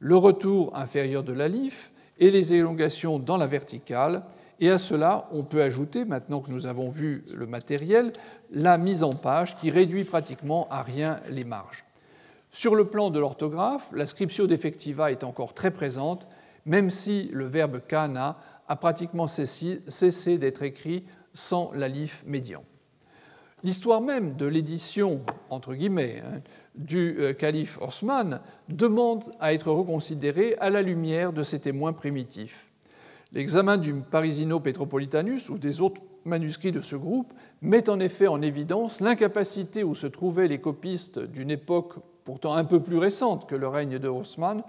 le 0.00 0.16
retour 0.16 0.76
inférieur 0.76 1.22
de 1.22 1.32
l'alif 1.32 1.92
et 2.18 2.30
les 2.30 2.54
élongations 2.54 3.18
dans 3.18 3.36
la 3.36 3.46
verticale, 3.46 4.24
et 4.60 4.70
à 4.70 4.78
cela, 4.78 5.28
on 5.32 5.42
peut 5.42 5.62
ajouter, 5.62 6.04
maintenant 6.04 6.40
que 6.40 6.50
nous 6.50 6.66
avons 6.66 6.88
vu 6.88 7.24
le 7.34 7.46
matériel, 7.46 8.12
la 8.52 8.78
mise 8.78 9.02
en 9.02 9.14
page 9.14 9.56
qui 9.56 9.70
réduit 9.70 10.04
pratiquement 10.04 10.68
à 10.70 10.82
rien 10.82 11.20
les 11.28 11.44
marges. 11.44 11.84
Sur 12.50 12.76
le 12.76 12.84
plan 12.86 13.10
de 13.10 13.18
l'orthographe, 13.18 13.90
la 13.92 14.06
scriptio 14.06 14.46
defectiva 14.46 15.10
est 15.10 15.24
encore 15.24 15.54
très 15.54 15.72
présente, 15.72 16.28
même 16.66 16.88
si 16.88 17.28
le 17.32 17.46
verbe 17.46 17.80
kana 17.86 18.38
a 18.68 18.76
pratiquement 18.76 19.26
cessé 19.26 20.38
d'être 20.38 20.62
écrit 20.62 21.04
sans 21.32 21.72
l'alif 21.74 22.22
médian. 22.26 22.62
L'histoire 23.64 24.02
même 24.02 24.36
de 24.36 24.44
l'édition, 24.44 25.22
entre 25.48 25.74
guillemets, 25.74 26.22
hein, 26.22 26.42
du 26.74 27.16
euh, 27.18 27.32
calife 27.32 27.78
Osman 27.80 28.40
demande 28.68 29.24
à 29.40 29.54
être 29.54 29.72
reconsidérée 29.72 30.54
à 30.60 30.68
la 30.68 30.82
lumière 30.82 31.32
de 31.32 31.42
ces 31.42 31.60
témoins 31.60 31.94
primitifs. 31.94 32.70
L'examen 33.32 33.78
du 33.78 33.94
Parisino 33.94 34.60
Petropolitanus 34.60 35.48
ou 35.48 35.56
des 35.56 35.80
autres 35.80 36.02
manuscrits 36.26 36.72
de 36.72 36.82
ce 36.82 36.94
groupe 36.94 37.32
met 37.62 37.88
en 37.88 38.00
effet 38.00 38.26
en 38.26 38.42
évidence 38.42 39.00
l'incapacité 39.00 39.82
où 39.82 39.94
se 39.94 40.08
trouvaient 40.08 40.46
les 40.46 40.60
copistes 40.60 41.18
d'une 41.18 41.50
époque 41.50 41.94
pourtant 42.24 42.54
un 42.54 42.64
peu 42.64 42.82
plus 42.82 42.98
récente 42.98 43.48
que 43.48 43.54
le 43.56 43.68
règne 43.68 43.98
de 43.98 44.08
Haussmann 44.08 44.62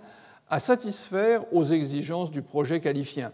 à 0.49 0.59
satisfaire 0.59 1.53
aux 1.53 1.65
exigences 1.65 2.31
du 2.31 2.41
projet 2.41 2.79
califien. 2.79 3.33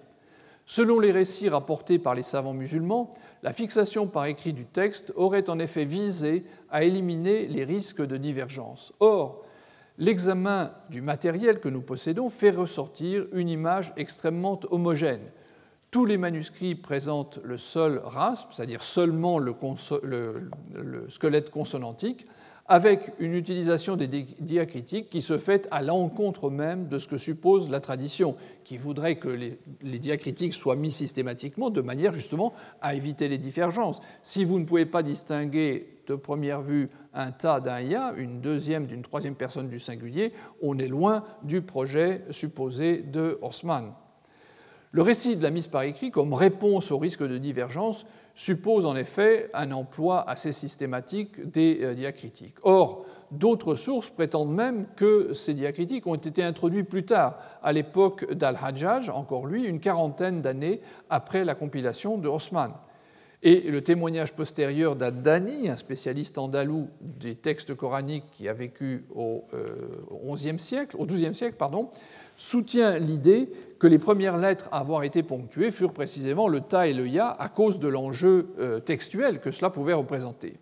Selon 0.66 1.00
les 1.00 1.12
récits 1.12 1.50
rapportés 1.50 2.00
par 2.00 2.16
les 2.16 2.24
savants 2.24 2.54
musulmans, 2.54 3.14
la 3.44 3.54
fixation 3.54 4.08
par 4.08 4.26
écrit 4.26 4.54
du 4.54 4.66
texte 4.66 5.12
aurait 5.16 5.50
en 5.50 5.60
effet 5.60 5.86
visé 5.86 6.46
à 6.70 6.84
éliminer 6.84 7.48
les 7.48 7.64
risques 7.64 8.06
de 8.06 8.18
divergence. 8.18 8.94
Or, 9.00 9.44
l'examen 9.98 10.72
du 10.90 11.02
matériel 11.02 11.60
que 11.60 11.70
nous 11.70 11.82
possédons 11.82 12.30
fait 12.30 12.52
ressortir 12.52 13.26
une 13.34 13.50
image 13.50 13.94
extrêmement 13.98 14.60
homogène. 14.70 15.22
Tous 15.90 16.06
les 16.06 16.18
manuscrits 16.18 16.76
présentent 16.76 17.40
le 17.44 17.58
seul 17.58 18.02
rasp, 18.04 18.48
c'est-à-dire 18.52 18.82
seulement 18.82 19.40
le, 19.40 19.54
le, 20.04 21.10
squelette 21.10 21.50
consonantique, 21.50 22.26
avec 22.72 23.12
une 23.20 23.34
utilisation 23.34 23.98
des 23.98 24.08
diacritiques 24.08 25.10
qui 25.10 25.22
se 25.22 25.38
fait 25.38 25.68
à 25.72 25.84
l'encontre 25.84 26.50
même 26.50 26.88
de 26.88 27.00
ce 27.00 27.08
que 27.10 27.18
suppose 27.18 27.70
la 27.70 27.82
tradition, 27.82 28.38
qui 28.64 28.78
voudrait 28.78 29.18
que 29.18 29.28
les, 29.28 30.00
diacritiques 30.00 30.54
soient 30.54 30.78
mis 30.78 30.90
systématiquement 30.90 31.70
de 31.70 31.82
manière 31.82 32.14
justement 32.14 32.54
à 32.82 32.96
éviter 32.96 33.28
les 33.28 33.38
divergences. 33.38 34.00
Si 34.24 34.46
vous 34.46 34.58
ne 34.58 34.64
pouvez 34.64 34.86
pas 34.86 35.04
distinguer 35.04 36.00
de 36.08 36.16
première 36.16 36.62
vue 36.62 36.90
un 37.14 37.34
tas 37.34 37.60
d'un 37.60 37.82
ya, 37.82 38.14
une 38.16 38.40
deuxième 38.40 38.86
d'une 38.86 39.02
troisième 39.02 39.36
personne 39.36 39.68
du 39.68 39.82
singulier, 39.82 40.32
on 40.62 40.80
est 40.80 40.88
loin 40.88 41.26
du 41.44 41.62
projet 41.62 42.24
supposé 42.30 43.02
de 43.02 43.38
Haussmann. 43.42 43.92
Le 44.94 45.02
récit 45.02 45.38
de 45.38 45.44
la 45.44 45.52
mise 45.52 45.68
par 45.68 45.84
écrit 45.84 46.12
comme 46.12 46.34
réponse 46.34 46.92
au 46.92 46.98
risque 46.98 47.24
de 47.24 47.38
divergence 47.38 48.06
suppose 48.34 48.86
en 48.86 48.96
effet 48.98 49.50
un 49.54 49.72
emploi 49.72 50.30
assez 50.30 50.52
systématique 50.52 51.50
des 51.50 51.80
euh, 51.82 51.94
diacritiques. 51.94 52.56
Or, 52.64 53.06
d'autres 53.32 53.76
sources 53.76 54.10
prétendent 54.10 54.54
même 54.54 54.86
que 54.98 55.32
ces 55.34 55.54
diacritiques 55.54 56.08
ont 56.08 56.16
été 56.16 56.44
introduits 56.44 56.84
plus 56.84 57.06
tard, 57.06 57.38
à 57.64 57.72
l'époque 57.72 58.34
d'Al-Hajjaj, 58.34 59.10
encore 59.10 59.46
lui, 59.46 59.64
une 59.64 59.80
quarantaine 59.80 60.42
d'années 60.42 60.82
après 61.10 61.46
la 61.46 61.56
compilation 61.56 62.18
de 62.18 62.28
Haussmann. 62.28 62.74
Et 63.44 63.62
le 63.62 63.82
témoignage 63.82 64.34
postérieur 64.34 64.96
d'Ad-Dani, 64.96 65.68
un 65.68 65.76
spécialiste 65.76 66.38
andalou 66.38 66.90
des 67.02 67.36
textes 67.36 67.74
coraniques 67.74 68.30
qui 68.32 68.48
a 68.48 68.54
vécu 68.54 69.06
au 69.16 69.46
XIe 70.36 70.50
euh, 70.50 70.58
siècle, 70.60 70.96
au 71.00 71.06
XIIe 71.06 71.34
siècle, 71.34 71.56
pardon, 71.58 71.90
soutient 72.36 72.98
l'idée 72.98 73.50
que 73.80 73.88
les 73.88 74.00
premières 74.00 74.38
lettres 74.38 74.70
à 74.72 74.80
avoir 74.80 75.04
été 75.04 75.24
ponctuées 75.24 75.72
furent 75.72 75.94
précisément 75.94 76.48
le 76.48 76.62
ta 76.62 76.88
et 76.88 76.94
le 76.94 77.08
ya 77.08 77.30
à 77.30 77.50
cause 77.50 77.80
de 77.80 77.88
l'enjeu 77.88 78.54
euh, 78.60 78.80
textuel 78.80 79.40
que 79.40 79.52
cela 79.52 79.70
pouvait 79.70 79.94
représenter. 79.94 80.58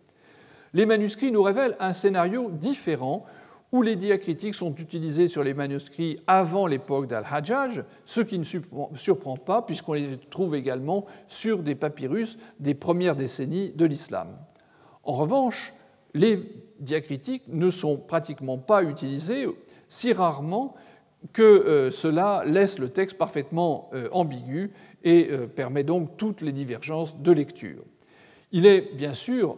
Les 0.74 0.86
manuscrits 0.86 1.32
nous 1.32 1.44
révèlent 1.44 1.76
un 1.80 1.94
scénario 1.94 2.50
différent 2.52 3.26
où 3.72 3.82
les 3.82 3.96
diacritiques 3.96 4.56
sont 4.56 4.74
utilisés 4.76 5.28
sur 5.28 5.44
les 5.44 5.54
manuscrits 5.54 6.20
avant 6.28 6.66
l'époque 6.66 7.08
d'Al-Hajjaj, 7.08 7.84
ce 8.04 8.22
qui 8.22 8.40
ne 8.40 8.44
surprend 8.44 9.38
pas 9.38 9.62
puisqu'on 9.62 9.94
les 9.94 10.18
trouve 10.30 10.56
également 10.56 11.06
sur 11.28 11.60
des 11.60 11.76
papyrus 11.76 12.38
des 12.60 12.74
premières 12.74 13.16
décennies 13.16 13.72
de 13.76 13.86
l'islam. 13.86 14.38
En 15.04 15.14
revanche, 15.14 15.74
les 16.14 16.42
diacritiques 16.80 17.44
ne 17.48 17.70
sont 17.70 17.98
pratiquement 17.98 18.58
pas 18.58 18.84
utilisés, 18.84 19.48
si 19.88 20.14
rarement 20.14 20.76
que 21.34 21.42
euh, 21.42 21.92
cela 21.92 22.44
laisse 22.46 22.80
le 22.80 22.90
texte 22.90 23.18
parfaitement 23.18 23.90
euh, 23.94 24.08
ambigu 24.12 24.72
et 25.04 25.30
euh, 25.32 25.48
permet 25.48 25.84
donc 25.84 26.18
toutes 26.18 26.42
les 26.42 26.52
divergences 26.52 27.18
de 27.18 27.32
lecture. 27.32 27.84
Il 28.52 28.66
est 28.66 28.96
bien 28.96 29.14
sûr 29.14 29.58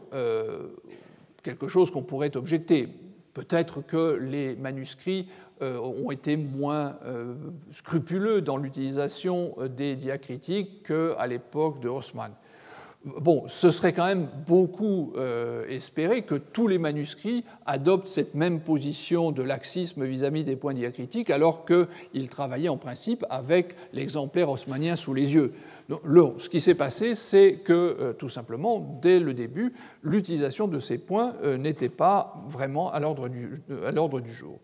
quelque 1.43 1.69
chose 1.69 1.91
qu'on 1.91 2.03
pourrait 2.03 2.35
objecter. 2.35 2.89
Peut-être 3.33 3.79
que 3.79 4.19
les 4.21 4.57
manuscrits 4.57 5.29
ont 5.61 6.11
été 6.11 6.35
moins 6.35 6.97
scrupuleux 7.71 8.41
dans 8.41 8.57
l'utilisation 8.57 9.55
des 9.77 9.95
diacritiques 9.95 10.83
qu'à 10.87 11.25
l'époque 11.25 11.79
de 11.79 11.87
Haussmann. 11.87 12.33
Bon, 13.03 13.45
ce 13.47 13.71
serait 13.71 13.93
quand 13.93 14.05
même 14.05 14.27
beaucoup 14.45 15.13
euh, 15.17 15.65
espéré 15.67 16.21
que 16.21 16.35
tous 16.35 16.67
les 16.67 16.77
manuscrits 16.77 17.43
adoptent 17.65 18.07
cette 18.07 18.35
même 18.35 18.59
position 18.59 19.31
de 19.31 19.41
laxisme 19.41 20.05
vis-à-vis 20.05 20.43
des 20.43 20.55
points 20.55 20.75
diacritiques, 20.75 21.31
alors 21.31 21.65
qu'ils 21.65 22.29
travaillaient 22.29 22.69
en 22.69 22.77
principe 22.77 23.25
avec 23.31 23.75
l'exemplaire 23.91 24.51
haussmannien 24.51 24.95
sous 24.95 25.15
les 25.15 25.33
yeux. 25.33 25.51
ce 25.89 26.47
qui 26.47 26.61
s'est 26.61 26.75
passé, 26.75 27.15
c'est 27.15 27.55
que, 27.65 27.73
euh, 27.73 28.13
tout 28.13 28.29
simplement, 28.29 28.99
dès 29.01 29.19
le 29.19 29.33
début, 29.33 29.73
l'utilisation 30.03 30.67
de 30.67 30.77
ces 30.77 30.99
points 30.99 31.33
euh, 31.43 31.57
n'était 31.57 31.89
pas 31.89 32.43
vraiment 32.47 32.91
à 32.91 32.99
l'ordre 32.99 33.29
du, 33.29 34.31
jour. 34.31 34.59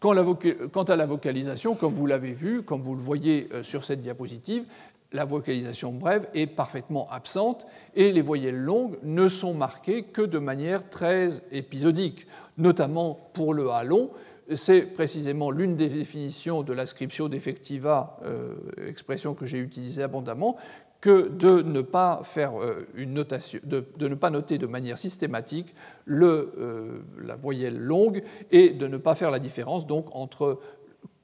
Quant 0.00 0.14
à 0.14 0.96
la 0.96 1.06
vocalisation, 1.06 1.76
comme 1.76 1.94
vous 1.94 2.06
l'avez 2.06 2.32
vu, 2.32 2.62
comme 2.62 2.82
vous 2.82 2.94
le 2.94 3.00
voyez 3.00 3.48
sur 3.62 3.84
cette 3.84 4.00
diapositive, 4.00 4.64
la 5.12 5.24
vocalisation 5.24 5.92
brève 5.92 6.28
est 6.34 6.46
parfaitement 6.46 7.10
absente 7.10 7.66
et 7.94 8.12
les 8.12 8.20
voyelles 8.20 8.58
longues 8.58 8.98
ne 9.02 9.28
sont 9.28 9.54
marquées 9.54 10.02
que 10.02 10.22
de 10.22 10.38
manière 10.38 10.88
très 10.90 11.30
épisodique, 11.50 12.26
notamment 12.58 13.30
pour 13.32 13.54
le 13.54 13.70
A 13.70 13.84
long. 13.84 14.10
C'est 14.54 14.82
précisément 14.82 15.50
l'une 15.50 15.76
des 15.76 15.88
définitions 15.88 16.62
de 16.62 16.72
l'inscription 16.72 17.28
defectiva, 17.28 18.18
euh, 18.24 18.54
expression 18.86 19.34
que 19.34 19.46
j'ai 19.46 19.58
utilisée 19.58 20.02
abondamment, 20.02 20.56
que 21.00 21.28
de 21.28 21.62
ne 21.62 21.80
pas 21.80 22.22
faire 22.24 22.60
euh, 22.60 22.86
une 22.94 23.14
notation, 23.14 23.60
de, 23.62 23.84
ne 24.00 24.14
pas 24.14 24.30
noter 24.30 24.58
de 24.58 24.66
manière 24.66 24.98
systématique 24.98 25.74
le, 26.06 26.52
euh, 26.58 26.98
la 27.22 27.36
voyelle 27.36 27.78
longue 27.78 28.22
et 28.50 28.70
de 28.70 28.86
ne 28.86 28.96
pas 28.96 29.14
faire 29.14 29.30
la 29.30 29.38
différence 29.38 29.86
donc 29.86 30.06
entre 30.12 30.58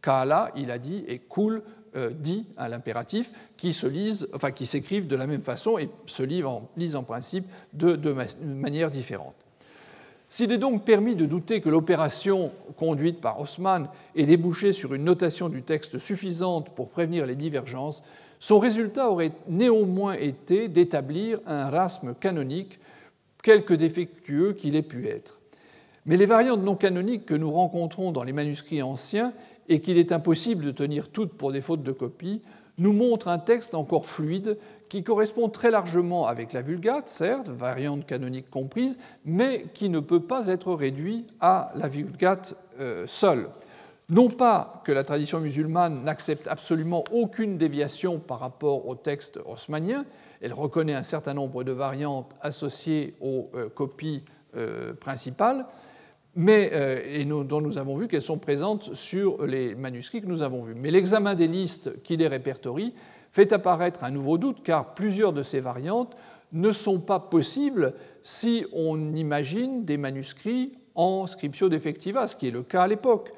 kala, 0.05 0.53
il 0.55 0.71
a 0.71 0.79
dit, 0.79 1.05
et 1.09 1.19
cool, 1.19 1.63
euh, 1.97 2.11
dit 2.11 2.47
à 2.57 2.69
l'impératif 2.69 3.31
qui 3.57 3.73
se 3.73 3.87
lisent, 3.87 4.29
enfin 4.35 4.51
qui 4.51 4.67
s'écrivent 4.67 5.07
de 5.07 5.17
la 5.17 5.27
même 5.27 5.43
façon 5.43 5.79
et 5.79 5.89
se 6.07 6.23
lisent 6.23 6.97
en, 6.97 7.03
principe 7.03 7.47
de, 7.73 7.97
de 7.97 8.15
manière 8.43 8.91
différente. 8.91 9.35
S'il 10.29 10.51
est 10.51 10.59
donc 10.59 10.85
permis 10.85 11.15
de 11.15 11.27
douter 11.27 11.61
que 11.61 11.69
l'opération 11.69 12.51
conduite 12.77 13.21
par 13.21 13.39
Haussmann 13.39 13.89
ait 14.17 14.27
débouché 14.27 14.73
sur 14.73 14.95
une 14.95 15.05
notation 15.05 15.49
du 15.49 15.63
texte 15.63 15.99
suffisante 15.99 16.71
pour 16.71 16.89
prévenir 16.89 17.27
les 17.27 17.37
divergences, 17.37 18.03
son 18.41 18.59
résultat 18.59 19.09
aurait 19.11 19.33
néanmoins 19.49 20.15
été 20.15 20.69
d'établir 20.69 21.39
un 21.47 21.71
rasme 21.71 22.15
canonique, 22.15 22.81
quelque 23.43 23.75
défectueux 23.75 24.55
qu'il 24.55 24.75
ait 24.77 24.83
pu 24.83 25.07
être. 25.09 25.41
Mais 26.07 26.17
les 26.17 26.27
variantes 26.27 26.63
non 26.63 26.75
canoniques 26.75 27.27
que 27.27 27.35
nous 27.35 27.51
rencontrons 27.51 28.13
dans 28.13 28.25
les 28.25 28.33
manuscrits 28.33 28.83
anciens 28.83 29.33
et 29.69 29.81
qu'il 29.81 29.99
est 29.99 30.13
impossible 30.13 30.65
de 30.65 30.71
tenir 30.71 31.09
toutes 31.09 31.33
pour 31.33 31.53
des 31.53 31.61
fautes 31.61 31.83
de 31.83 31.93
copie, 31.93 32.43
nous 32.79 32.93
montre 32.93 33.29
un 33.29 33.39
texte 33.39 33.75
encore 33.75 34.07
fluide 34.07 34.59
qui 34.89 35.03
correspond 35.03 35.49
très 35.49 35.71
largement 35.71 36.27
avec 36.27 36.53
la 36.53 36.63
Vulgate, 36.63 37.09
certes, 37.09 37.49
variante 37.49 38.07
canonique 38.07 38.51
comprise, 38.51 38.99
mais 39.25 39.67
qui 39.75 39.89
ne 39.89 40.01
peut 40.01 40.23
pas 40.23 40.49
être 40.49 40.73
réduit 40.75 41.27
à 41.41 41.73
la 41.75 41.89
Vulgate 41.89 42.57
euh, 42.81 43.05
seule. 43.07 43.49
Non 44.11 44.29
pas 44.29 44.83
que 44.85 44.93
la 44.93 45.03
tradition 45.03 45.41
musulmane 45.41 46.05
n'accepte 46.05 46.47
absolument 46.47 47.05
aucune 47.13 47.57
déviation 47.57 48.19
par 48.19 48.41
rapport 48.41 48.87
au 48.87 48.95
texte 48.95 49.41
haussmannien, 49.47 50.05
elle 50.43 50.53
reconnaît 50.53 50.95
un 50.95 51.03
certain 51.03 51.33
nombre 51.33 51.65
de 51.65 51.73
variantes 51.73 52.31
associées 52.43 53.15
aux 53.23 53.51
euh, 53.55 53.71
copies 53.71 54.23
euh, 54.57 54.93
principales, 54.93 55.65
mais, 56.37 56.71
euh, 56.73 57.01
et 57.07 57.25
dont 57.25 57.61
nous 57.61 57.79
avons 57.79 57.97
vu 57.97 58.09
qu'elles 58.09 58.23
sont 58.23 58.39
présentes 58.39 58.95
sur 58.95 59.47
les 59.47 59.75
manuscrits 59.75 60.21
que 60.21 60.27
nous 60.27 60.43
avons 60.43 60.63
vus. 60.63 60.75
Mais 60.75 60.91
l'examen 60.91 61.35
des 61.35 61.47
listes 61.47 62.03
qui 62.03 62.17
les 62.17 62.27
répertorient 62.27 62.95
fait 63.31 63.53
apparaître 63.53 64.05
un 64.05 64.11
nouveau 64.11 64.39
doute, 64.39 64.63
car 64.63 64.95
plusieurs 64.95 65.33
de 65.33 65.43
ces 65.43 65.61
variantes 65.61 66.17
ne 66.53 66.73
sont 66.73 67.01
pas 67.01 67.19
possibles 67.19 67.95
si 68.23 68.65
on 68.73 69.15
imagine 69.15 69.85
des 69.85 69.97
manuscrits 69.97 70.77
en 70.95 71.27
scriptio 71.27 71.69
defectiva, 71.69 72.27
ce 72.27 72.37
qui 72.37 72.49
est 72.49 72.53
le 72.53 72.63
cas 72.63 72.85
à 72.85 72.87
l'époque. 72.87 73.33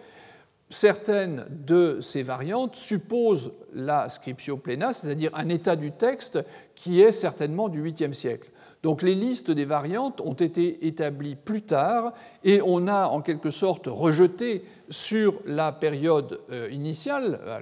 Certaines 0.68 1.47
de 1.49 1.99
ces 2.01 2.22
variantes 2.22 2.76
supposent 2.76 3.53
la 3.72 4.09
scriptio 4.09 4.57
plena, 4.57 4.92
c'est-à-dire 4.92 5.30
un 5.34 5.49
état 5.49 5.76
du 5.76 5.92
texte 5.92 6.44
qui 6.74 7.01
est 7.01 7.12
certainement 7.12 7.68
du 7.68 7.82
8e 7.82 8.12
siècle. 8.12 8.51
Donc 8.83 9.03
les 9.03 9.14
listes 9.14 9.51
des 9.51 9.64
variantes 9.64 10.20
ont 10.20 10.35
été 10.35 10.87
établies 10.87 11.35
plus 11.35 11.62
tard 11.62 12.12
et 12.45 12.61
on 12.64 12.87
a 12.87 13.07
en 13.07 13.20
quelque 13.20 13.51
sorte 13.51 13.87
rejeté 13.87 14.64
sur 14.91 15.41
la 15.45 15.72
période 15.72 16.41
euh, 16.51 16.68
initiale, 16.70 17.41
euh, 17.47 17.61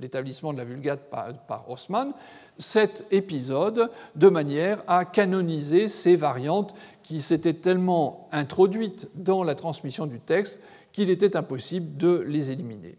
l'établissement 0.00 0.52
de 0.52 0.58
la 0.58 0.64
Vulgate 0.64 1.08
par 1.08 1.70
Haussmann, 1.70 2.12
cet 2.58 3.06
épisode 3.10 3.90
de 4.14 4.28
manière 4.28 4.82
à 4.86 5.04
canoniser 5.04 5.88
ces 5.88 6.16
variantes 6.16 6.74
qui 7.02 7.22
s'étaient 7.22 7.54
tellement 7.54 8.28
introduites 8.32 9.08
dans 9.14 9.44
la 9.44 9.54
transmission 9.54 10.06
du 10.06 10.20
texte 10.20 10.60
qu'il 10.92 11.10
était 11.10 11.36
impossible 11.36 11.96
de 11.96 12.24
les 12.26 12.50
éliminer. 12.50 12.98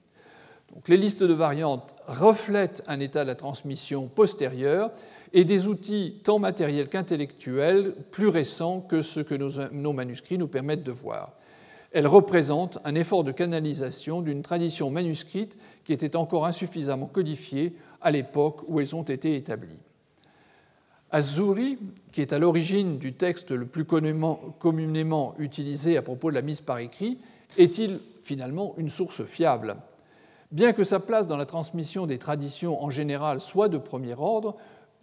Donc, 0.74 0.90
les 0.90 0.98
listes 0.98 1.24
de 1.24 1.34
variantes 1.34 1.96
reflètent 2.06 2.84
un 2.88 3.00
état 3.00 3.24
de 3.24 3.28
la 3.28 3.36
transmission 3.36 4.08
postérieur 4.08 4.92
et 5.34 5.43
des 5.43 5.67
outils 5.67 6.19
tant 6.23 6.39
matériels 6.39 6.89
qu'intellectuels 6.89 7.93
plus 8.11 8.28
récents 8.28 8.82
que 8.82 9.01
ce 9.01 9.19
que 9.19 9.36
nos, 9.36 9.93
manuscrits 9.93 10.38
nous 10.38 10.47
permettent 10.47 10.84
de 10.84 10.91
voir. 10.91 11.34
Elles 11.91 12.07
représentent 12.07 12.80
un 12.84 12.95
effort 12.95 13.23
de 13.23 13.32
canalisation 13.32 14.21
d'une 14.21 14.41
tradition 14.41 14.89
manuscrite 14.89 15.57
qui 15.86 15.93
était 15.93 16.15
encore 16.15 16.45
insuffisamment 16.45 17.07
codifiée 17.07 17.73
à 18.01 18.11
l'époque 18.11 18.61
où 18.67 18.80
elles 18.80 18.95
ont 18.95 19.03
été 19.03 19.36
établies. 19.36 19.80
Azuri, 21.11 21.78
qui 22.11 22.21
est 22.21 22.34
à 22.34 22.39
l'origine 22.39 22.97
du 22.97 23.13
texte 23.13 23.51
le 23.51 23.65
plus 23.65 23.86
communément 23.86 25.34
utilisé 25.39 25.95
à 25.95 26.01
propos 26.01 26.30
de 26.30 26.36
la 26.36 26.41
mise 26.41 26.59
par 26.59 26.80
écrit, 26.80 27.17
est-il 27.57 27.99
finalement 28.23 28.73
une 28.78 28.89
source 28.89 29.23
fiable? 29.23 29.78
Bien 30.51 30.73
que 30.73 30.84
sa 30.84 30.99
place 30.99 31.28
dans 31.28 31.38
la 31.38 31.45
transmission 31.45 32.05
des 32.05 32.17
traditions 32.17 32.82
en 32.84 32.89
général 32.89 33.41
soit 33.41 33.69
de 33.69 33.78
premier 33.78 34.15
ordre, 34.17 34.55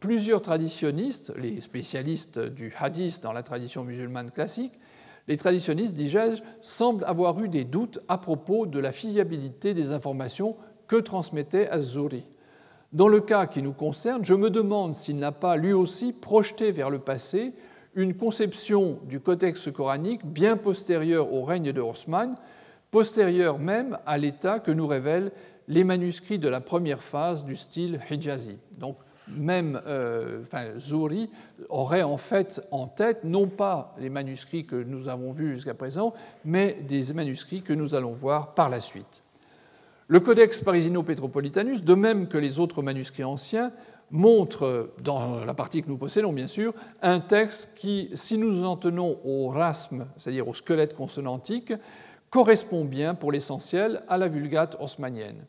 plusieurs 0.04 0.42
traditionnistes, 0.42 1.32
les 1.38 1.62
spécialistes 1.62 2.38
du 2.38 2.74
hadith 2.78 3.22
dans 3.22 3.32
la 3.32 3.42
tradition 3.42 3.84
musulmane 3.84 4.30
classique, 4.30 4.74
les 5.28 5.38
traditionnistes, 5.38 5.94
dis-je, 5.94 6.42
semblent 6.60 7.06
avoir 7.06 7.40
eu 7.40 7.48
des 7.48 7.64
doutes 7.64 8.00
à 8.06 8.18
propos 8.18 8.66
de 8.66 8.78
la 8.78 8.92
fiabilité 8.92 9.72
des 9.72 9.92
informations 9.92 10.56
que 10.88 10.96
transmettait 10.96 11.70
Az-Zuri. 11.70 12.26
Dans 12.92 13.08
le 13.08 13.20
cas 13.20 13.46
qui 13.46 13.62
nous 13.62 13.72
concerne, 13.72 14.22
je 14.26 14.34
me 14.34 14.50
demande 14.50 14.92
s'il 14.92 15.16
n'a 15.16 15.32
pas 15.32 15.56
lui 15.56 15.72
aussi 15.72 16.12
projeté 16.12 16.70
vers 16.70 16.90
le 16.90 16.98
passé 16.98 17.54
une 17.94 18.14
conception 18.14 18.98
du 19.04 19.20
codex 19.20 19.70
coranique 19.70 20.26
bien 20.26 20.58
postérieure 20.58 21.32
au 21.32 21.44
règne 21.44 21.72
de 21.72 21.80
Osman, 21.80 22.34
postérieure 22.90 23.58
même 23.58 23.96
à 24.04 24.18
l'état 24.18 24.58
que 24.58 24.70
nous 24.70 24.86
révèlent 24.86 25.32
les 25.66 25.82
manuscrits 25.82 26.38
de 26.38 26.48
la 26.48 26.60
première 26.60 27.02
phase 27.02 27.46
du 27.46 27.56
style 27.56 28.00
hijazi. 28.10 28.58
Même 29.28 29.80
euh, 29.86 30.42
aurait 31.68 32.02
en 32.02 32.16
fait 32.16 32.62
en 32.70 32.86
tête 32.86 33.24
non 33.24 33.46
pas 33.46 33.94
les 33.98 34.10
manuscrits 34.10 34.66
que 34.66 34.76
nous 34.76 35.08
avons 35.08 35.32
vus 35.32 35.54
jusqu'à 35.54 35.74
présent, 35.74 36.14
mais 36.44 36.78
des 36.86 37.12
manuscrits 37.12 37.62
que 37.62 37.72
nous 37.72 37.94
allons 37.94 38.12
voir 38.12 38.54
par 38.54 38.68
la 38.68 38.80
suite. 38.80 39.22
Le 40.06 40.20
Codex 40.20 40.60
Parisino-Petropolitanus, 40.60 41.82
de 41.82 41.94
même 41.94 42.28
que 42.28 42.36
les 42.36 42.60
autres 42.60 42.82
manuscrits 42.82 43.24
anciens, 43.24 43.72
montre, 44.10 44.90
dans 45.02 45.44
la 45.44 45.54
partie 45.54 45.82
que 45.82 45.88
nous 45.88 45.96
possédons 45.96 46.32
bien 46.32 46.46
sûr, 46.46 46.74
un 47.00 47.20
texte 47.20 47.70
qui, 47.74 48.10
si 48.12 48.36
nous 48.36 48.64
en 48.64 48.76
tenons 48.76 49.18
au 49.24 49.48
rasme, 49.48 50.06
c'est-à-dire 50.16 50.46
au 50.46 50.54
squelette 50.54 50.94
consonantique, 50.94 51.72
correspond 52.30 52.84
bien 52.84 53.14
pour 53.14 53.32
l'essentiel 53.32 54.02
à 54.08 54.18
la 54.18 54.28
Vulgate 54.28 54.76
haussmannienne. 54.78 55.46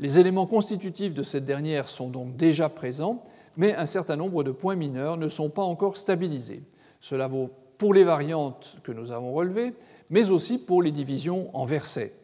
Les 0.00 0.20
éléments 0.20 0.46
constitutifs 0.46 1.12
de 1.12 1.24
cette 1.24 1.44
dernière 1.44 1.88
sont 1.88 2.08
donc 2.08 2.36
déjà 2.36 2.68
présents, 2.68 3.24
mais 3.56 3.74
un 3.74 3.86
certain 3.86 4.14
nombre 4.14 4.44
de 4.44 4.52
points 4.52 4.76
mineurs 4.76 5.16
ne 5.16 5.28
sont 5.28 5.50
pas 5.50 5.62
encore 5.62 5.96
stabilisés. 5.96 6.62
Cela 7.00 7.26
vaut 7.26 7.50
pour 7.78 7.92
les 7.92 8.04
variantes 8.04 8.76
que 8.84 8.92
nous 8.92 9.10
avons 9.10 9.32
relevées, 9.32 9.74
mais 10.10 10.30
aussi 10.30 10.58
pour 10.58 10.82
les 10.82 10.92
divisions 10.92 11.50
en 11.52 11.64
versets. 11.64 12.14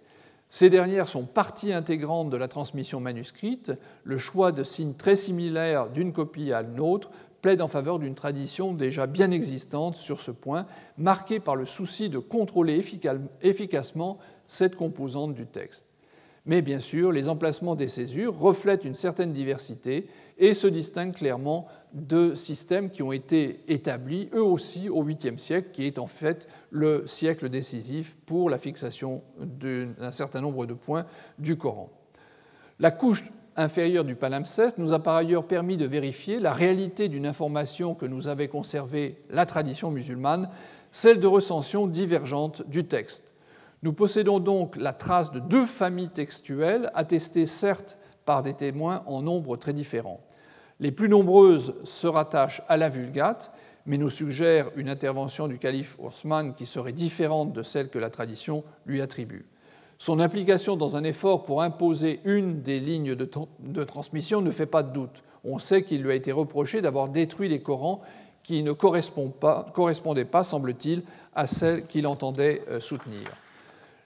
Ces 0.48 0.70
dernières 0.70 1.08
sont 1.08 1.24
partie 1.24 1.72
intégrante 1.72 2.30
de 2.30 2.36
la 2.36 2.46
transmission 2.46 3.00
manuscrite. 3.00 3.72
Le 4.04 4.18
choix 4.18 4.52
de 4.52 4.62
signes 4.62 4.94
très 4.94 5.16
similaires 5.16 5.88
d'une 5.88 6.12
copie 6.12 6.52
à 6.52 6.62
une 6.62 6.78
autre 6.78 7.10
plaide 7.42 7.60
en 7.60 7.68
faveur 7.68 7.98
d'une 7.98 8.14
tradition 8.14 8.72
déjà 8.72 9.08
bien 9.08 9.32
existante 9.32 9.96
sur 9.96 10.20
ce 10.20 10.30
point, 10.30 10.66
marquée 10.96 11.40
par 11.40 11.56
le 11.56 11.66
souci 11.66 12.08
de 12.08 12.18
contrôler 12.18 12.80
efficacement 13.42 14.18
cette 14.46 14.76
composante 14.76 15.34
du 15.34 15.46
texte. 15.46 15.88
Mais 16.46 16.60
bien 16.60 16.78
sûr, 16.78 17.10
les 17.10 17.28
emplacements 17.30 17.74
des 17.74 17.88
césures 17.88 18.38
reflètent 18.38 18.84
une 18.84 18.94
certaine 18.94 19.32
diversité 19.32 20.08
et 20.36 20.52
se 20.52 20.66
distinguent 20.66 21.14
clairement 21.14 21.66
de 21.94 22.34
systèmes 22.34 22.90
qui 22.90 23.02
ont 23.02 23.12
été 23.12 23.60
établis, 23.68 24.28
eux 24.34 24.42
aussi, 24.42 24.90
au 24.90 25.04
8e 25.04 25.38
siècle, 25.38 25.70
qui 25.72 25.86
est 25.86 25.98
en 25.98 26.06
fait 26.06 26.48
le 26.70 27.06
siècle 27.06 27.48
décisif 27.48 28.16
pour 28.26 28.50
la 28.50 28.58
fixation 28.58 29.22
d'un 29.38 30.10
certain 30.10 30.42
nombre 30.42 30.66
de 30.66 30.74
points 30.74 31.06
du 31.38 31.56
Coran. 31.56 31.88
La 32.78 32.90
couche 32.90 33.32
inférieure 33.56 34.04
du 34.04 34.16
palimpseste 34.16 34.78
nous 34.78 34.92
a 34.92 34.98
par 34.98 35.14
ailleurs 35.14 35.46
permis 35.46 35.76
de 35.76 35.86
vérifier 35.86 36.40
la 36.40 36.52
réalité 36.52 37.08
d'une 37.08 37.26
information 37.26 37.94
que 37.94 38.06
nous 38.06 38.28
avait 38.28 38.48
conservée 38.48 39.22
la 39.30 39.46
tradition 39.46 39.90
musulmane, 39.90 40.50
celle 40.90 41.20
de 41.20 41.26
recensions 41.26 41.86
divergentes 41.86 42.68
du 42.68 42.84
texte. 42.84 43.33
Nous 43.84 43.92
possédons 43.92 44.40
donc 44.40 44.76
la 44.76 44.94
trace 44.94 45.30
de 45.30 45.40
deux 45.40 45.66
familles 45.66 46.08
textuelles, 46.08 46.90
attestées 46.94 47.44
certes 47.44 47.98
par 48.24 48.42
des 48.42 48.54
témoins 48.54 49.02
en 49.04 49.20
nombre 49.20 49.58
très 49.58 49.74
différent. 49.74 50.20
Les 50.80 50.90
plus 50.90 51.10
nombreuses 51.10 51.74
se 51.84 52.06
rattachent 52.06 52.62
à 52.68 52.78
la 52.78 52.88
Vulgate, 52.88 53.52
mais 53.84 53.98
nous 53.98 54.08
suggèrent 54.08 54.70
une 54.76 54.88
intervention 54.88 55.48
du 55.48 55.58
calife 55.58 55.98
Osman 56.02 56.54
qui 56.54 56.64
serait 56.64 56.94
différente 56.94 57.52
de 57.52 57.62
celle 57.62 57.90
que 57.90 57.98
la 57.98 58.08
tradition 58.08 58.64
lui 58.86 59.02
attribue. 59.02 59.44
Son 59.98 60.18
implication 60.18 60.76
dans 60.76 60.96
un 60.96 61.04
effort 61.04 61.42
pour 61.42 61.60
imposer 61.60 62.20
une 62.24 62.62
des 62.62 62.80
lignes 62.80 63.14
de, 63.14 63.28
de 63.60 63.84
transmission 63.84 64.40
ne 64.40 64.50
fait 64.50 64.64
pas 64.64 64.82
de 64.82 64.94
doute. 64.94 65.22
On 65.44 65.58
sait 65.58 65.82
qu'il 65.82 66.02
lui 66.02 66.10
a 66.10 66.14
été 66.14 66.32
reproché 66.32 66.80
d'avoir 66.80 67.10
détruit 67.10 67.50
les 67.50 67.60
Corans 67.60 68.00
qui 68.42 68.62
ne 68.62 68.72
correspondaient 68.72 70.24
pas, 70.24 70.42
semble-t-il, 70.42 71.02
à 71.34 71.46
celles 71.46 71.84
qu'il 71.84 72.06
entendait 72.06 72.62
euh, 72.70 72.80
soutenir. 72.80 73.28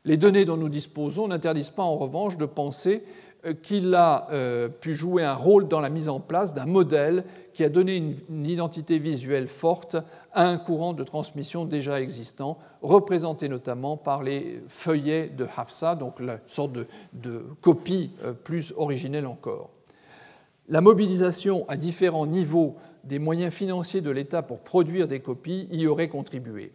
Les 0.08 0.16
données 0.16 0.46
dont 0.46 0.56
nous 0.56 0.70
disposons 0.70 1.28
n'interdisent 1.28 1.68
pas 1.68 1.82
en 1.82 1.94
revanche 1.94 2.38
de 2.38 2.46
penser 2.46 3.02
euh, 3.44 3.52
qu'il 3.52 3.94
a 3.94 4.26
euh, 4.32 4.68
pu 4.70 4.94
jouer 4.94 5.22
un 5.22 5.34
rôle 5.34 5.68
dans 5.68 5.80
la 5.80 5.90
mise 5.90 6.08
en 6.08 6.18
place 6.18 6.54
d'un 6.54 6.64
modèle 6.64 7.24
qui 7.52 7.62
a 7.62 7.68
donné 7.68 7.98
une 8.30 8.46
identité 8.46 8.98
visuelle 8.98 9.48
forte 9.48 9.98
à 10.32 10.46
un 10.46 10.56
courant 10.56 10.94
de 10.94 11.04
transmission 11.04 11.66
déjà 11.66 12.00
existant, 12.00 12.56
représenté 12.80 13.50
notamment 13.50 13.98
par 13.98 14.22
les 14.22 14.62
feuillets 14.68 15.28
de 15.28 15.46
Hafsa, 15.58 15.94
donc 15.94 16.20
la 16.20 16.38
sorte 16.46 16.72
de, 17.12 17.44
copie 17.60 18.12
euh, 18.24 18.32
plus 18.32 18.72
originelle 18.78 19.26
encore. 19.26 19.68
La 20.70 20.80
mobilisation 20.80 21.68
à 21.68 21.76
différents 21.76 22.26
niveaux 22.26 22.76
des 23.04 23.18
moyens 23.18 23.52
financiers 23.52 24.00
de 24.00 24.10
l'État 24.10 24.40
pour 24.40 24.60
produire 24.60 25.06
des 25.06 25.20
copies 25.20 25.68
y 25.70 25.86
aurait 25.86 26.08
contribué. 26.08 26.72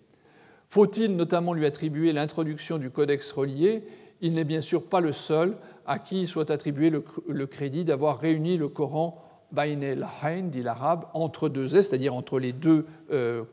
Faut-il 0.74 1.16
notamment 1.16 1.54
lui 1.54 1.68
attribuer 1.68 2.14
l'introduction 2.14 2.80
du 2.80 2.90
codex 2.90 3.32
relié? 3.32 3.84
Il 4.22 4.34
n'est 4.34 4.44
bien 4.44 4.62
sûr 4.62 4.88
pas 4.90 5.02
le 5.02 5.12
seul 5.12 5.56
à 5.86 6.00
qui 6.00 6.26
soit 6.26 6.50
attribué 6.50 6.90
le, 6.90 7.46
crédit 7.46 7.84
d'avoir 7.84 8.18
réuni 8.18 8.58
le 8.58 8.70
Coran 8.70 9.22
Bain 9.52 9.82
el-Hain, 9.82 10.48
dit 10.50 10.64
l'arabe, 10.64 11.06
entre 11.14 11.48
deux 11.48 11.76
S, 11.76 11.90
c'est-à-dire 11.90 12.16
entre 12.16 12.40
les 12.40 12.54
deux 12.54 12.88
euh, 13.12 13.44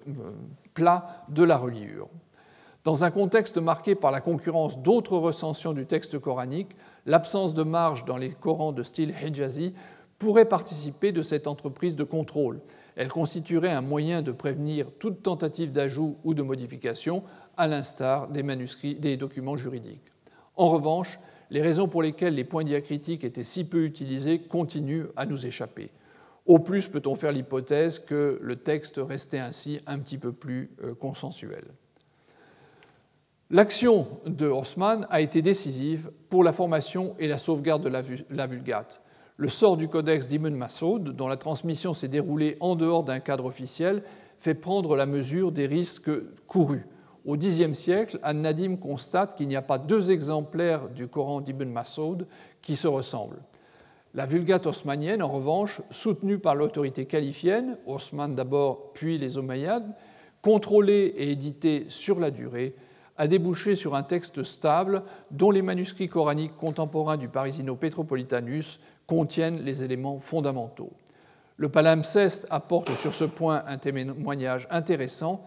plats 0.73 1.27
de 1.29 1.43
la 1.43 1.59
reliure. 1.59 2.09
Dans 2.85 3.05
un 3.05 3.11
contexte 3.11 3.59
marqué 3.59 3.95
par 3.95 4.12
la 4.12 4.23
concurrence 4.23 4.79
d'autres 4.79 5.18
recensions 5.18 5.75
du 5.75 5.85
texte 5.85 6.18
coranique, 6.18 6.75
l'absence 7.05 7.53
de 7.53 7.64
marge 7.64 8.07
dans 8.07 8.16
les 8.16 8.31
Corans 8.31 8.73
de 8.73 8.83
style 8.83 9.12
Hijazi 9.23 9.75
pourrait 10.18 10.47
participer 10.47 11.12
de 11.12 11.21
cette 11.21 11.49
entreprise 11.49 11.97
de 11.97 12.05
contrôle. 12.05 12.61
Elle 12.97 13.09
constituerait 13.09 13.70
un 13.70 13.80
moyen 13.80 14.22
de 14.22 14.32
prévenir 14.32 14.86
toute 14.99 15.22
tentative 15.22 15.72
d'ajout 15.72 16.16
ou 16.24 16.34
de 16.34 16.43
modification, 16.43 17.22
à 17.57 17.66
l'instar 17.66 18.28
des 18.28 18.43
manuscrits 18.43 18.95
des 18.95 19.16
documents 19.16 19.57
juridiques. 19.57 20.12
En 20.57 20.70
revanche, 20.70 21.18
les 21.51 21.62
raisons 21.62 21.88
pour 21.88 22.03
lesquelles 22.03 22.34
les 22.34 22.45
points 22.45 22.64
diacritiques 22.64 23.24
étaient 23.24 23.45
si 23.45 23.64
peu 23.64 23.84
utilisés 23.84 24.41
continuent 24.41 25.07
à 25.16 25.26
nous 25.26 25.47
échapper. 25.47 25.91
Au 26.47 26.59
plus 26.59 26.88
peut-on 26.88 27.14
faire 27.14 27.32
l'hypothèse 27.32 27.99
que 27.99 28.38
le 28.41 28.57
texte 28.57 29.01
restait 29.03 29.38
ainsi 29.38 29.80
un 29.86 29.99
petit 29.99 30.18
peu 30.18 30.32
plus 30.32 30.70
euh, 30.82 30.95
consensuel. 30.95 31.64
L'action 33.51 34.07
de 34.26 34.47
Haussmann 34.47 35.07
a 35.11 35.20
été 35.20 35.43
décisive 35.43 36.12
pour 36.28 36.45
la 36.45 36.53
formation 36.53 37.16
et 37.18 37.26
la 37.26 37.36
sauvegarde 37.36 37.82
de 37.82 37.88
la 37.88 38.47
Vulgate. 38.47 39.03
Le 39.41 39.49
sort 39.49 39.78
du 39.78 39.88
codex 39.88 40.28
d'Ibn 40.28 40.55
Masoud, 40.55 41.16
dont 41.16 41.26
la 41.26 41.38
transmission 41.38 41.95
s'est 41.95 42.09
déroulée 42.09 42.59
en 42.61 42.76
dehors 42.76 43.05
d'un 43.05 43.20
cadre 43.20 43.47
officiel, 43.47 44.03
fait 44.38 44.53
prendre 44.53 44.97
la 44.97 45.07
mesure 45.07 45.51
des 45.51 45.66
risques 45.66 46.11
courus. 46.47 46.84
Au 47.24 47.38
Xe 47.38 47.72
siècle, 47.72 48.20
An-Nadim 48.22 48.76
constate 48.76 49.38
qu'il 49.38 49.49
n'y 49.49 49.57
a 49.57 49.62
pas 49.62 49.78
deux 49.78 50.11
exemplaires 50.11 50.91
du 50.91 51.09
Coran 51.09 51.41
d'Ibn 51.41 51.70
Masoud 51.70 52.26
qui 52.61 52.76
se 52.76 52.86
ressemblent. 52.86 53.41
La 54.12 54.26
Vulgate 54.26 54.66
osmanienne, 54.66 55.22
en 55.22 55.28
revanche, 55.28 55.80
soutenue 55.88 56.38
par 56.38 56.55
l'autorité 56.55 57.07
califienne, 57.07 57.78
Osman 57.86 58.34
d'abord, 58.34 58.93
puis 58.93 59.16
les 59.16 59.38
Omeyyades, 59.38 59.91
contrôlée 60.43 61.14
et 61.16 61.30
éditée 61.30 61.86
sur 61.88 62.20
la 62.20 62.30
durée, 62.30 62.74
a 63.21 63.27
débouché 63.27 63.75
sur 63.75 63.97
un 63.97 64.03
texte 64.03 64.43
stable 64.43 65.03
dont 65.31 65.51
les 65.51 65.61
manuscrits 65.61 66.09
coraniques 66.09 66.57
contemporains 66.57 67.18
du 67.18 67.29
Parisino 67.29 67.77
Petropolitanus 67.77 68.81
contiennent 69.07 69.61
les 69.62 69.85
éléments 69.85 70.18
fondamentaux. 70.21 70.91
Le 71.59 71.68
palimpseste 71.68 72.47
apporte 72.49 72.95
sur 72.95 73.12
ce 73.12 73.25
point 73.25 73.62
un 73.66 73.77
témoignage 73.77 74.66
intéressant 74.71 75.45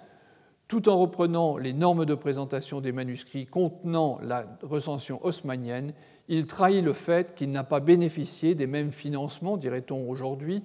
tout 0.68 0.88
en 0.88 1.00
reprenant 1.00 1.58
les 1.58 1.74
normes 1.74 2.06
de 2.06 2.14
présentation 2.14 2.80
des 2.80 2.92
manuscrits 2.92 3.48
contenant 3.48 4.20
la 4.22 4.46
recension 4.62 5.20
haussmannienne, 5.26 5.94
il 6.28 6.46
trahit 6.46 6.86
le 6.86 6.94
fait 6.94 7.34
qu'il 7.34 7.50
n'a 7.50 7.64
pas 7.64 7.80
bénéficié 7.80 8.54
des 8.54 8.68
mêmes 8.68 8.92
financements, 8.92 9.58
dirait-on 9.58 10.08
aujourd'hui, 10.08 10.62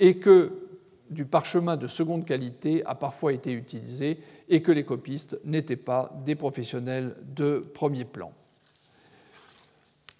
et 0.00 0.18
que 0.18 0.66
du 1.10 1.26
parchemin 1.26 1.76
de 1.76 1.86
seconde 1.86 2.24
qualité 2.24 2.84
a 2.86 2.96
parfois 2.96 3.32
été 3.32 3.52
utilisé 3.52 4.18
et 4.50 4.60
que 4.60 4.72
les 4.72 4.84
copistes 4.84 5.38
n'étaient 5.44 5.76
pas 5.76 6.12
des 6.26 6.34
professionnels 6.34 7.16
de 7.34 7.64
premier 7.72 8.04
plan. 8.04 8.32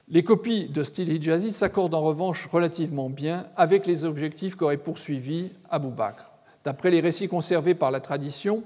Les 0.09 0.23
copies 0.23 0.69
de 0.69 0.83
style 0.83 1.13
hijazi 1.13 1.53
s'accordent 1.53 1.95
en 1.95 2.01
revanche 2.01 2.47
relativement 2.47 3.11
bien 3.11 3.47
avec 3.57 3.87
les 3.87 4.05
objectifs 4.05 4.57
qu'aurait 4.57 4.77
poursuivi 4.77 5.51
Abou 5.69 5.91
Bakr. 5.91 6.31
D'après 6.65 6.91
les 6.91 7.01
récits 7.01 7.29
conservés 7.29 7.75
par 7.75 7.91
la 7.91 8.01
tradition, 8.01 8.63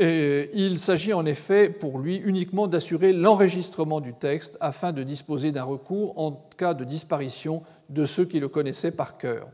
euh, 0.00 0.46
il 0.54 0.78
s'agit 0.78 1.12
en 1.12 1.26
effet 1.26 1.68
pour 1.68 1.98
lui 1.98 2.16
uniquement 2.16 2.66
d'assurer 2.66 3.12
l'enregistrement 3.12 4.00
du 4.00 4.14
texte 4.14 4.56
afin 4.60 4.92
de 4.92 5.02
disposer 5.02 5.50
d'un 5.50 5.64
recours 5.64 6.18
en 6.18 6.32
cas 6.56 6.74
de 6.74 6.84
disparition 6.84 7.62
de 7.88 8.04
ceux 8.04 8.24
qui 8.24 8.38
le 8.38 8.48
connaissaient 8.48 8.92
par 8.92 9.18
cœur. 9.18 9.48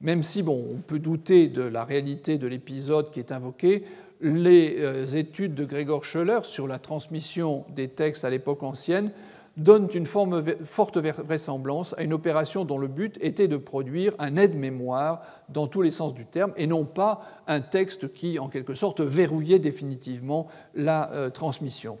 Même 0.00 0.22
si 0.22 0.42
bon, 0.42 0.62
on 0.70 0.76
peut 0.76 0.98
douter 0.98 1.48
de 1.48 1.62
la 1.62 1.84
réalité 1.84 2.36
de 2.36 2.46
l'épisode 2.46 3.10
qui 3.10 3.18
est 3.18 3.32
invoqué, 3.32 3.84
les 4.20 4.76
euh, 4.78 5.06
études 5.06 5.54
de 5.54 5.64
Gregor 5.64 6.04
Schoeller 6.04 6.40
sur 6.42 6.66
la 6.66 6.78
transmission 6.78 7.64
des 7.74 7.88
textes 7.88 8.24
à 8.24 8.30
l'époque 8.30 8.62
ancienne 8.62 9.10
donnent 9.56 9.88
une 9.94 10.06
forte 10.06 10.96
vraisemblance 10.98 11.94
à 11.96 12.02
une 12.02 12.12
opération 12.12 12.64
dont 12.64 12.78
le 12.78 12.88
but 12.88 13.18
était 13.20 13.46
de 13.46 13.56
produire 13.56 14.12
un 14.18 14.36
aide-mémoire 14.36 15.20
dans 15.48 15.68
tous 15.68 15.82
les 15.82 15.92
sens 15.92 16.12
du 16.12 16.26
terme 16.26 16.52
et 16.56 16.66
non 16.66 16.84
pas 16.84 17.20
un 17.46 17.60
texte 17.60 18.12
qui, 18.12 18.38
en 18.38 18.48
quelque 18.48 18.74
sorte, 18.74 19.00
verrouillait 19.00 19.60
définitivement 19.60 20.48
la 20.74 21.12
euh, 21.12 21.30
transmission. 21.30 21.98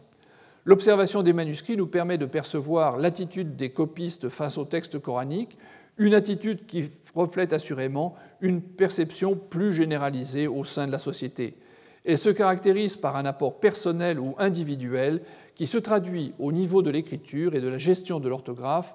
L'observation 0.64 1.22
des 1.22 1.32
manuscrits 1.32 1.76
nous 1.76 1.86
permet 1.86 2.18
de 2.18 2.26
percevoir 2.26 2.96
l'attitude 2.96 3.54
des 3.54 3.70
copistes 3.70 4.30
face 4.30 4.58
au 4.58 4.64
texte 4.64 4.98
coranique, 4.98 5.58
une 5.98 6.14
attitude 6.14 6.66
qui 6.66 6.88
reflète 7.14 7.52
assurément 7.52 8.14
une 8.40 8.62
perception 8.62 9.36
plus 9.36 9.72
généralisée 9.72 10.48
au 10.48 10.64
sein 10.64 10.86
de 10.86 10.92
la 10.92 10.98
société. 10.98 11.56
Elle 12.04 12.18
se 12.18 12.30
caractérise 12.30 12.96
par 12.96 13.16
un 13.16 13.24
apport 13.24 13.60
personnel 13.60 14.20
ou 14.20 14.34
individuel 14.38 15.22
qui 15.54 15.66
se 15.66 15.78
traduit 15.78 16.34
au 16.38 16.52
niveau 16.52 16.82
de 16.82 16.90
l'écriture 16.90 17.54
et 17.54 17.60
de 17.60 17.68
la 17.68 17.78
gestion 17.78 18.20
de 18.20 18.28
l'orthographe, 18.28 18.94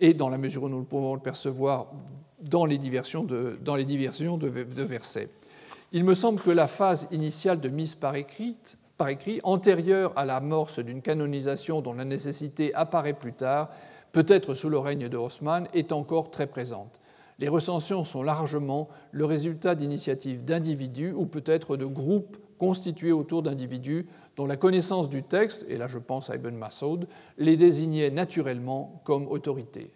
et 0.00 0.14
dans 0.14 0.28
la 0.28 0.38
mesure 0.38 0.64
où 0.64 0.68
nous 0.68 0.84
pouvons 0.84 1.14
le 1.14 1.20
percevoir 1.20 1.86
dans 2.40 2.66
les 2.66 2.78
diversions 2.78 3.24
de, 3.24 3.58
dans 3.62 3.76
les 3.76 3.84
diversions 3.84 4.36
de, 4.36 4.48
versets. 4.48 5.28
Il 5.92 6.04
me 6.04 6.14
semble 6.14 6.40
que 6.40 6.50
la 6.50 6.66
phase 6.66 7.06
initiale 7.10 7.60
de 7.60 7.68
mise 7.68 7.94
par 7.94 8.16
écrit, 8.16 8.56
par 8.98 9.08
écrit, 9.08 9.40
antérieure 9.44 10.12
à 10.16 10.24
l'amorce 10.24 10.78
d'une 10.78 11.00
canonisation 11.00 11.80
dont 11.80 11.92
la 11.94 12.04
nécessité 12.04 12.74
apparaît 12.74 13.12
plus 13.14 13.32
tard, 13.32 13.70
peut-être 14.12 14.54
sous 14.54 14.68
le 14.68 14.78
règne 14.78 15.08
de 15.08 15.16
Haussmann, 15.16 15.68
est 15.74 15.92
encore 15.92 16.30
très 16.30 16.46
présente. 16.46 17.00
Les 17.38 17.48
recensions 17.48 18.04
sont 18.04 18.22
largement 18.22 18.88
le 19.10 19.24
résultat 19.24 19.74
d'initiatives 19.74 20.44
d'individus 20.44 21.12
ou 21.12 21.26
peut-être 21.26 21.76
de 21.76 21.86
groupes 21.86 22.36
constitués 22.64 23.12
autour 23.12 23.42
d'individus 23.42 24.06
dont 24.36 24.46
la 24.46 24.56
connaissance 24.56 25.08
du 25.10 25.22
texte, 25.22 25.66
et 25.68 25.76
là 25.76 25.86
je 25.86 25.98
pense 25.98 26.30
à 26.30 26.36
Ibn 26.36 26.54
Masoud, 26.54 27.06
les 27.36 27.56
désignait 27.56 28.10
naturellement 28.10 29.00
comme 29.04 29.28
autorité. 29.28 29.92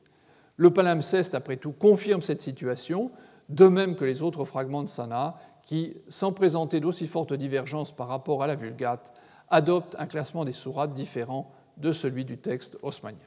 Le 0.56 0.70
palimpseste, 0.72 1.34
après 1.34 1.56
tout, 1.56 1.72
confirme 1.72 2.20
cette 2.20 2.42
situation, 2.42 3.10
de 3.48 3.66
même 3.66 3.96
que 3.96 4.04
les 4.04 4.22
autres 4.22 4.44
fragments 4.44 4.82
de 4.82 4.88
Sana, 4.88 5.38
qui, 5.62 5.94
sans 6.08 6.32
présenter 6.32 6.80
d'aussi 6.80 7.06
fortes 7.06 7.32
divergences 7.32 7.92
par 7.92 8.08
rapport 8.08 8.42
à 8.42 8.46
la 8.46 8.54
Vulgate, 8.54 9.12
adoptent 9.48 9.96
un 9.98 10.06
classement 10.06 10.44
des 10.44 10.52
sourates 10.52 10.92
différent 10.92 11.50
de 11.78 11.92
celui 11.92 12.24
du 12.24 12.36
texte 12.36 12.76
haussmannien. 12.82 13.18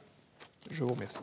Je 0.70 0.84
vous 0.84 0.92
remercie. 0.92 1.22